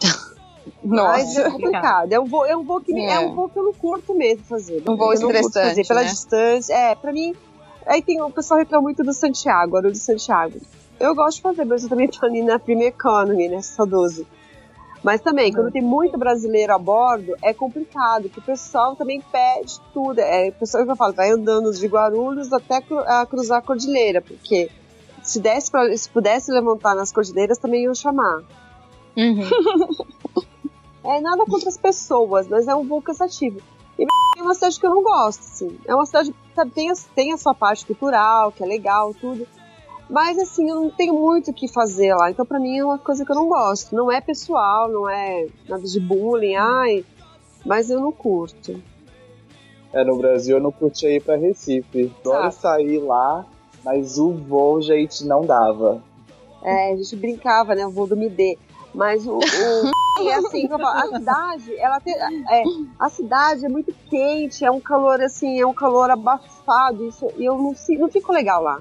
Mas 0.82 1.36
é 1.36 1.50
complicado. 1.50 2.10
É 2.10 2.18
um 2.18 2.24
voo, 2.24 2.46
é 2.46 2.56
um 2.56 2.64
voo 2.64 2.80
que 2.80 2.98
é. 2.98 3.12
É. 3.12 3.20
um 3.20 3.34
voo 3.34 3.50
que 3.50 3.58
eu 3.58 3.64
não 3.64 3.74
curto 3.74 4.14
mesmo 4.14 4.44
fazer. 4.44 4.82
Um 4.88 4.96
voo 4.96 5.12
Eu 5.12 5.30
estressante, 5.30 5.68
fazer 5.68 5.86
pela 5.86 6.00
né? 6.00 6.08
distância. 6.08 6.72
É, 6.72 6.94
pra 6.94 7.12
mim. 7.12 7.34
Aí 7.84 8.00
tem 8.00 8.22
o 8.22 8.30
pessoal 8.30 8.60
reclama 8.60 8.84
muito 8.84 9.04
do 9.04 9.12
Santiago, 9.12 9.76
Aero 9.76 9.92
de 9.92 9.98
Santiago. 9.98 10.58
Eu 10.98 11.14
gosto 11.14 11.36
de 11.36 11.42
fazer, 11.42 11.66
mas 11.66 11.82
eu 11.82 11.90
também 11.90 12.08
tô 12.08 12.24
ali 12.24 12.42
na 12.42 12.58
Premier 12.58 12.88
Economy, 12.88 13.48
né? 13.50 13.60
Só 13.60 13.84
12. 13.84 14.26
Mas 15.06 15.20
também, 15.20 15.52
quando 15.52 15.70
tem 15.70 15.80
muito 15.80 16.18
brasileiro 16.18 16.74
a 16.74 16.78
bordo, 16.78 17.36
é 17.40 17.54
complicado, 17.54 18.24
porque 18.24 18.40
o 18.40 18.42
pessoal 18.42 18.96
também 18.96 19.20
pede 19.30 19.80
tudo. 19.94 20.18
É, 20.18 20.48
o 20.48 20.52
pessoal 20.54 20.84
que 20.84 20.90
eu 20.90 20.96
falo, 20.96 21.12
vai 21.12 21.30
andando 21.30 21.72
de 21.72 21.86
Guarulhos 21.86 22.52
até 22.52 22.80
cru- 22.80 22.98
a 23.06 23.24
cruzar 23.24 23.58
a 23.58 23.62
cordilheira, 23.62 24.20
porque 24.20 24.68
se, 25.22 25.38
desse 25.38 25.70
pra, 25.70 25.96
se 25.96 26.08
pudesse 26.10 26.50
levantar 26.50 26.96
nas 26.96 27.12
cordilheiras, 27.12 27.56
também 27.56 27.84
iam 27.84 27.94
chamar. 27.94 28.42
É 31.04 31.20
nada 31.20 31.44
contra 31.44 31.68
as 31.68 31.76
pessoas, 31.78 32.48
mas 32.48 32.66
é 32.66 32.74
um 32.74 32.84
voo 32.84 33.00
cansativo. 33.00 33.60
E 33.96 34.04
é 34.36 34.42
uma 34.42 34.54
cidade 34.54 34.80
que 34.80 34.84
eu 34.84 34.90
não 34.90 35.04
gosto, 35.04 35.38
assim. 35.38 35.78
É 35.86 35.94
uma 35.94 36.04
cidade 36.04 36.34
sabe, 36.52 36.72
tem, 36.72 36.92
tem 37.14 37.32
a 37.32 37.36
sua 37.38 37.54
parte 37.54 37.86
cultural, 37.86 38.50
que 38.50 38.60
é 38.64 38.66
legal, 38.66 39.14
tudo. 39.14 39.46
Mas 40.08 40.38
assim, 40.38 40.68
eu 40.70 40.76
não 40.76 40.90
tenho 40.90 41.14
muito 41.14 41.50
o 41.50 41.54
que 41.54 41.66
fazer 41.66 42.14
lá. 42.14 42.30
Então, 42.30 42.46
pra 42.46 42.60
mim, 42.60 42.78
é 42.78 42.84
uma 42.84 42.98
coisa 42.98 43.24
que 43.24 43.30
eu 43.32 43.36
não 43.36 43.48
gosto. 43.48 43.94
Não 43.94 44.10
é 44.10 44.20
pessoal, 44.20 44.88
não 44.88 45.08
é 45.08 45.46
nada 45.68 45.82
de 45.82 45.98
bullying, 46.00 46.54
ai. 46.54 47.04
Mas 47.64 47.90
eu 47.90 48.00
não 48.00 48.12
curto. 48.12 48.80
É, 49.92 50.04
no 50.04 50.16
Brasil 50.16 50.56
eu 50.56 50.62
não 50.62 50.70
curtia 50.70 51.10
ir 51.10 51.22
pra 51.22 51.36
Recife. 51.36 52.12
Adoro 52.20 52.46
Ah. 52.46 52.50
sair 52.50 52.98
lá, 52.98 53.44
mas 53.84 54.18
o 54.18 54.30
voo, 54.32 54.80
gente, 54.80 55.24
não 55.26 55.44
dava. 55.44 56.02
É, 56.62 56.92
a 56.92 56.96
gente 56.96 57.16
brincava, 57.16 57.74
né? 57.74 57.86
O 57.86 57.90
voo 57.90 58.06
do 58.06 58.14
MD. 58.14 58.58
Mas 58.94 59.26
o. 59.26 59.38
o 59.38 59.40
é 60.28 60.34
assim, 60.34 60.68
a 60.70 61.06
cidade, 61.08 61.78
ela 61.78 62.00
tem. 62.00 62.14
É, 62.14 62.62
a 62.98 63.08
cidade 63.08 63.66
é 63.66 63.68
muito 63.68 63.94
quente, 64.08 64.64
é 64.64 64.70
um 64.70 64.80
calor 64.80 65.20
assim, 65.20 65.60
é 65.60 65.66
um 65.66 65.74
calor 65.74 66.10
abafado. 66.10 67.04
Isso, 67.06 67.28
e 67.36 67.44
eu 67.44 67.56
não, 67.56 67.74
não 67.98 68.08
fico 68.08 68.32
legal 68.32 68.62
lá. 68.62 68.80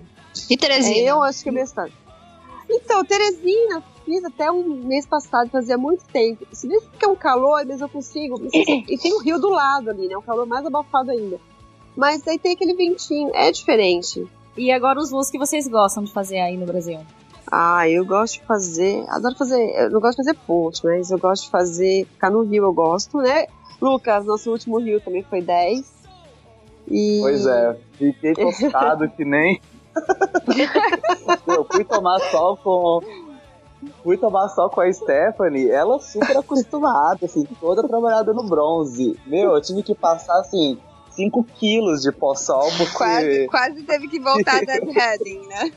E 0.50 0.54
É, 0.54 0.58
Teresina? 0.58 1.08
eu 1.08 1.24
acho 1.24 1.44
que 1.44 1.50
é 1.50 1.52
bastante. 1.52 1.94
Então, 2.70 3.04
Teresina, 3.06 3.84
fiz 4.04 4.24
até 4.24 4.52
um 4.52 4.64
mês 4.64 5.06
passado, 5.06 5.50
fazia 5.50 5.78
muito 5.78 6.04
tempo. 6.06 6.46
Se 6.52 6.68
vê 6.68 6.80
que 6.98 7.06
é 7.06 7.08
um 7.08 7.16
calor, 7.16 7.64
mas 7.66 7.82
eu 7.82 7.90
consigo. 7.90 8.42
E 8.54 8.98
tem 8.98 9.14
o 9.14 9.20
rio 9.20 9.40
do 9.40 9.50
lado 9.50 9.90
ali, 9.90 10.08
né? 10.08 10.18
Um 10.18 10.22
calor 10.22 10.46
mais 10.46 10.66
abafado 10.66 11.12
ainda. 11.12 11.40
Mas 11.96 12.28
aí 12.28 12.38
tem 12.38 12.54
aquele 12.54 12.74
ventinho, 12.74 13.32
é 13.34 13.52
diferente. 13.52 14.28
E 14.58 14.72
agora 14.72 15.00
os 15.00 15.10
voos 15.10 15.30
que 15.30 15.38
vocês 15.38 15.68
gostam 15.68 16.04
de 16.04 16.12
fazer 16.12 16.40
aí 16.40 16.58
no 16.58 16.66
Brasil? 16.66 17.00
Ah, 17.52 17.88
eu 17.88 18.06
gosto 18.06 18.40
de 18.40 18.46
fazer. 18.46 19.06
Adoro 19.10 19.36
fazer. 19.36 19.62
Eu 19.76 19.92
não 19.92 20.00
gosto 20.00 20.18
de 20.18 20.26
fazer 20.26 20.38
ponte, 20.46 20.82
mas 20.84 21.12
eu 21.12 21.20
gosto 21.20 21.46
de 21.46 21.52
fazer. 21.52 22.06
Ficar 22.06 22.32
no 22.32 22.44
rio, 22.44 22.64
eu 22.64 22.74
gosto, 22.74 23.18
né? 23.20 23.46
Lucas, 23.82 24.26
nosso 24.26 24.52
último 24.52 24.80
rio 24.80 25.00
também 25.02 25.24
foi 25.24 25.42
10. 25.42 25.94
E... 26.90 27.20
Pois 27.22 27.46
é, 27.46 27.78
fiquei 27.98 28.34
tostado 28.34 29.10
que 29.10 29.26
nem. 29.26 29.62
Eu 31.48 31.66
fui 31.66 31.84
tomar 31.84 32.20
sol 32.32 32.58
com. 32.58 33.02
Fui 34.04 34.18
tomar 34.18 34.50
sol 34.50 34.70
com 34.70 34.82
a 34.82 34.92
Stephanie, 34.92 35.70
ela 35.70 36.00
super 36.00 36.38
acostumada, 36.38 37.26
assim, 37.26 37.46
toda 37.60 37.88
trabalhada 37.88 38.34
no 38.34 38.44
bronze. 38.44 39.20
Meu, 39.28 39.54
eu 39.54 39.62
tive 39.62 39.84
que 39.84 39.94
passar, 39.94 40.40
assim, 40.40 40.80
5 41.12 41.44
quilos 41.44 42.02
de 42.02 42.12
pó-sol, 42.12 42.68
porque 42.78 42.94
Quase, 42.96 43.48
quase 43.48 43.84
teve 43.84 44.08
que 44.08 44.20
voltar 44.20 44.66
da 44.66 44.74
heading, 44.74 45.46
né? 45.48 45.72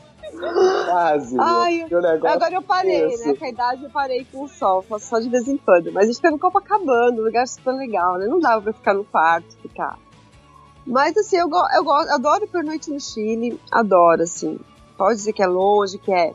quase. 0.85 1.35
Ai, 1.39 1.85
negócio 2.01 2.27
Agora 2.27 2.53
eu 2.53 2.61
parei, 2.61 3.17
né? 3.17 3.35
Com 3.35 3.45
a 3.45 3.49
idade 3.49 3.83
eu 3.83 3.89
parei 3.89 4.25
com 4.31 4.43
o 4.43 4.47
sol, 4.47 4.81
faço 4.81 5.07
só 5.07 5.19
de 5.19 5.29
vez 5.29 5.47
em 5.47 5.57
quando. 5.57 5.91
Mas 5.91 6.09
a 6.09 6.11
gente 6.11 6.31
no 6.31 6.39
Copacabana, 6.39 7.19
um 7.19 7.25
lugar 7.25 7.47
super 7.47 7.73
legal, 7.73 8.17
né? 8.17 8.27
Não 8.27 8.39
dava 8.39 8.61
pra 8.61 8.73
ficar 8.73 8.93
no 8.93 9.03
quarto, 9.03 9.57
ficar. 9.61 9.97
Mas 10.89 11.15
assim, 11.15 11.37
eu, 11.37 11.47
go 11.47 11.61
eu 11.75 11.83
go 11.83 11.91
adoro 11.91 12.47
pernoite 12.47 12.89
no 12.89 12.99
Chile, 12.99 13.61
adoro, 13.71 14.23
assim. 14.23 14.59
Pode 14.97 15.17
dizer 15.17 15.33
que 15.33 15.43
é 15.43 15.45
longe, 15.45 15.99
que 15.99 16.11
é. 16.11 16.33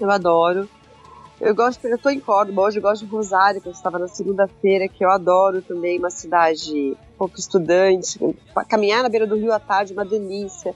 Eu 0.00 0.10
adoro. 0.10 0.68
Eu 1.40 1.54
gosto, 1.54 1.86
eu 1.86 1.96
tô 1.96 2.10
em 2.10 2.18
Córdoba 2.18 2.62
hoje, 2.62 2.78
eu 2.78 2.82
gosto 2.82 3.06
de 3.06 3.12
Rosário, 3.12 3.60
que 3.60 3.68
eu 3.68 3.72
estava 3.72 3.96
na 3.96 4.08
segunda-feira, 4.08 4.88
que 4.88 5.04
eu 5.04 5.10
adoro 5.10 5.62
também, 5.62 5.96
uma 5.96 6.10
cidade 6.10 6.96
pouco 7.16 7.38
estudante. 7.38 8.18
Caminhar 8.68 9.04
na 9.04 9.08
beira 9.08 9.28
do 9.28 9.36
rio 9.36 9.52
à 9.52 9.60
tarde, 9.60 9.92
uma 9.92 10.04
delícia. 10.04 10.74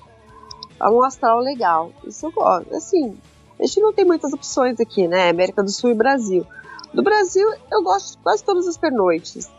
É 0.80 0.88
um 0.88 1.02
astral 1.02 1.40
legal. 1.40 1.90
Isso 2.06 2.26
eu 2.26 2.30
gosto. 2.30 2.72
Assim, 2.72 3.18
a 3.58 3.66
gente 3.66 3.80
não 3.80 3.92
tem 3.92 4.04
muitas 4.04 4.32
opções 4.32 4.78
aqui, 4.78 5.08
né? 5.08 5.28
América 5.30 5.60
do 5.60 5.72
Sul 5.72 5.90
e 5.90 5.94
Brasil. 5.94 6.46
Do 6.94 7.02
Brasil, 7.02 7.48
eu 7.72 7.82
gosto 7.82 8.16
de 8.16 8.22
quase 8.22 8.44
todas 8.44 8.68
as 8.68 8.76
pernoites. 8.76 9.50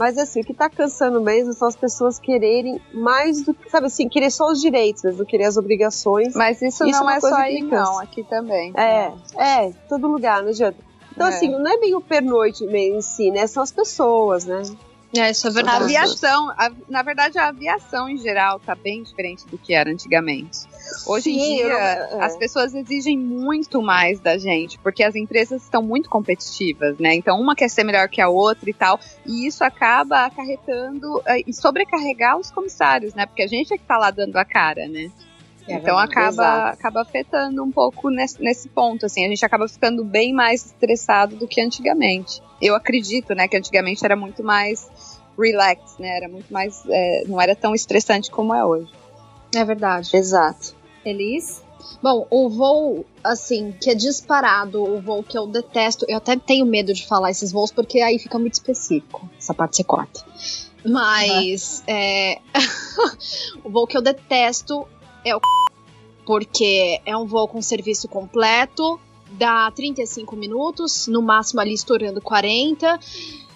Mas 0.00 0.16
assim, 0.16 0.40
o 0.40 0.44
que 0.44 0.54
tá 0.54 0.70
cansando 0.70 1.20
mesmo 1.20 1.52
são 1.52 1.68
as 1.68 1.76
pessoas 1.76 2.18
quererem 2.18 2.80
mais 2.94 3.44
do 3.44 3.52
que, 3.52 3.68
sabe 3.70 3.86
assim, 3.86 4.08
querer 4.08 4.30
só 4.30 4.46
os 4.50 4.58
direitos, 4.58 5.02
mas 5.04 5.18
não 5.18 5.26
querer 5.26 5.44
as 5.44 5.58
obrigações. 5.58 6.34
Mas 6.34 6.62
isso, 6.62 6.86
Isso 6.86 6.98
é 6.98 7.00
não 7.02 7.10
é 7.10 7.20
coisa 7.20 7.36
só 7.36 7.42
aí, 7.42 7.60
não. 7.62 7.98
Aqui 8.00 8.24
também. 8.24 8.72
É, 8.74 9.12
é, 9.36 9.72
todo 9.90 10.08
lugar, 10.08 10.42
não 10.42 10.48
adianta. 10.48 10.78
Então, 11.14 11.26
É. 11.26 11.30
assim, 11.36 11.50
não 11.50 11.70
é 11.70 11.76
bem 11.78 11.94
o 11.94 12.00
pernoite 12.00 12.64
mesmo 12.64 12.96
em 12.96 13.02
si, 13.02 13.30
né? 13.30 13.46
São 13.46 13.62
as 13.62 13.70
pessoas, 13.70 14.46
né? 14.46 14.62
É, 15.14 15.30
isso 15.32 15.46
é 15.46 15.50
A 15.50 15.52
verdade. 15.52 15.84
aviação, 15.84 16.48
a- 16.50 16.70
na 16.88 17.02
verdade, 17.02 17.36
a 17.36 17.48
aviação 17.48 18.08
em 18.08 18.16
geral 18.16 18.58
tá 18.60 18.74
bem 18.74 19.02
diferente 19.02 19.46
do 19.48 19.58
que 19.58 19.74
era 19.74 19.90
antigamente. 19.90 20.60
Hoje 21.06 21.30
em 21.30 21.38
Sim, 21.38 21.56
eu 21.60 21.68
dia, 21.68 22.08
não- 22.10 22.22
é. 22.22 22.24
as 22.24 22.36
pessoas 22.36 22.74
exigem 22.74 23.18
muito 23.18 23.82
mais 23.82 24.20
da 24.20 24.36
gente, 24.38 24.78
porque 24.78 25.02
as 25.02 25.14
empresas 25.14 25.62
estão 25.62 25.82
muito 25.82 26.08
competitivas, 26.08 26.98
né? 26.98 27.14
Então, 27.14 27.40
uma 27.40 27.54
quer 27.54 27.68
ser 27.68 27.84
melhor 27.84 28.08
que 28.08 28.20
a 28.20 28.28
outra 28.28 28.68
e 28.68 28.74
tal, 28.74 28.98
e 29.26 29.46
isso 29.46 29.62
acaba 29.64 30.24
acarretando 30.26 31.22
eh, 31.26 31.42
e 31.46 31.52
sobrecarregar 31.52 32.38
os 32.38 32.50
comissários, 32.50 33.14
né? 33.14 33.26
Porque 33.26 33.42
a 33.42 33.46
gente 33.46 33.72
é 33.72 33.78
que 33.78 33.84
tá 33.84 33.98
lá 33.98 34.10
dando 34.10 34.36
a 34.36 34.44
cara, 34.44 34.86
né? 34.88 35.10
É 35.68 35.74
então 35.74 35.96
acaba, 35.96 36.28
exato. 36.28 36.78
acaba 36.78 37.02
afetando 37.02 37.62
um 37.62 37.70
pouco 37.70 38.10
nesse, 38.10 38.42
nesse 38.42 38.68
ponto, 38.68 39.06
assim, 39.06 39.24
a 39.24 39.28
gente 39.28 39.44
acaba 39.44 39.68
ficando 39.68 40.02
bem 40.04 40.32
mais 40.32 40.66
estressado 40.66 41.36
do 41.36 41.46
que 41.46 41.60
antigamente. 41.60 42.42
Eu 42.60 42.74
acredito, 42.74 43.34
né, 43.34 43.46
que 43.46 43.56
antigamente 43.56 44.04
era 44.04 44.16
muito 44.16 44.42
mais 44.42 44.88
relax, 45.38 45.96
né, 45.98 46.16
era 46.16 46.28
muito 46.28 46.52
mais, 46.52 46.82
é, 46.88 47.24
não 47.26 47.40
era 47.40 47.54
tão 47.54 47.74
estressante 47.74 48.30
como 48.30 48.52
é 48.54 48.64
hoje. 48.64 48.90
É 49.54 49.64
verdade. 49.64 50.10
Exato. 50.16 50.74
Elis? 51.04 51.62
Bom, 52.02 52.26
o 52.30 52.48
voo, 52.48 53.04
assim, 53.24 53.72
que 53.72 53.90
é 53.90 53.94
disparado, 53.94 54.82
o 54.82 55.00
voo 55.00 55.22
que 55.22 55.36
eu 55.36 55.46
detesto, 55.46 56.04
eu 56.08 56.18
até 56.18 56.36
tenho 56.36 56.66
medo 56.66 56.92
de 56.92 57.06
falar 57.06 57.30
esses 57.30 57.52
voos, 57.52 57.70
porque 57.70 58.00
aí 58.00 58.18
fica 58.18 58.38
muito 58.38 58.54
específico. 58.54 59.28
Essa 59.38 59.54
parte 59.54 59.76
você 59.76 59.84
corta. 59.84 60.24
Mas, 60.84 61.82
é, 61.86 62.38
o 63.64 63.70
voo 63.70 63.86
que 63.86 63.96
eu 63.96 64.02
detesto 64.02 64.86
é 65.24 65.34
o 65.34 65.40
porque 66.24 67.00
é 67.04 67.16
um 67.16 67.26
voo 67.26 67.48
com 67.48 67.60
serviço 67.60 68.06
completo, 68.06 69.00
dá 69.32 69.70
35 69.70 70.36
minutos, 70.36 71.08
no 71.08 71.20
máximo 71.20 71.60
ali 71.60 71.74
estourando 71.74 72.20
40. 72.20 73.00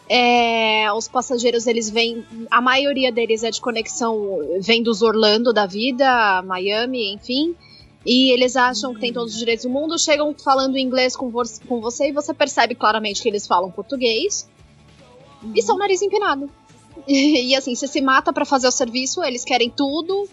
É, 0.08 0.92
os 0.92 1.08
passageiros, 1.08 1.66
eles 1.66 1.88
vêm, 1.88 2.24
a 2.50 2.60
maioria 2.60 3.10
deles 3.10 3.42
é 3.42 3.50
de 3.50 3.60
conexão, 3.60 4.38
vem 4.60 4.82
dos 4.82 5.00
Orlando 5.00 5.52
da 5.52 5.66
vida, 5.66 6.42
Miami, 6.42 7.12
enfim. 7.14 7.56
E 8.04 8.30
eles 8.30 8.54
acham 8.54 8.92
que 8.92 9.00
tem 9.00 9.12
todos 9.12 9.32
os 9.32 9.38
direitos 9.38 9.64
do 9.64 9.70
mundo, 9.70 9.98
chegam 9.98 10.34
falando 10.34 10.76
inglês 10.76 11.16
com, 11.16 11.30
vo 11.30 11.42
com 11.66 11.80
você 11.80 12.08
e 12.08 12.12
você 12.12 12.34
percebe 12.34 12.74
claramente 12.74 13.22
que 13.22 13.28
eles 13.28 13.46
falam 13.46 13.70
português. 13.70 14.46
E 15.54 15.62
são 15.62 15.78
nariz 15.78 16.02
empinado. 16.02 16.50
E, 17.06 17.54
assim, 17.56 17.74
você 17.74 17.88
se 17.88 18.00
mata 18.00 18.32
pra 18.32 18.44
fazer 18.44 18.68
o 18.68 18.70
serviço, 18.70 19.22
eles 19.22 19.44
querem 19.44 19.68
tudo. 19.68 20.28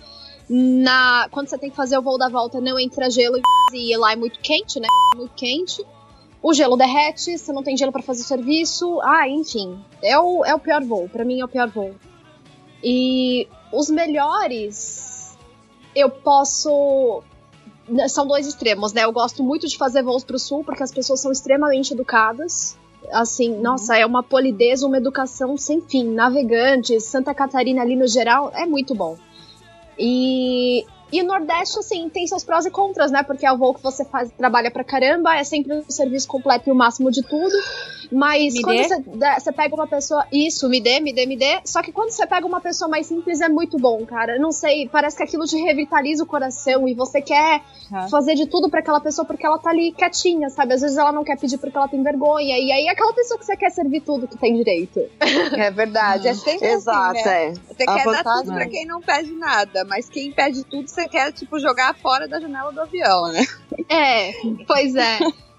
Na, 0.48 1.28
quando 1.32 1.48
você 1.48 1.58
tem 1.58 1.70
que 1.70 1.76
fazer 1.76 1.98
o 1.98 2.02
voo 2.02 2.20
da 2.20 2.30
volta, 2.30 2.62
não 2.62 2.80
entra 2.80 3.10
gelo 3.10 3.42
e 3.74 3.96
lá 3.98 4.14
é 4.14 4.16
muito 4.16 4.40
quente, 4.40 4.80
né? 4.80 4.88
Muito 5.16 5.34
quente. 5.34 5.84
O 6.44 6.54
gelo 6.54 6.76
derrete, 6.76 7.38
você 7.38 7.54
não 7.54 7.62
tem 7.62 7.78
gelo 7.78 7.92
pra 7.92 8.02
fazer 8.02 8.22
o 8.22 8.26
serviço. 8.26 9.00
Ah, 9.02 9.30
enfim. 9.30 9.80
É 10.02 10.18
o, 10.18 10.44
é 10.44 10.56
o 10.56 10.60
pior 10.60 10.84
voo. 10.84 11.08
Pra 11.08 11.24
mim 11.24 11.40
é 11.40 11.46
o 11.46 11.48
pior 11.48 11.70
voo. 11.70 11.94
E 12.84 13.48
os 13.72 13.90
melhores. 13.90 15.38
Eu 15.96 16.10
posso. 16.10 17.22
São 18.10 18.26
dois 18.26 18.48
extremos, 18.48 18.94
né? 18.94 19.04
Eu 19.04 19.12
gosto 19.12 19.44
muito 19.44 19.68
de 19.68 19.78
fazer 19.78 20.02
voos 20.02 20.24
pro 20.24 20.40
sul, 20.40 20.64
porque 20.64 20.82
as 20.82 20.92
pessoas 20.92 21.20
são 21.20 21.32
extremamente 21.32 21.94
educadas. 21.94 22.78
Assim, 23.12 23.58
nossa, 23.60 23.98
é 23.98 24.06
uma 24.06 24.24
polidez, 24.24 24.84
uma 24.84 24.98
educação 24.98 25.58
sem 25.58 25.82
fim. 25.82 26.04
Navegantes, 26.06 27.04
Santa 27.04 27.34
Catarina 27.34 27.82
ali 27.82 27.96
no 27.96 28.08
geral, 28.08 28.52
é 28.56 28.66
muito 28.66 28.96
bom. 28.96 29.18
E, 29.98 30.86
e 31.12 31.22
o 31.22 31.26
Nordeste, 31.26 31.80
assim, 31.80 32.10
tem 32.10 32.26
seus 32.26 32.44
prós 32.44 32.66
e 32.66 32.72
contras, 32.72 33.12
né? 33.12 33.24
Porque 33.24 33.46
é 33.46 33.52
o 33.52 33.58
voo 33.58 33.74
que 33.74 33.84
você 33.84 34.06
faz, 34.06 34.32
trabalha 34.32 34.72
pra 34.72 34.84
caramba, 34.84 35.36
é 35.36 35.44
sempre 35.44 35.74
o 35.74 35.92
serviço 35.92 36.28
completo 36.28 36.70
e 36.70 36.72
o 36.72 36.76
máximo 36.76 37.12
de 37.12 37.22
tudo. 37.22 37.54
Mas 38.12 38.54
Me 38.54 38.62
quando 38.62 38.78
você, 39.40 39.52
pega 39.54 39.74
uma 39.76 39.88
pessoa. 39.88 40.26
Isso, 40.32 40.68
me 40.68 40.82
dê, 40.82 41.00
me 41.00 41.14
dê, 41.14 41.26
me 41.26 41.38
dê. 41.38 41.60
Só 41.66 41.82
que 41.82 41.92
quando 41.92 42.10
você 42.12 42.28
pega 42.28 42.46
uma 42.46 42.60
pessoa 42.60 42.90
mais 42.90 43.08
simples 43.08 43.40
é 43.40 43.48
muito 43.48 43.78
bom, 43.78 44.06
cara. 44.06 44.38
Não 44.38 44.52
sei, 44.52 44.90
parece 44.90 45.16
que 45.16 45.24
aquilo 45.24 45.46
te 45.46 45.56
revitaliza 45.58 46.24
o 46.24 46.28
coração 46.28 46.88
e 46.88 46.94
você 46.94 47.22
quer 47.22 47.62
Ah. 47.94 48.08
fazer 48.10 48.36
de 48.36 48.46
tudo 48.48 48.70
pra 48.70 48.80
aquela 48.80 49.00
pessoa 49.00 49.26
porque 49.26 49.46
ela 49.46 49.58
tá 49.58 49.70
ali 49.70 49.92
quietinha, 49.94 50.50
sabe? 50.50 50.74
Às 50.74 50.82
vezes 50.82 50.98
ela 50.98 51.12
não 51.12 51.24
quer 51.24 51.38
pedir 51.38 51.58
porque 51.58 51.78
ela 51.78 51.88
tem 51.88 52.02
vergonha. 52.04 52.58
E 52.58 52.72
aí 52.72 52.88
é 52.88 52.92
aquela 52.92 53.14
pessoa 53.14 53.38
que 53.40 53.46
você 53.46 53.56
quer 53.56 53.70
servir 53.70 54.02
tudo 54.02 54.28
que 54.28 54.38
tem 54.38 54.56
direito. 54.56 55.00
É 55.54 55.72
verdade. 55.72 56.28
É 56.28 56.34
sempre 56.34 56.68
Exato, 56.68 57.18
assim, 57.20 57.30
né? 57.30 57.46
é. 57.48 57.54
Você 57.54 57.84
A 57.88 57.94
quer 57.94 58.06
dar 58.06 58.24
tudo 58.24 58.54
pra 58.54 58.68
quem 58.68 58.86
não 58.86 59.02
pede 59.02 59.32
nada, 59.34 59.86
mas 59.86 60.10
quem 60.10 60.32
pede 60.32 60.64
tudo 60.66 60.88
você 60.88 61.08
quer, 61.08 61.32
tipo, 61.32 61.60
jogar 61.60 61.94
fora 61.96 62.28
da 62.28 62.40
janela 62.40 62.72
do 62.72 62.82
avião, 62.82 63.28
né? 63.30 63.46
É, 63.90 64.32
pois 64.68 64.96
é. 64.96 65.20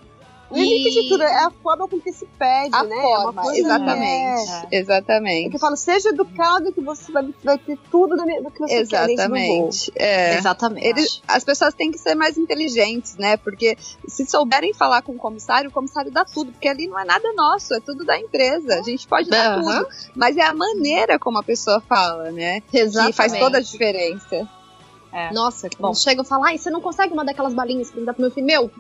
O 0.53 0.57
limite 0.57 0.91
de 1.03 1.09
tudo 1.09 1.23
é 1.23 1.45
a 1.45 1.51
forma 1.51 1.89
com 1.89 2.01
que 2.01 2.13
se 2.13 2.27
pede, 2.39 2.75
A 2.75 2.83
né? 2.85 2.97
É 2.97 3.03
forma, 3.03 3.43
coisa- 3.43 3.59
exatamente. 3.59 4.51
É. 4.51 4.67
É 4.77 4.79
Exatamente. 4.81 5.51
que 5.51 5.57
eu 5.57 5.61
falo, 5.61 5.77
seja 5.77 6.09
educado 6.11 6.73
que 6.73 6.81
você 6.81 7.11
vai, 7.11 7.35
vai 7.43 7.59
ter 7.59 7.79
tudo 7.91 8.17
do 8.17 8.25
que 8.51 8.59
você 8.61 8.87
quer. 8.87 9.11
Exatamente. 9.11 9.93
É. 9.97 10.37
Exatamente. 10.37 10.87
Eles- 10.87 11.23
as 11.27 11.45
pessoas 11.45 11.75
têm 11.75 11.91
que 11.91 11.99
ser 11.99 12.15
mais 12.15 12.37
inteligentes, 12.37 13.17
né? 13.17 13.37
Porque 13.37 13.77
se 14.07 14.27
souberem 14.27 14.73
falar 14.75 15.03
com 15.03 15.13
o 15.13 15.17
comissário, 15.19 15.71
o 15.71 15.73
comissário 15.73 16.11
dá 16.11 16.25
tudo, 16.25 16.53
porque 16.53 16.69
ali 16.69 16.87
não 16.87 16.99
é 16.99 17.05
nada 17.05 17.33
nosso, 17.35 17.75
é 17.75 17.81
tudo 17.81 18.05
da 18.05 18.19
empresa. 18.19 18.79
A 18.79 18.83
gente 18.83 19.07
pode 19.09 19.29
dar 19.31 19.59
tudo, 19.61 19.89
mas 20.15 20.37
é 20.37 20.43
a 20.43 20.55
maneira 20.55 21.19
como 21.19 21.39
a 21.39 21.43
pessoa 21.43 21.81
fala, 21.81 22.31
né? 22.31 22.63
Exatamente. 22.73 23.13
Que 23.13 23.17
faz 23.17 23.33
toda 23.39 23.59
a 23.59 23.61
diferença. 23.61 24.49
Nossa, 25.33 25.69
Bom. 25.69 25.89
quando 25.89 25.99
chega 25.99 26.23
e 26.23 26.25
fala, 26.25 26.47
ai, 26.49 26.59
você 26.59 26.71
não 26.71 26.81
consegue 26.81 27.13
uma 27.13 27.25
daquelas 27.25 27.53
balinhas 27.53 27.91
pra 27.91 28.01
me 28.01 28.07
dar 28.07 28.15
pro 28.15 28.23
meu 28.23 28.31
filho? 28.31 28.47
Meu, 28.47 28.71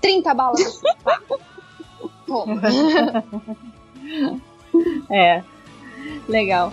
30 0.00 0.34
balas. 0.34 0.80
É. 5.10 5.42
Legal. 6.28 6.70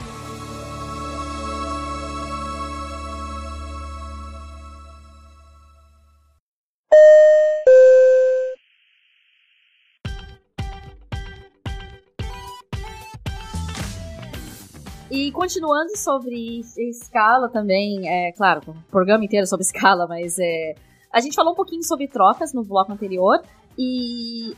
E 15.09 15.31
continuando 15.31 15.97
sobre 15.97 16.59
escala 16.77 17.49
também, 17.49 18.07
é 18.07 18.31
claro, 18.33 18.61
o 18.67 18.91
programa 18.91 19.25
inteiro 19.25 19.47
sobre 19.47 19.63
escala, 19.65 20.05
mas 20.05 20.37
é, 20.37 20.75
a 21.17 21.19
gente 21.19 21.35
falou 21.35 21.53
um 21.53 21.55
pouquinho 21.55 21.83
sobre 21.83 22.07
trocas 22.07 22.53
no 22.53 22.63
bloco 22.63 22.91
anterior 22.91 23.41
e, 23.75 24.55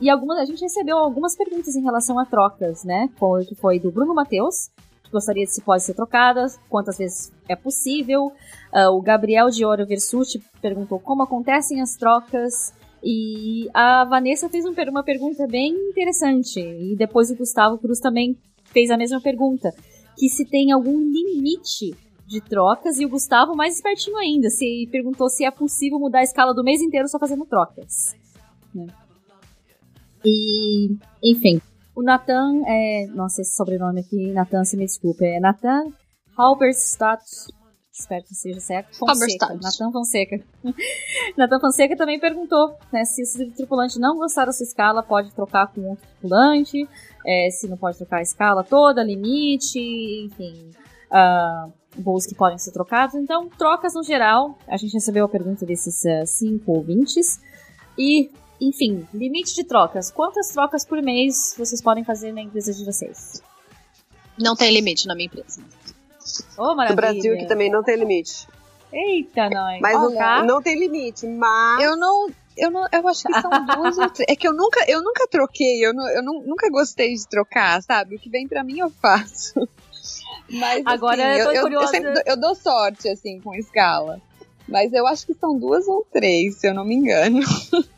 e 0.00 0.08
algumas, 0.08 0.38
a 0.38 0.44
gente 0.46 0.62
recebeu 0.62 0.96
algumas 0.96 1.36
perguntas 1.36 1.76
em 1.76 1.82
relação 1.82 2.18
a 2.18 2.24
trocas, 2.24 2.82
né? 2.82 3.10
Que 3.46 3.54
foi 3.54 3.78
do 3.78 3.90
Bruno 3.90 4.14
Matheus, 4.14 4.70
que 5.04 5.10
gostaria 5.12 5.44
de 5.44 5.52
se 5.52 5.60
pode 5.60 5.82
ser 5.82 5.92
trocadas, 5.92 6.58
quantas 6.70 6.96
vezes 6.96 7.30
é 7.46 7.54
possível. 7.54 8.32
Ah, 8.72 8.90
o 8.90 9.02
Gabriel 9.02 9.50
de 9.50 9.66
Ouro 9.66 9.86
Versuti 9.86 10.42
perguntou 10.62 10.98
como 10.98 11.22
acontecem 11.22 11.82
as 11.82 11.94
trocas. 11.94 12.72
E 13.04 13.68
a 13.74 14.06
Vanessa 14.06 14.48
fez 14.48 14.64
um 14.64 14.72
uma 14.90 15.04
pergunta 15.04 15.46
bem 15.46 15.74
interessante. 15.90 16.58
E 16.58 16.96
depois 16.96 17.30
o 17.30 17.36
Gustavo 17.36 17.76
Cruz 17.76 18.00
também 18.00 18.34
fez 18.64 18.90
a 18.90 18.96
mesma 18.96 19.20
pergunta. 19.20 19.74
Que 20.16 20.30
se 20.30 20.46
tem 20.46 20.72
algum 20.72 20.98
limite 20.98 21.94
de 22.28 22.40
trocas. 22.40 23.00
E 23.00 23.06
o 23.06 23.08
Gustavo, 23.08 23.56
mais 23.56 23.76
espertinho 23.76 24.16
ainda, 24.18 24.50
se 24.50 24.88
perguntou 24.92 25.28
se 25.28 25.44
é 25.44 25.50
possível 25.50 25.98
mudar 25.98 26.20
a 26.20 26.24
escala 26.24 26.54
do 26.54 26.62
mês 26.62 26.80
inteiro 26.80 27.08
só 27.08 27.18
fazendo 27.18 27.46
trocas. 27.46 28.14
né? 28.74 28.86
E, 30.24 30.96
enfim. 31.24 31.60
O 31.96 32.02
Nathan, 32.02 32.62
é, 32.64 33.06
nossa, 33.08 33.40
esse 33.42 33.56
sobrenome 33.56 34.00
aqui, 34.00 34.30
Nathan, 34.32 34.62
se 34.64 34.76
me 34.76 34.84
desculpe, 34.84 35.24
é 35.24 35.40
Nathan 35.40 35.92
Halberstadt, 36.36 37.24
espero 37.92 38.22
que 38.22 38.34
seja 38.36 38.60
certo, 38.60 38.96
Fonseca. 38.96 39.58
Nathan 39.60 39.90
Fonseca. 39.90 40.40
Nathan 41.36 41.58
Fonseca 41.58 41.96
também 41.96 42.20
perguntou, 42.20 42.76
né, 42.92 43.04
se 43.04 43.42
o 43.42 43.52
tripulante 43.52 43.98
não 43.98 44.16
gostar 44.16 44.44
da 44.44 44.52
sua 44.52 44.62
escala, 44.62 45.02
pode 45.02 45.34
trocar 45.34 45.66
com 45.72 45.80
outro 45.88 46.06
tripulante, 46.06 46.88
é, 47.26 47.50
se 47.50 47.66
não 47.66 47.76
pode 47.76 47.98
trocar 47.98 48.18
a 48.18 48.22
escala 48.22 48.62
toda, 48.62 49.02
limite, 49.02 49.80
enfim, 50.24 50.70
ah, 51.10 51.68
voos 51.98 52.26
que 52.26 52.34
podem 52.34 52.58
ser 52.58 52.72
trocados. 52.72 53.14
Então, 53.14 53.48
trocas 53.48 53.94
no 53.94 54.02
geral, 54.02 54.58
a 54.66 54.76
gente 54.76 54.92
recebeu 54.92 55.24
a 55.24 55.28
pergunta 55.28 55.64
desses 55.66 56.04
ah, 56.06 56.24
cinco 56.26 56.72
ouvintes, 56.72 57.40
e 57.98 58.30
enfim, 58.60 59.06
limite 59.14 59.54
de 59.54 59.64
trocas. 59.64 60.10
Quantas 60.10 60.48
trocas 60.48 60.84
por 60.84 61.00
mês 61.02 61.54
vocês 61.56 61.80
podem 61.80 62.04
fazer 62.04 62.32
na 62.32 62.40
empresa 62.40 62.72
de 62.72 62.84
vocês? 62.84 63.42
Não 64.38 64.54
tem 64.56 64.72
limite 64.72 65.06
na 65.06 65.14
minha 65.14 65.26
empresa. 65.26 65.60
Ô, 66.56 66.74
maravilha. 66.74 66.88
No 66.90 66.96
Brasil 66.96 67.36
que 67.38 67.46
também 67.46 67.70
não 67.70 67.82
tem 67.82 67.96
limite. 67.96 68.46
Eita, 68.92 69.48
nós. 69.50 69.80
Mas 69.80 69.96
Ó, 69.96 70.08
não, 70.10 70.46
não 70.46 70.62
tem 70.62 70.78
limite, 70.78 71.26
mas. 71.26 71.82
Eu 71.82 71.96
não. 71.96 72.30
Eu, 72.56 72.70
não, 72.72 72.86
eu 72.90 73.06
acho 73.06 73.22
que 73.22 73.40
são 73.40 73.50
duas 73.76 73.98
ou 73.98 74.10
três. 74.10 74.26
É 74.28 74.34
que 74.34 74.48
eu 74.48 74.52
nunca, 74.52 74.84
eu 74.88 75.00
nunca 75.02 75.28
troquei, 75.28 75.84
eu, 75.84 75.94
não, 75.94 76.08
eu 76.08 76.22
não- 76.22 76.42
nunca 76.42 76.68
gostei 76.70 77.14
de 77.14 77.28
trocar, 77.28 77.80
sabe? 77.82 78.16
O 78.16 78.18
que 78.18 78.28
vem 78.28 78.48
pra 78.48 78.64
mim 78.64 78.80
eu 78.80 78.90
faço. 78.90 79.68
Mas 80.50 80.82
Agora 80.86 81.30
assim, 81.32 81.40
eu 81.40 81.46
tô 81.46 81.52
eu, 81.52 81.62
curiosa. 81.62 81.84
eu 81.84 81.88
sempre 81.90 82.12
dou- 82.14 82.22
eu 82.26 82.36
dou 82.40 82.54
sorte, 82.54 83.08
assim, 83.08 83.40
com 83.40 83.54
escala. 83.54 84.20
Mas 84.66 84.92
eu 84.92 85.06
acho 85.06 85.26
que 85.26 85.34
são 85.34 85.58
duas 85.58 85.86
ou 85.88 86.06
três, 86.12 86.56
se 86.56 86.66
eu 86.68 86.74
não 86.74 86.84
me 86.84 86.94
engano. 86.94 87.40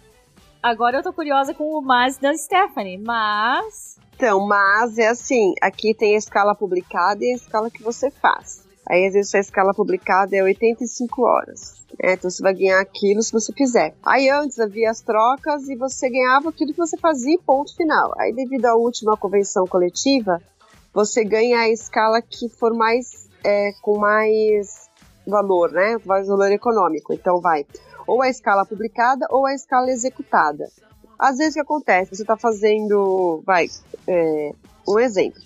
Agora 0.62 0.98
eu 0.98 1.02
tô 1.02 1.12
curiosa 1.12 1.54
com 1.54 1.64
o 1.64 1.80
mas 1.80 2.18
da 2.18 2.34
Stephanie, 2.36 2.98
mas. 2.98 3.98
Então, 4.14 4.46
mas 4.46 4.98
é 4.98 5.08
assim, 5.08 5.54
aqui 5.62 5.94
tem 5.94 6.14
a 6.14 6.18
escala 6.18 6.54
publicada 6.54 7.24
e 7.24 7.32
a 7.32 7.36
escala 7.36 7.70
que 7.70 7.82
você 7.82 8.10
faz. 8.10 8.68
Aí, 8.86 9.06
às 9.06 9.14
vezes, 9.14 9.34
a 9.34 9.38
escala 9.38 9.72
publicada 9.72 10.36
é 10.36 10.42
85 10.42 11.22
horas. 11.22 11.74
né? 12.02 12.12
então, 12.14 12.28
você 12.30 12.42
vai 12.42 12.52
ganhar 12.52 12.80
aquilo 12.80 13.22
se 13.22 13.32
você 13.32 13.52
fizer. 13.52 13.94
Aí, 14.04 14.28
antes 14.28 14.58
havia 14.58 14.90
as 14.90 15.00
trocas 15.00 15.68
e 15.68 15.76
você 15.76 16.10
ganhava 16.10 16.48
aquilo 16.50 16.72
que 16.72 16.78
você 16.78 16.96
fazia 16.98 17.34
e 17.34 17.38
ponto 17.38 17.74
final. 17.76 18.12
Aí, 18.18 18.32
devido 18.34 18.66
à 18.66 18.74
última 18.74 19.16
convenção 19.16 19.64
coletiva, 19.66 20.42
você 20.92 21.24
ganha 21.24 21.60
a 21.60 21.68
escala 21.68 22.20
que 22.20 22.48
for 22.48 22.74
mais, 22.74 23.28
é, 23.44 23.72
com 23.82 23.98
mais 23.98 24.88
valor, 25.26 25.70
né? 25.72 25.96
Mais 26.04 26.26
valor 26.26 26.50
econômico. 26.50 27.12
Então, 27.12 27.40
vai 27.40 27.64
ou 28.10 28.20
a 28.22 28.28
escala 28.28 28.66
publicada 28.66 29.24
ou 29.30 29.46
a 29.46 29.54
escala 29.54 29.88
executada. 29.88 30.68
Às 31.16 31.36
vezes 31.36 31.52
o 31.52 31.54
que 31.54 31.60
acontece? 31.60 32.16
Você 32.16 32.22
está 32.22 32.36
fazendo, 32.36 33.40
vai, 33.46 33.68
é, 34.08 34.52
um 34.88 34.98
exemplo. 34.98 35.40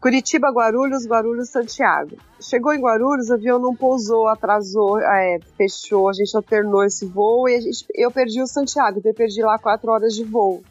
Curitiba, 0.00 0.50
Guarulhos, 0.50 1.04
Guarulhos, 1.04 1.50
Santiago. 1.50 2.16
Chegou 2.40 2.72
em 2.72 2.80
Guarulhos, 2.80 3.28
o 3.28 3.34
avião 3.34 3.58
não 3.58 3.74
pousou, 3.74 4.28
atrasou, 4.28 5.00
é, 5.00 5.40
fechou, 5.56 6.08
a 6.08 6.12
gente 6.12 6.34
alternou 6.36 6.84
esse 6.84 7.04
voo 7.06 7.48
e 7.48 7.60
gente, 7.60 7.84
eu 7.92 8.10
perdi 8.10 8.40
o 8.40 8.46
Santiago, 8.46 9.00
então 9.00 9.10
eu 9.10 9.16
perdi 9.16 9.42
lá 9.42 9.58
quatro 9.58 9.90
horas 9.90 10.14
de 10.14 10.22
voo. 10.22 10.62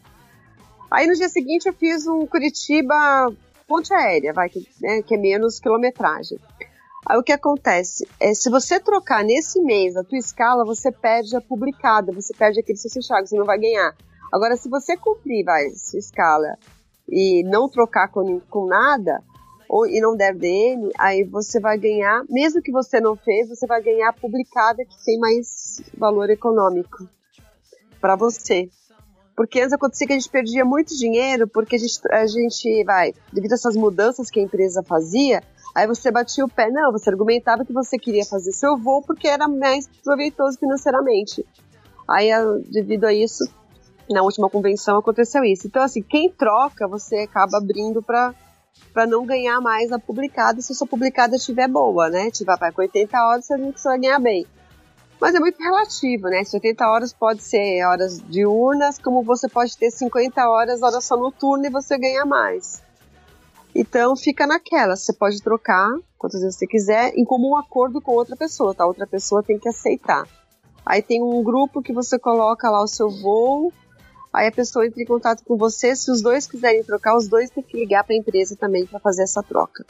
Aí 0.89 1.05
no 1.05 1.13
dia 1.13 1.27
seguinte 1.27 1.67
eu 1.67 1.73
fiz 1.73 2.07
um 2.07 2.25
Curitiba 2.25 3.31
ponte 3.69 3.93
aérea, 3.93 4.33
vai, 4.33 4.49
que, 4.49 4.67
né, 4.81 5.03
que 5.03 5.13
é 5.13 5.17
menos 5.17 5.59
quilometragem. 5.59 6.39
Aí 7.07 7.17
o 7.17 7.23
que 7.23 7.31
acontece? 7.31 8.07
É, 8.19 8.33
se 8.33 8.49
você 8.49 8.79
trocar 8.79 9.23
nesse 9.23 9.61
mês 9.61 9.95
a 9.95 10.03
tua 10.03 10.17
escala, 10.17 10.65
você 10.65 10.91
perde 10.91 11.35
a 11.37 11.41
publicada, 11.41 12.11
você 12.11 12.33
perde 12.33 12.59
aquele 12.59 12.77
seu 12.77 12.89
Santiago, 12.89 13.27
você 13.27 13.37
não 13.37 13.45
vai 13.45 13.59
ganhar. 13.59 13.95
Agora, 14.33 14.57
se 14.57 14.67
você 14.67 14.97
cumprir 14.97 15.45
vai, 15.45 15.69
sua 15.69 15.99
escala 15.99 16.57
e 17.07 17.43
não 17.43 17.69
trocar 17.69 18.09
com, 18.09 18.39
com 18.49 18.67
nada, 18.67 19.23
ou, 19.69 19.87
e 19.87 20.01
não 20.01 20.15
der 20.17 20.35
DM, 20.35 20.89
aí 20.97 21.23
você 21.23 21.59
vai 21.59 21.77
ganhar, 21.77 22.23
mesmo 22.27 22.61
que 22.61 22.71
você 22.71 22.99
não 22.99 23.15
fez, 23.15 23.49
você 23.49 23.67
vai 23.67 23.81
ganhar 23.81 24.09
a 24.09 24.13
publicada 24.13 24.83
que 24.83 25.05
tem 25.05 25.19
mais 25.19 25.81
valor 25.95 26.29
econômico 26.29 27.07
para 28.01 28.15
você. 28.15 28.67
Porque 29.39 29.61
antes 29.61 29.71
acontecia 29.71 30.05
que 30.05 30.11
a 30.11 30.17
gente 30.17 30.29
perdia 30.29 30.65
muito 30.65 30.93
dinheiro, 30.97 31.47
porque 31.47 31.77
a 31.77 31.79
gente, 31.79 31.97
a 32.11 32.27
gente 32.27 32.83
vai, 32.83 33.13
devido 33.31 33.53
a 33.53 33.55
essas 33.55 33.73
mudanças 33.73 34.29
que 34.29 34.37
a 34.37 34.43
empresa 34.43 34.83
fazia, 34.83 35.41
aí 35.73 35.87
você 35.87 36.11
batia 36.11 36.43
o 36.43 36.49
pé, 36.49 36.69
não, 36.69 36.91
você 36.91 37.09
argumentava 37.09 37.63
que 37.63 37.71
você 37.71 37.97
queria 37.97 38.25
fazer 38.25 38.51
seu 38.51 38.75
voo 38.75 39.01
porque 39.01 39.29
era 39.29 39.47
mais 39.47 39.87
proveitoso 40.03 40.59
financeiramente. 40.59 41.45
Aí, 42.09 42.29
a- 42.29 42.43
devido 42.69 43.05
a 43.05 43.13
isso, 43.13 43.45
na 44.09 44.23
última 44.23 44.49
convenção 44.49 44.97
aconteceu 44.99 45.41
isso. 45.45 45.67
Então, 45.67 45.83
assim, 45.83 46.01
quem 46.01 46.29
troca, 46.29 46.85
você 46.85 47.19
acaba 47.19 47.59
abrindo 47.59 48.03
para 48.03 48.35
para 48.93 49.07
não 49.07 49.25
ganhar 49.25 49.61
mais 49.61 49.89
a 49.93 49.99
publicada 49.99 50.61
se 50.61 50.73
a 50.73 50.75
sua 50.75 50.87
publicada 50.87 51.37
estiver 51.37 51.69
boa, 51.69 52.09
né? 52.09 52.29
Tiver 52.29 52.57
vai, 52.57 52.73
com 52.73 52.81
80 52.81 53.17
horas, 53.25 53.45
você 53.45 53.55
não 53.55 53.73
vai 53.81 53.99
ganhar 53.99 54.19
bem. 54.19 54.45
Mas 55.19 55.35
é 55.35 55.39
muito 55.39 55.61
relativo, 55.61 56.27
né? 56.29 56.43
Se 56.43 56.55
80 56.55 56.87
horas 56.87 57.13
pode 57.13 57.43
ser 57.43 57.83
horas 57.85 58.19
diurnas, 58.19 58.97
como 58.97 59.21
você 59.23 59.49
pode 59.49 59.77
ter 59.77 59.91
50 59.91 60.49
horas, 60.49 60.81
hora 60.81 61.01
só 61.01 61.17
noturna 61.17 61.67
e 61.67 61.71
você 61.71 61.97
ganha 61.97 62.25
mais. 62.25 62.81
Então 63.75 64.15
fica 64.15 64.47
naquela, 64.47 64.95
você 64.95 65.13
pode 65.13 65.41
trocar 65.41 65.89
quantas 66.17 66.41
vezes 66.41 66.57
você 66.57 66.67
quiser, 66.67 67.13
em 67.15 67.23
comum 67.23 67.55
acordo 67.55 68.01
com 68.01 68.13
outra 68.13 68.35
pessoa, 68.35 68.73
tá? 68.73 68.85
Outra 68.85 69.05
pessoa 69.05 69.43
tem 69.43 69.59
que 69.59 69.69
aceitar. 69.69 70.27
Aí 70.85 71.01
tem 71.01 71.21
um 71.21 71.43
grupo 71.43 71.81
que 71.81 71.93
você 71.93 72.17
coloca 72.17 72.69
lá 72.69 72.81
o 72.81 72.87
seu 72.87 73.09
voo, 73.09 73.71
Aí 74.31 74.47
a 74.47 74.51
pessoa 74.51 74.85
entra 74.85 75.01
em 75.01 75.05
contato 75.05 75.43
com 75.43 75.57
você, 75.57 75.95
se 75.95 76.11
os 76.11 76.21
dois 76.21 76.45
quiserem 76.45 76.83
trocar, 76.83 77.17
os 77.17 77.27
dois 77.27 77.49
têm 77.49 77.63
que 77.63 77.77
ligar 77.77 78.03
para 78.03 78.13
a 78.13 78.17
empresa 78.17 78.55
também 78.55 78.85
para 78.85 78.99
fazer 78.99 79.23
essa 79.23 79.41
troca. 79.41 79.83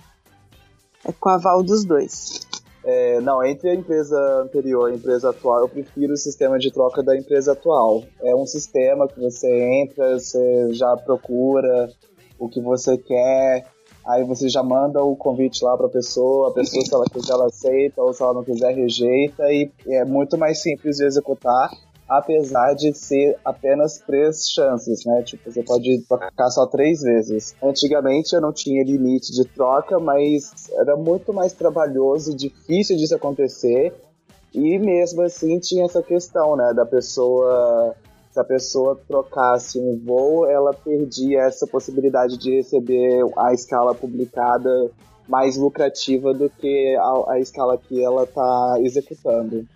É 1.04 1.12
com 1.12 1.30
aval 1.30 1.62
dos 1.62 1.84
dois. 1.84 2.48
É, 2.84 3.20
não, 3.22 3.44
entre 3.44 3.70
a 3.70 3.76
empresa 3.76 4.18
anterior 4.42 4.90
e 4.90 4.94
a 4.94 4.96
empresa 4.96 5.30
atual, 5.30 5.62
eu 5.62 5.70
prefiro 5.70 6.14
o 6.14 6.18
sistema 6.18 6.58
de 6.58 6.72
troca 6.72 7.04
da 7.04 7.18
empresa 7.18 7.52
atual. 7.52 8.04
É 8.22 8.34
um 8.36 8.46
sistema 8.46 9.08
que 9.08 9.20
você 9.20 9.50
entra, 9.82 10.18
você 10.18 10.74
já 10.74 10.96
procura 10.98 11.90
o 12.40 12.48
que 12.48 12.62
você 12.62 12.98
quer, 12.98 13.66
aí 14.08 14.24
você 14.24 14.48
já 14.48 14.64
manda 14.64 15.04
o 15.04 15.16
convite 15.16 15.64
lá 15.64 15.76
para 15.76 15.88
a 15.88 15.92
pessoa, 15.92 16.50
a 16.50 16.54
pessoa 16.54 16.86
se 16.86 16.94
ela 16.94 17.06
quiser 17.06 17.34
ela 17.34 17.46
aceita, 17.48 18.02
ou 18.02 18.14
se 18.14 18.24
ela 18.24 18.34
não 18.34 18.44
quiser 18.44 18.74
rejeita, 18.74 19.44
e 19.52 19.70
é 19.88 20.06
muito 20.06 20.38
mais 20.38 20.62
simples 20.62 20.98
de 20.98 21.06
executar 21.06 21.70
apesar 22.10 22.74
de 22.74 22.94
ser 22.94 23.38
apenas 23.46 24.00
três 24.00 24.50
chances, 24.50 25.06
né? 25.06 25.22
Tipo, 25.22 25.52
você 25.52 25.62
pode 25.62 26.04
trocar 26.08 26.50
só 26.50 26.66
três 26.66 27.02
vezes. 27.02 27.56
Antigamente 27.62 28.34
eu 28.34 28.42
não 28.42 28.52
tinha 28.52 28.84
limite 28.84 29.32
de 29.32 29.46
troca, 29.46 30.00
mas 30.00 30.70
era 30.74 30.98
muito 30.98 31.32
mais 31.32 31.54
trabalhoso, 31.54 32.36
difícil 32.36 32.98
disso 32.98 33.16
acontecer. 33.16 33.94
E 34.54 34.80
mesmo 34.80 35.22
assim 35.22 35.60
tinha 35.60 35.86
essa 35.86 36.02
questão, 36.02 36.56
né, 36.56 36.74
da 36.74 36.86
pessoa 36.86 37.96
se 38.32 38.40
a 38.40 38.44
pessoa 38.44 39.00
trocasse 39.08 39.80
um 39.80 40.00
voo, 40.06 40.46
ela 40.46 40.72
perdia 40.72 41.42
essa 41.42 41.66
possibilidade 41.66 42.38
de 42.38 42.58
receber 42.58 43.24
a 43.36 43.54
escala 43.54 43.96
publicada 43.96 44.70
mais 45.28 45.58
lucrativa 45.58 46.34
do 46.34 46.50
que 46.50 46.96
a, 46.96 47.34
a 47.34 47.40
escala 47.40 47.78
que 47.78 48.04
ela 48.04 48.24
está 48.24 48.76
executando. 48.82 49.68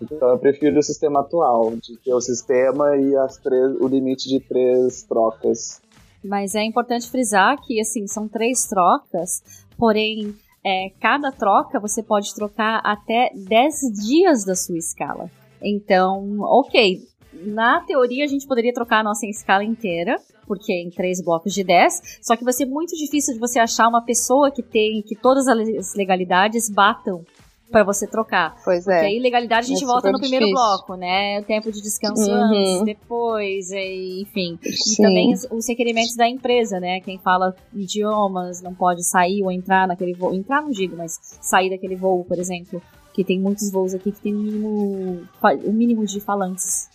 Então 0.00 0.28
eu 0.28 0.38
prefiro 0.38 0.78
o 0.78 0.82
sistema 0.82 1.20
atual, 1.20 1.74
de 1.76 1.96
ter 1.96 2.12
o 2.12 2.20
sistema 2.20 2.96
e 2.96 3.16
as 3.16 3.36
três, 3.38 3.76
o 3.80 3.88
limite 3.88 4.28
de 4.28 4.40
três 4.40 5.02
trocas. 5.02 5.80
Mas 6.22 6.54
é 6.54 6.62
importante 6.64 7.10
frisar 7.10 7.56
que, 7.62 7.80
assim, 7.80 8.06
são 8.06 8.28
três 8.28 8.66
trocas, 8.66 9.42
porém, 9.78 10.34
é, 10.64 10.90
cada 11.00 11.30
troca 11.30 11.78
você 11.78 12.02
pode 12.02 12.34
trocar 12.34 12.80
até 12.84 13.30
10 13.34 13.92
dias 14.04 14.44
da 14.44 14.54
sua 14.54 14.76
escala. 14.76 15.30
Então, 15.62 16.40
ok, 16.40 17.00
na 17.44 17.80
teoria 17.80 18.24
a 18.24 18.26
gente 18.26 18.46
poderia 18.46 18.72
trocar 18.72 19.00
a 19.00 19.04
nossa 19.04 19.26
escala 19.26 19.62
inteira, 19.62 20.16
porque 20.46 20.72
é 20.72 20.82
em 20.82 20.90
três 20.90 21.22
blocos 21.22 21.52
de 21.52 21.62
10, 21.62 22.18
só 22.22 22.36
que 22.36 22.44
vai 22.44 22.52
ser 22.52 22.66
muito 22.66 22.96
difícil 22.96 23.34
de 23.34 23.40
você 23.40 23.58
achar 23.58 23.88
uma 23.88 24.02
pessoa 24.02 24.50
que 24.50 24.62
tem 24.62 25.02
que 25.02 25.14
todas 25.14 25.46
as 25.46 25.94
legalidades 25.94 26.68
batam 26.68 27.24
para 27.70 27.82
você 27.84 28.06
trocar. 28.06 28.54
Pois 28.64 28.84
Porque 28.84 28.98
é. 28.98 29.06
a 29.06 29.12
ilegalidade 29.12 29.66
a 29.66 29.68
gente 29.68 29.82
É 29.84 29.86
volta 29.86 30.10
no 30.12 30.18
primeiro 30.18 30.46
difícil. 30.46 30.66
bloco, 30.66 30.94
né? 30.94 31.40
O 31.40 31.44
tempo 31.44 31.70
de 31.72 31.80
descanso 31.82 32.22
Uhum. 32.30 32.34
antes, 32.42 32.84
depois, 32.84 33.70
e, 33.70 34.22
enfim. 34.22 34.58
E 34.64 34.72
Sim. 34.72 35.02
também 35.02 35.32
os, 35.34 35.46
os 35.50 35.68
requerimentos 35.68 36.14
da 36.16 36.28
empresa, 36.28 36.78
né? 36.80 37.00
Quem 37.00 37.18
fala 37.18 37.54
idiomas 37.74 38.62
não 38.62 38.74
pode 38.74 39.02
sair 39.08 39.42
ou 39.42 39.50
entrar 39.50 39.86
naquele 39.88 40.14
voo. 40.14 40.34
Entrar 40.34 40.62
não 40.62 40.70
digo, 40.70 40.96
mas 40.96 41.18
sair 41.40 41.70
daquele 41.70 41.96
voo, 41.96 42.24
por 42.24 42.38
exemplo. 42.38 42.80
Que 43.14 43.24
tem 43.24 43.40
muitos 43.40 43.70
voos 43.70 43.94
aqui 43.94 44.12
que 44.12 44.20
tem 44.20 44.34
o 44.34 44.38
mínimo, 44.38 45.22
o 45.64 45.72
mínimo 45.72 46.04
de 46.04 46.20
falantes 46.20 46.88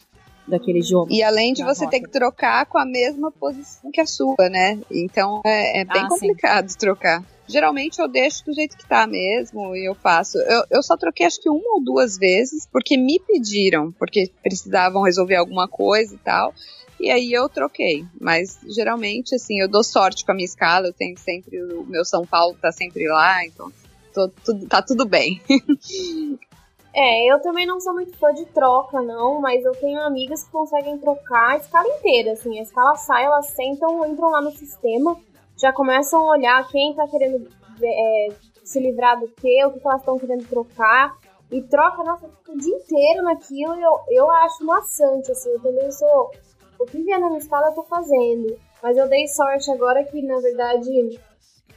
daquele 0.48 0.80
idioma. 0.80 1.08
E 1.10 1.22
além 1.24 1.54
de 1.54 1.64
você 1.64 1.86
rota. 1.86 1.98
ter 1.98 2.04
que 2.04 2.12
trocar 2.12 2.66
com 2.66 2.78
a 2.78 2.86
mesma 2.86 3.32
posição 3.32 3.92
que 3.92 4.02
a 4.02 4.06
sua, 4.06 4.36
né? 4.50 4.80
Então 4.92 5.42
é, 5.46 5.82
é 5.82 5.86
bem 5.86 6.02
Ah, 6.04 6.10
sim. 6.10 6.10
complicado 6.10 6.76
trocar. 6.78 7.24
Geralmente 7.48 8.00
eu 8.00 8.08
deixo 8.08 8.46
do 8.46 8.54
jeito 8.54 8.78
que 8.78 8.88
tá 8.88 9.06
mesmo 9.06 9.76
e 9.76 9.86
eu 9.88 9.94
faço. 9.96 10.38
Eu, 10.38 10.64
eu 10.70 10.84
só 10.84 10.96
troquei 10.96 11.26
acho 11.26 11.42
que 11.42 11.50
uma 11.50 11.76
ou 11.76 11.84
duas 11.84 12.18
vezes 12.18 12.66
porque 12.72 12.96
me 12.98 13.20
pediram, 13.20 13.92
porque 13.94 14.32
precisavam 14.42 15.02
resolver 15.04 15.36
alguma 15.36 15.68
coisa 15.68 16.16
e 16.16 16.18
tal. 16.18 16.54
E 17.00 17.10
aí 17.10 17.34
eu 17.34 17.50
troquei. 17.50 18.06
Mas 18.20 18.58
geralmente, 18.74 19.36
assim, 19.36 19.60
eu 19.60 19.68
dou 19.68 19.84
sorte 19.84 20.24
com 20.26 20.32
a 20.32 20.36
minha 20.36 20.46
escala. 20.46 20.88
Eu 20.88 20.94
tenho 20.94 21.18
sempre 21.18 21.62
o 21.62 21.84
meu 21.84 22.06
São 22.06 22.26
Paulo 22.26 22.56
tá 22.62 22.72
sempre 22.72 23.08
lá, 23.08 23.46
então 23.46 23.72
tô- 24.14 24.30
tudo- 24.46 24.68
tá 24.68 24.82
tudo 24.82 25.06
bem. 25.06 25.42
É, 26.94 27.32
eu 27.32 27.42
também 27.42 27.66
não 27.66 27.80
sou 27.80 27.94
muito 27.94 28.18
fã 28.18 28.34
de 28.34 28.46
troca, 28.48 29.02
não, 29.02 29.40
mas 29.40 29.64
eu 29.64 29.72
tenho 29.74 30.02
amigas 30.02 30.44
que 30.44 30.52
conseguem 30.52 30.98
trocar 30.98 31.52
a 31.52 31.58
escala 31.58 31.88
inteira, 31.88 32.34
assim. 32.34 32.60
A 32.60 32.64
escala 32.64 32.96
sai, 32.96 33.26
elas 33.26 33.48
sentam, 33.48 34.06
entram 34.06 34.30
lá 34.30 34.42
no 34.42 34.52
sistema, 34.52 35.18
já 35.58 35.72
começam 35.72 36.20
a 36.20 36.32
olhar 36.32 36.68
quem 36.70 36.94
tá 36.94 37.08
querendo 37.08 37.48
é, 37.82 38.28
se 38.64 38.80
livrar 38.80 39.20
do 39.20 39.28
quê, 39.28 39.64
o 39.66 39.72
que, 39.72 39.80
que 39.80 39.88
elas 39.88 40.02
estão 40.02 40.20
querendo 40.20 40.48
trocar. 40.48 41.18
E 41.50 41.62
troca, 41.64 42.04
nossa, 42.04 42.28
fica 42.30 42.52
o 42.52 42.58
dia 42.58 42.76
inteiro 42.76 43.24
naquilo 43.24 43.76
e 43.76 43.82
eu, 43.82 44.00
eu 44.10 44.32
acho 44.32 44.66
maçante, 44.66 45.32
assim. 45.32 45.50
Eu 45.50 45.62
também 45.62 45.92
sou. 45.92 46.32
O 46.80 46.86
que 46.86 47.02
vier 47.02 47.20
na 47.20 47.28
minha 47.28 47.40
escala 47.40 47.68
eu 47.68 47.76
tô 47.76 47.84
fazendo. 47.84 48.58
Mas 48.82 48.98
eu 48.98 49.08
dei 49.08 49.28
sorte 49.28 49.70
agora 49.70 50.04
que, 50.04 50.22
na 50.22 50.40
verdade, 50.40 51.20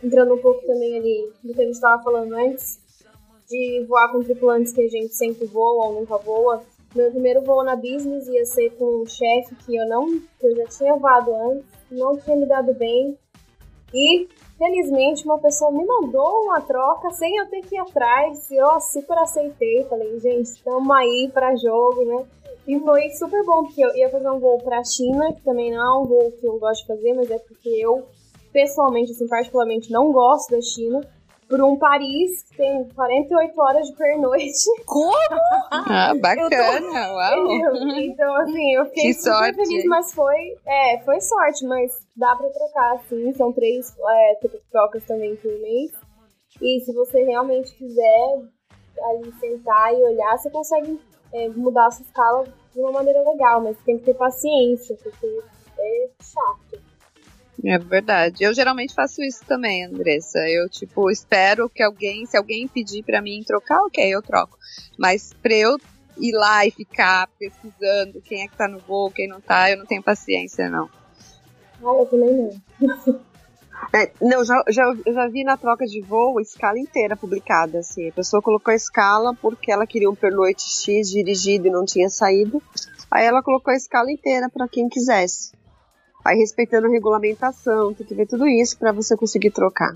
entrando 0.02 0.34
um 0.34 0.38
pouco 0.38 0.64
também 0.66 0.96
ali 0.96 1.32
do 1.42 1.52
que 1.52 1.62
a 1.62 1.66
gente 1.66 1.80
tava 1.80 2.02
falando 2.02 2.32
antes, 2.34 2.80
de 3.54 3.84
voar 3.86 4.10
com 4.10 4.22
tripulantes 4.22 4.72
que 4.72 4.82
a 4.82 4.88
gente 4.88 5.14
sempre 5.14 5.46
voa 5.46 5.86
ou 5.86 6.00
nunca 6.00 6.16
voa. 6.18 6.62
Meu 6.94 7.10
primeiro 7.10 7.42
voo 7.42 7.62
na 7.64 7.76
business 7.76 8.26
ia 8.28 8.44
ser 8.44 8.70
com 8.70 9.02
um 9.02 9.06
chefe 9.06 9.54
que 9.64 9.76
eu 9.76 9.88
não, 9.88 10.06
que 10.38 10.46
eu 10.46 10.56
já 10.56 10.66
tinha 10.66 10.96
voado 10.96 11.34
antes, 11.34 11.66
não 11.90 12.16
tinha 12.16 12.36
me 12.36 12.46
dado 12.46 12.74
bem. 12.74 13.16
E 13.92 14.28
felizmente 14.58 15.24
uma 15.24 15.38
pessoa 15.38 15.70
me 15.70 15.84
mandou 15.84 16.42
uma 16.42 16.60
troca 16.60 17.10
sem 17.10 17.36
eu 17.36 17.46
ter 17.48 17.62
que 17.62 17.76
ir 17.76 17.78
atrás. 17.78 18.50
E 18.50 18.56
eu 18.56 18.80
super 18.80 19.18
aceitei, 19.18 19.84
falei, 19.84 20.18
gente, 20.20 20.46
estamos 20.46 20.90
aí 20.96 21.30
para 21.32 21.56
jogo, 21.56 22.04
né? 22.04 22.26
E 22.66 22.80
foi 22.80 23.10
super 23.10 23.44
bom, 23.44 23.64
porque 23.64 23.84
eu 23.84 23.94
ia 23.94 24.08
fazer 24.08 24.30
um 24.30 24.38
voo 24.38 24.58
pra 24.58 24.82
China, 24.84 25.32
que 25.32 25.42
também 25.42 25.70
não 25.70 25.80
é 25.80 26.02
um 26.02 26.06
voo 26.06 26.32
que 26.32 26.46
eu 26.46 26.58
gosto 26.58 26.80
de 26.80 26.86
fazer, 26.86 27.12
mas 27.12 27.30
é 27.30 27.38
porque 27.38 27.68
eu, 27.68 28.06
pessoalmente, 28.52 29.12
assim, 29.12 29.28
particularmente, 29.28 29.92
não 29.92 30.10
gosto 30.10 30.50
da 30.50 30.62
China. 30.62 31.00
Por 31.48 31.60
um 31.62 31.76
Paris 31.78 32.42
que 32.50 32.56
tem 32.56 32.88
48 32.94 33.60
horas 33.60 33.86
de 33.88 33.96
pernoite. 33.96 34.54
Ah, 35.70 36.12
bacana, 36.20 37.12
uau. 37.14 37.46
Entendeu? 37.52 37.98
Então, 37.98 38.34
assim, 38.36 38.74
eu 38.74 38.84
fiquei 38.86 39.02
Que 39.04 39.14
super 39.14 39.30
sorte, 39.32 39.54
feliz, 39.56 39.84
mas 39.86 40.14
foi, 40.14 40.56
é, 40.66 40.98
foi 41.04 41.20
sorte, 41.20 41.66
mas 41.66 41.90
dá 42.16 42.34
pra 42.36 42.48
trocar, 42.48 42.98
sim. 43.08 43.32
São 43.34 43.52
três 43.52 43.94
é, 43.98 44.34
tro- 44.40 44.60
trocas 44.70 45.04
também 45.04 45.36
por 45.36 45.50
mês. 45.60 45.90
E 46.62 46.80
se 46.80 46.92
você 46.94 47.24
realmente 47.24 47.74
quiser 47.76 48.38
ali 49.02 49.32
sentar 49.40 49.92
e 49.92 50.02
olhar, 50.04 50.38
você 50.38 50.48
consegue 50.50 51.00
é, 51.32 51.48
mudar 51.48 51.86
a 51.86 51.90
sua 51.90 52.04
escala 52.04 52.44
de 52.72 52.80
uma 52.80 52.92
maneira 52.92 53.20
legal, 53.28 53.60
mas 53.60 53.76
tem 53.84 53.98
que 53.98 54.04
ter 54.04 54.14
paciência, 54.14 54.96
porque 55.02 55.26
é 55.78 56.08
chato. 56.22 56.83
É 57.64 57.78
verdade. 57.78 58.44
Eu 58.44 58.52
geralmente 58.52 58.94
faço 58.94 59.22
isso 59.22 59.44
também, 59.46 59.84
Andressa. 59.84 60.38
Eu, 60.48 60.68
tipo, 60.68 61.10
espero 61.10 61.68
que 61.70 61.82
alguém, 61.82 62.26
se 62.26 62.36
alguém 62.36 62.68
pedir 62.68 63.02
pra 63.02 63.22
mim 63.22 63.42
trocar, 63.46 63.80
ok, 63.80 64.06
eu 64.14 64.20
troco. 64.20 64.58
Mas 64.98 65.32
pra 65.42 65.54
eu 65.54 65.78
ir 66.18 66.32
lá 66.32 66.66
e 66.66 66.70
ficar 66.70 67.26
pesquisando 67.38 68.20
quem 68.22 68.42
é 68.42 68.48
que 68.48 68.56
tá 68.56 68.68
no 68.68 68.78
voo, 68.78 69.10
quem 69.10 69.26
não 69.26 69.40
tá, 69.40 69.70
eu 69.70 69.78
não 69.78 69.86
tenho 69.86 70.02
paciência, 70.02 70.68
não. 70.68 70.90
Ah, 71.82 72.00
eu 72.00 72.06
também 72.06 72.34
não. 72.34 73.24
É, 73.92 74.10
não, 74.20 74.44
já, 74.44 74.62
já, 74.68 74.84
eu 75.04 75.12
já 75.12 75.28
vi 75.28 75.42
na 75.42 75.56
troca 75.56 75.84
de 75.86 76.00
voo 76.00 76.38
a 76.38 76.42
escala 76.42 76.78
inteira 76.78 77.16
publicada, 77.16 77.78
assim. 77.78 78.08
A 78.08 78.12
pessoa 78.12 78.42
colocou 78.42 78.72
a 78.72 78.76
escala 78.76 79.34
porque 79.34 79.72
ela 79.72 79.86
queria 79.86 80.10
um 80.10 80.14
pernoite 80.14 80.62
X 80.62 81.10
dirigido 81.10 81.66
e 81.66 81.70
não 81.70 81.84
tinha 81.84 82.08
saído. 82.08 82.62
Aí 83.10 83.24
ela 83.24 83.42
colocou 83.42 83.72
a 83.72 83.76
escala 83.76 84.10
inteira 84.10 84.48
para 84.48 84.68
quem 84.68 84.88
quisesse. 84.88 85.52
Aí 86.24 86.38
respeitando 86.38 86.86
a 86.86 86.90
regulamentação, 86.90 87.92
tem 87.92 88.06
que 88.06 88.14
ver 88.14 88.26
tudo 88.26 88.48
isso 88.48 88.78
para 88.78 88.92
você 88.92 89.16
conseguir 89.16 89.50
trocar. 89.50 89.92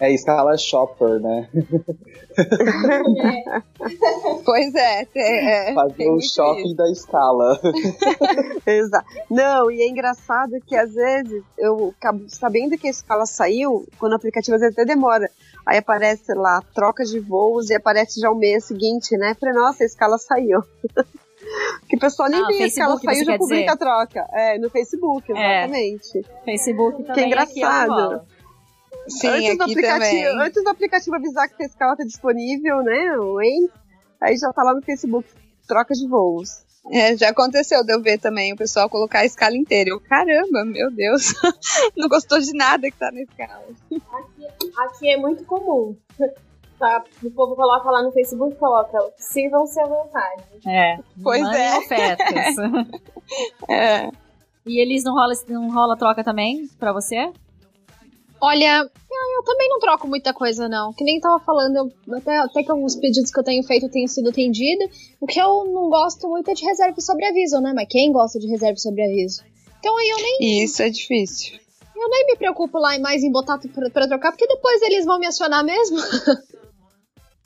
É 0.00 0.12
escala 0.12 0.56
shopper, 0.56 1.20
né? 1.20 1.48
Pois 4.44 4.72
é, 4.74 5.04
tem, 5.06 5.22
é, 5.22 5.74
Fazer 5.74 6.08
o 6.08 6.20
shopping 6.20 6.66
isso. 6.66 6.76
da 6.76 6.88
escala. 6.90 7.60
Exato. 8.64 9.06
Não, 9.28 9.70
e 9.70 9.82
é 9.82 9.88
engraçado 9.88 10.52
que 10.64 10.76
às 10.76 10.94
vezes 10.94 11.42
eu 11.58 11.92
acabo 11.98 12.28
sabendo 12.28 12.78
que 12.78 12.86
a 12.86 12.90
escala 12.90 13.26
saiu, 13.26 13.86
quando 13.98 14.12
o 14.12 14.16
aplicativo 14.16 14.54
às 14.54 14.60
vezes 14.60 14.78
até 14.78 14.84
demora. 14.84 15.28
Aí 15.66 15.78
aparece 15.78 16.32
lá, 16.32 16.62
troca 16.72 17.04
de 17.04 17.18
voos 17.18 17.68
e 17.68 17.74
aparece 17.74 18.20
já 18.20 18.30
o 18.30 18.36
mês 18.36 18.64
seguinte, 18.66 19.16
né? 19.16 19.34
Falei, 19.38 19.54
nossa, 19.54 19.82
a 19.82 19.86
escala 19.86 20.16
saiu. 20.16 20.62
que 21.88 21.96
o 21.96 21.98
pessoal 21.98 22.28
nem 22.28 22.42
Ah, 22.42 22.46
vê 22.48 22.62
a 22.62 22.66
escala 22.66 22.98
Facebook, 22.98 23.14
saiu 23.14 23.24
já 23.24 23.38
publica 23.38 23.60
dizer? 23.62 23.70
a 23.72 23.76
troca. 23.76 24.26
É, 24.32 24.58
no 24.58 24.70
Facebook, 24.70 25.32
É. 25.32 25.58
exatamente. 25.64 26.22
Facebook 26.44 27.02
também 27.04 27.14
Que 27.14 27.20
aqui 27.20 27.22
é 27.22 27.26
engraçado. 27.26 28.20
Sim, 29.08 29.28
antes, 29.28 29.56
do 29.56 29.62
aqui 29.62 29.72
aplicativo, 29.72 30.22
também. 30.22 30.26
antes 30.46 30.64
do 30.64 30.68
aplicativo 30.70 31.16
avisar 31.16 31.48
que 31.48 31.62
a 31.62 31.66
escala 31.66 31.96
tá 31.96 32.04
disponível, 32.04 32.82
né? 32.82 33.12
O 33.18 33.40
EN, 33.40 33.68
aí 34.20 34.36
já 34.36 34.52
tá 34.52 34.62
lá 34.62 34.74
no 34.74 34.82
Facebook, 34.82 35.26
troca 35.66 35.94
de 35.94 36.06
voos. 36.06 36.66
É, 36.90 37.16
já 37.16 37.30
aconteceu 37.30 37.84
de 37.84 37.92
eu 37.92 38.00
ver 38.02 38.18
também 38.18 38.52
o 38.52 38.56
pessoal 38.56 38.88
colocar 38.88 39.20
a 39.20 39.24
escala 39.26 39.54
inteira. 39.56 39.90
Eu, 39.90 40.00
caramba, 40.00 40.64
meu 40.64 40.90
Deus, 40.90 41.32
não 41.96 42.08
gostou 42.08 42.38
de 42.38 42.52
nada 42.54 42.90
que 42.90 42.96
tá 42.98 43.10
na 43.12 43.20
escala. 43.22 43.64
Aqui, 43.90 44.72
aqui 44.78 45.10
é 45.10 45.16
muito 45.16 45.44
comum. 45.44 45.96
Tá, 46.78 47.02
o 47.24 47.30
povo 47.32 47.56
coloca 47.56 47.90
lá 47.90 48.02
no 48.04 48.12
Facebook, 48.12 48.54
coloca, 48.56 48.96
sirvam-se 49.16 49.80
à 49.80 49.84
vontade. 49.86 50.42
É. 50.66 50.98
Pois 51.22 51.42
é. 51.42 51.76
ofertas. 51.78 52.56
É. 53.68 54.10
e 54.64 54.80
eles 54.80 55.04
não 55.04 55.12
rola, 55.12 55.34
não 55.48 55.70
rola 55.70 55.96
troca 55.98 56.24
também 56.24 56.66
pra 56.78 56.92
você? 56.94 57.30
Olha, 58.40 58.78
eu, 58.82 59.36
eu 59.36 59.42
também 59.44 59.68
não 59.68 59.80
troco 59.80 60.06
muita 60.06 60.32
coisa, 60.32 60.68
não. 60.68 60.92
Que 60.94 61.02
nem 61.04 61.18
tava 61.20 61.38
falando, 61.40 61.76
eu- 61.76 62.16
até, 62.16 62.38
até 62.38 62.62
que 62.62 62.70
alguns 62.70 62.94
pedidos 62.96 63.30
que 63.32 63.38
eu 63.40 63.44
tenho 63.44 63.62
feito 63.64 63.88
tenham 63.90 64.06
sido 64.06 64.30
atendidos. 64.30 64.88
O 65.20 65.26
que 65.26 65.38
eu 65.40 65.64
não 65.64 65.90
gosto 65.90 66.28
muito 66.28 66.50
é 66.50 66.54
de 66.54 66.64
reserva 66.64 66.94
e 66.96 67.02
sobreaviso, 67.02 67.60
né? 67.60 67.72
Mas 67.74 67.88
quem 67.90 68.12
gosta 68.12 68.38
de 68.38 68.46
reserva 68.46 68.74
e 68.76 68.80
sobreaviso? 68.80 69.42
Então 69.80 69.96
aí 69.98 70.08
eu 70.08 70.16
nem, 70.16 70.62
Isso 70.64 70.82
é 70.82 70.88
difícil. 70.88 71.58
eu 71.96 72.08
nem 72.08 72.26
me 72.28 72.36
preocupo 72.36 72.78
lá 72.78 72.94
em 72.96 73.00
mais 73.00 73.22
em 73.24 73.30
botar 73.32 73.58
pra, 73.58 73.90
pra 73.90 74.06
trocar, 74.08 74.30
porque 74.32 74.46
depois 74.46 74.80
eles 74.82 75.04
vão 75.04 75.18
me 75.18 75.26
acionar 75.26 75.64
mesmo. 75.64 75.98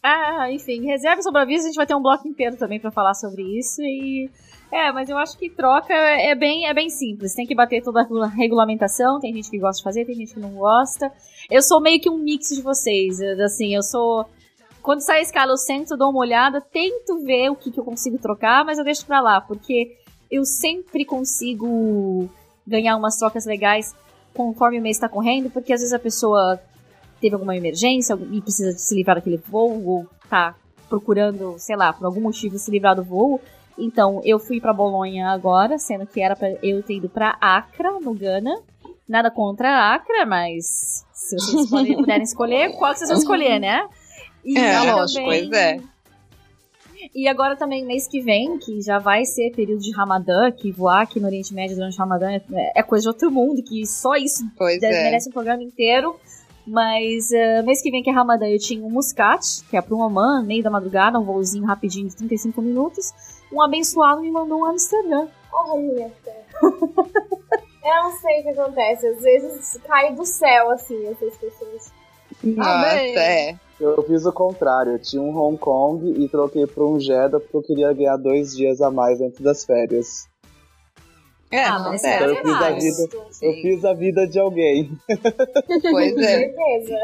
Ah, 0.03 0.51
enfim, 0.51 0.85
reserva 0.85 1.20
e 1.20 1.23
sobreaviso, 1.23 1.65
a 1.65 1.66
gente 1.69 1.77
vai 1.77 1.87
ter 1.87 1.95
um 1.95 2.03
bloco 2.03 2.27
inteiro 2.27 2.57
também 2.57 2.81
pra 2.81 2.91
falar 2.91 3.15
sobre 3.15 3.43
isso 3.59 3.81
e... 3.83 4.29
É, 4.73 4.91
mas 4.91 5.11
eu 5.11 5.19
acho 5.19 5.37
que 5.37 5.51
troca 5.51 5.93
é 5.93 6.35
bem, 6.35 6.66
é 6.66 6.73
bem 6.73 6.89
simples. 6.89 7.35
Tem 7.35 7.47
que 7.47 7.55
bater 7.55 7.83
toda 7.83 8.01
a 8.01 8.03
regula- 8.05 8.27
regulamentação. 8.27 9.20
Tem 9.20 9.35
gente 9.35 9.51
que 9.51 9.59
gosta 9.59 9.77
de 9.77 9.85
fazer, 9.85 10.07
tem 10.07 10.15
gente 10.15 10.33
que 10.33 10.41
não 10.41 10.55
gosta. 10.55 11.12
Eu 11.51 11.61
sou 11.61 11.79
meio 11.79 12.01
que 12.01 12.09
um 12.09 12.16
mix 12.16 12.49
de 12.49 12.62
vocês. 12.62 13.20
Assim, 13.20 13.74
eu 13.74 13.83
sou. 13.83 14.24
Quando 14.81 15.01
sai 15.01 15.19
a 15.19 15.23
escala, 15.23 15.53
eu 15.53 15.59
sento, 15.59 15.95
dou 15.95 16.09
uma 16.09 16.20
olhada, 16.20 16.59
tento 16.59 17.23
ver 17.23 17.51
o 17.51 17.55
que, 17.55 17.70
que 17.70 17.79
eu 17.79 17.85
consigo 17.85 18.16
trocar, 18.16 18.65
mas 18.65 18.79
eu 18.79 18.85
deixo 18.85 19.05
pra 19.05 19.20
lá, 19.20 19.43
porque 19.43 19.95
eu 20.31 20.43
sempre 20.43 21.05
consigo 21.05 22.27
ganhar 22.66 22.97
umas 22.97 23.19
trocas 23.19 23.45
legais 23.45 23.95
conforme 24.33 24.79
o 24.79 24.83
mês 24.83 24.99
tá 24.99 25.07
correndo, 25.07 25.51
porque 25.51 25.74
às 25.74 25.81
vezes 25.81 25.93
a 25.93 25.99
pessoa 25.99 26.59
teve 27.23 27.35
alguma 27.35 27.57
emergência 27.57 28.19
e 28.31 28.40
precisa 28.43 28.73
se 28.77 28.94
livrar 28.94 29.16
daquele 29.16 29.39
voo, 29.39 29.82
ou 29.86 30.07
tá 30.28 30.55
procurando, 30.90 31.55
sei 31.59 31.77
lá, 31.77 31.90
por 31.93 32.05
algum 32.05 32.20
motivo 32.20 32.59
se 32.59 32.70
livrar 32.70 32.94
do 32.94 33.03
voo. 33.03 33.40
Então, 33.78 34.20
eu 34.24 34.39
fui 34.39 34.61
pra 34.61 34.74
Bolonha 34.74 35.28
agora, 35.31 35.78
sendo 35.78 36.07
que 36.07 36.20
era 36.20 36.36
pra 36.36 36.51
eu 36.62 36.82
ter 36.82 36.97
ido 36.97 37.09
pra 37.09 37.39
Accra, 37.40 37.99
no 38.01 38.12
Ghana. 38.12 38.55
Nada 39.09 39.31
contra 39.31 39.70
a 39.70 39.94
Accra, 39.94 40.27
mas 40.27 41.05
se 41.15 41.36
vocês 41.39 41.70
podem- 41.70 41.97
puderem 41.97 42.23
escolher, 42.23 42.73
qual 42.77 42.93
que 42.93 42.99
vocês 42.99 43.09
vão 43.11 43.19
escolher, 43.19 43.59
né? 43.59 43.89
E 44.44 44.59
É, 44.59 44.73
também- 44.78 44.93
lógico, 44.94 45.24
pois 45.24 45.51
é. 45.53 45.81
E 47.15 47.27
agora 47.27 47.57
também, 47.57 47.85
mês 47.85 48.07
que 48.07 48.20
vem, 48.20 48.59
que 48.59 48.81
já 48.81 48.99
vai 48.99 49.24
ser 49.24 49.51
período 49.51 49.81
de 49.81 49.90
Ramadã, 49.90 50.51
que 50.53 50.70
voar 50.70 51.03
aqui 51.03 51.19
no 51.19 51.27
Oriente 51.27 51.53
Médio 51.53 51.74
durante 51.74 51.97
o 51.97 51.99
Ramadã 51.99 52.31
é, 52.31 52.40
é 52.77 52.82
coisa 52.82 53.03
de 53.03 53.09
outro 53.09 53.31
mundo, 53.31 53.61
que 53.62 53.85
só 53.86 54.15
isso 54.15 54.44
Pois 54.57 54.81
deve- 54.81 54.94
é. 54.94 55.03
merece 55.05 55.28
um 55.28 55.32
programa 55.32 55.62
inteiro. 55.62 56.15
Mas 56.67 57.33
eh, 57.33 57.63
mês 57.63 57.83
que 57.83 57.91
vem, 57.91 58.03
que 58.03 58.11
é 58.11 58.13
Ramadã, 58.13 58.47
eu 58.47 58.59
tinha 58.59 58.85
um 58.85 58.91
Muscat, 58.91 59.65
que 59.69 59.77
é 59.77 59.83
pro 59.83 59.99
Oman, 59.99 60.45
meio 60.45 60.63
da 60.63 60.71
madrugada, 60.71 61.19
um 61.19 61.25
voozinho 61.25 61.65
rapidinho 61.65 62.09
de 62.09 62.17
35 62.17 62.63
minutos. 62.63 63.13
Um 63.53 63.61
abençoado 63.61 64.21
me 64.21 64.31
mandou 64.31 64.61
um 64.61 64.65
Amsterdã. 64.65 65.27
Olha, 65.53 66.11
eu 66.63 68.05
não 68.05 68.13
sei 68.13 68.41
o 68.41 68.43
que 68.45 68.49
acontece. 68.51 69.07
Às 69.07 69.21
vezes 69.21 69.81
cai 69.87 70.15
do 70.15 70.25
céu, 70.25 70.71
assim, 70.71 71.07
essas 71.07 71.37
pessoas. 71.37 71.93
Nossa, 72.43 72.97
é. 72.97 73.57
Eu 73.81 74.03
fiz 74.05 74.25
o 74.25 74.33
contrário, 74.33 74.93
eu 74.93 74.99
tinha 74.99 75.21
um 75.21 75.37
Hong 75.37 75.59
Kong 75.59 76.23
e 76.23 76.29
troquei 76.29 76.67
por 76.67 76.85
um 76.85 77.01
Jeddah 77.01 77.41
porque 77.41 77.57
eu 77.57 77.63
queria 77.63 77.93
ganhar 77.93 78.17
dois 78.17 78.57
dias 78.57 78.81
a 78.81 78.91
mais 78.91 79.21
antes 79.21 79.41
das 79.41 79.65
férias. 79.65 80.29
É, 81.53 81.65
Ah, 81.65 81.79
não 81.79 81.91
mas 81.91 82.03
é. 82.03 82.16
Então 82.16 82.29
eu 82.29 82.37
fiz 82.37 82.55
a 82.55 82.70
vida, 82.70 83.16
eu 83.43 83.53
fiz 83.53 83.85
a 83.85 83.93
vida 83.93 84.27
de 84.27 84.39
alguém. 84.39 84.91
Pois 85.83 86.15
Com 86.15 86.20
é. 86.20 86.24
certeza. 86.24 86.99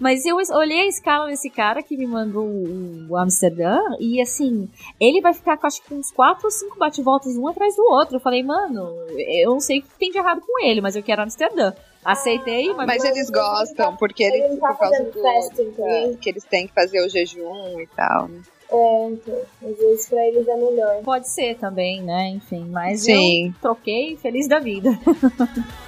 Mas 0.00 0.24
eu 0.26 0.36
olhei 0.52 0.80
a 0.80 0.86
escala 0.86 1.26
desse 1.28 1.48
cara 1.48 1.82
que 1.82 1.96
me 1.96 2.06
mandou 2.06 2.46
o, 2.46 3.16
Amsterdã 3.16 3.78
e 3.98 4.20
assim, 4.20 4.68
ele 5.00 5.20
vai 5.20 5.32
ficar 5.32 5.56
com 5.56 5.66
acho 5.66 5.82
que 5.82 5.94
uns 5.94 6.10
4 6.10 6.44
ou 6.44 6.50
5 6.50 6.78
bate-voltas 6.78 7.36
um 7.36 7.48
atrás 7.48 7.74
do 7.76 7.82
outro. 7.82 8.16
Eu 8.16 8.20
falei, 8.20 8.42
mano, 8.42 8.94
eu 9.40 9.50
não 9.50 9.60
sei 9.60 9.78
o 9.78 9.82
que 9.82 9.88
tem 9.98 10.10
de 10.10 10.18
errado 10.18 10.42
com 10.46 10.62
ele, 10.62 10.80
mas 10.80 10.94
eu 10.94 11.02
quero 11.02 11.22
Amsterdã. 11.22 11.72
Aceitei, 12.04 12.72
mas. 12.74 12.86
Mas 12.86 13.04
eles 13.04 13.30
gostam, 13.30 13.96
porque 13.96 14.22
Ele 14.22 14.36
eles, 14.36 14.50
não 14.50 14.58
tá 14.60 14.68
por 14.68 14.78
causa 14.78 15.02
do, 15.02 15.12
festa, 15.12 15.62
entendeu? 15.62 15.86
é, 15.86 16.14
que 16.20 16.30
eles 16.30 16.44
têm 16.44 16.68
que 16.68 16.74
fazer 16.74 17.04
o 17.04 17.08
jejum 17.08 17.80
e 17.80 17.86
tal. 17.96 18.28
É, 18.70 19.08
então. 19.08 19.42
Às 19.62 19.78
vezes 19.78 20.08
pra 20.08 20.26
eles 20.26 20.46
é 20.48 20.56
melhor. 20.56 21.02
Pode 21.02 21.28
ser 21.28 21.56
também, 21.56 22.02
né? 22.02 22.28
Enfim, 22.30 22.64
mas 22.70 23.02
Sim. 23.02 23.48
eu 23.48 23.54
troquei 23.60 24.16
feliz 24.16 24.48
da 24.48 24.58
vida. 24.58 24.90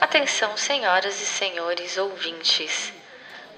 Atenção, 0.00 0.56
senhoras 0.56 1.20
e 1.20 1.26
senhores 1.26 1.98
ouvintes. 1.98 2.92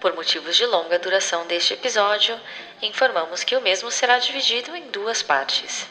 Por 0.00 0.14
motivos 0.14 0.56
de 0.56 0.66
longa 0.66 0.98
duração 0.98 1.46
deste 1.46 1.74
episódio, 1.74 2.38
informamos 2.82 3.44
que 3.44 3.54
o 3.54 3.60
mesmo 3.60 3.90
será 3.90 4.18
dividido 4.18 4.74
em 4.74 4.90
duas 4.90 5.22
partes. 5.22 5.86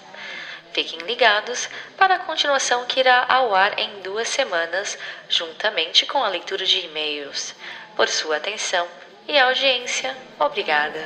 Fiquem 0.72 1.00
ligados 1.00 1.70
para 1.98 2.16
a 2.16 2.20
continuação 2.20 2.86
que 2.86 3.00
irá 3.00 3.26
ao 3.28 3.56
ar 3.56 3.78
em 3.80 4.02
duas 4.02 4.30
semanas, 4.30 4.98
juntamente 5.28 6.06
com 6.06 6.24
a 6.24 6.30
leitura 6.30 6.66
de 6.66 6.86
e-mails. 6.86 7.56
Por 7.96 8.08
sua 8.08 8.38
atenção 8.38 8.88
e 9.28 9.38
audiência, 9.38 10.16
obrigada. 10.40 11.00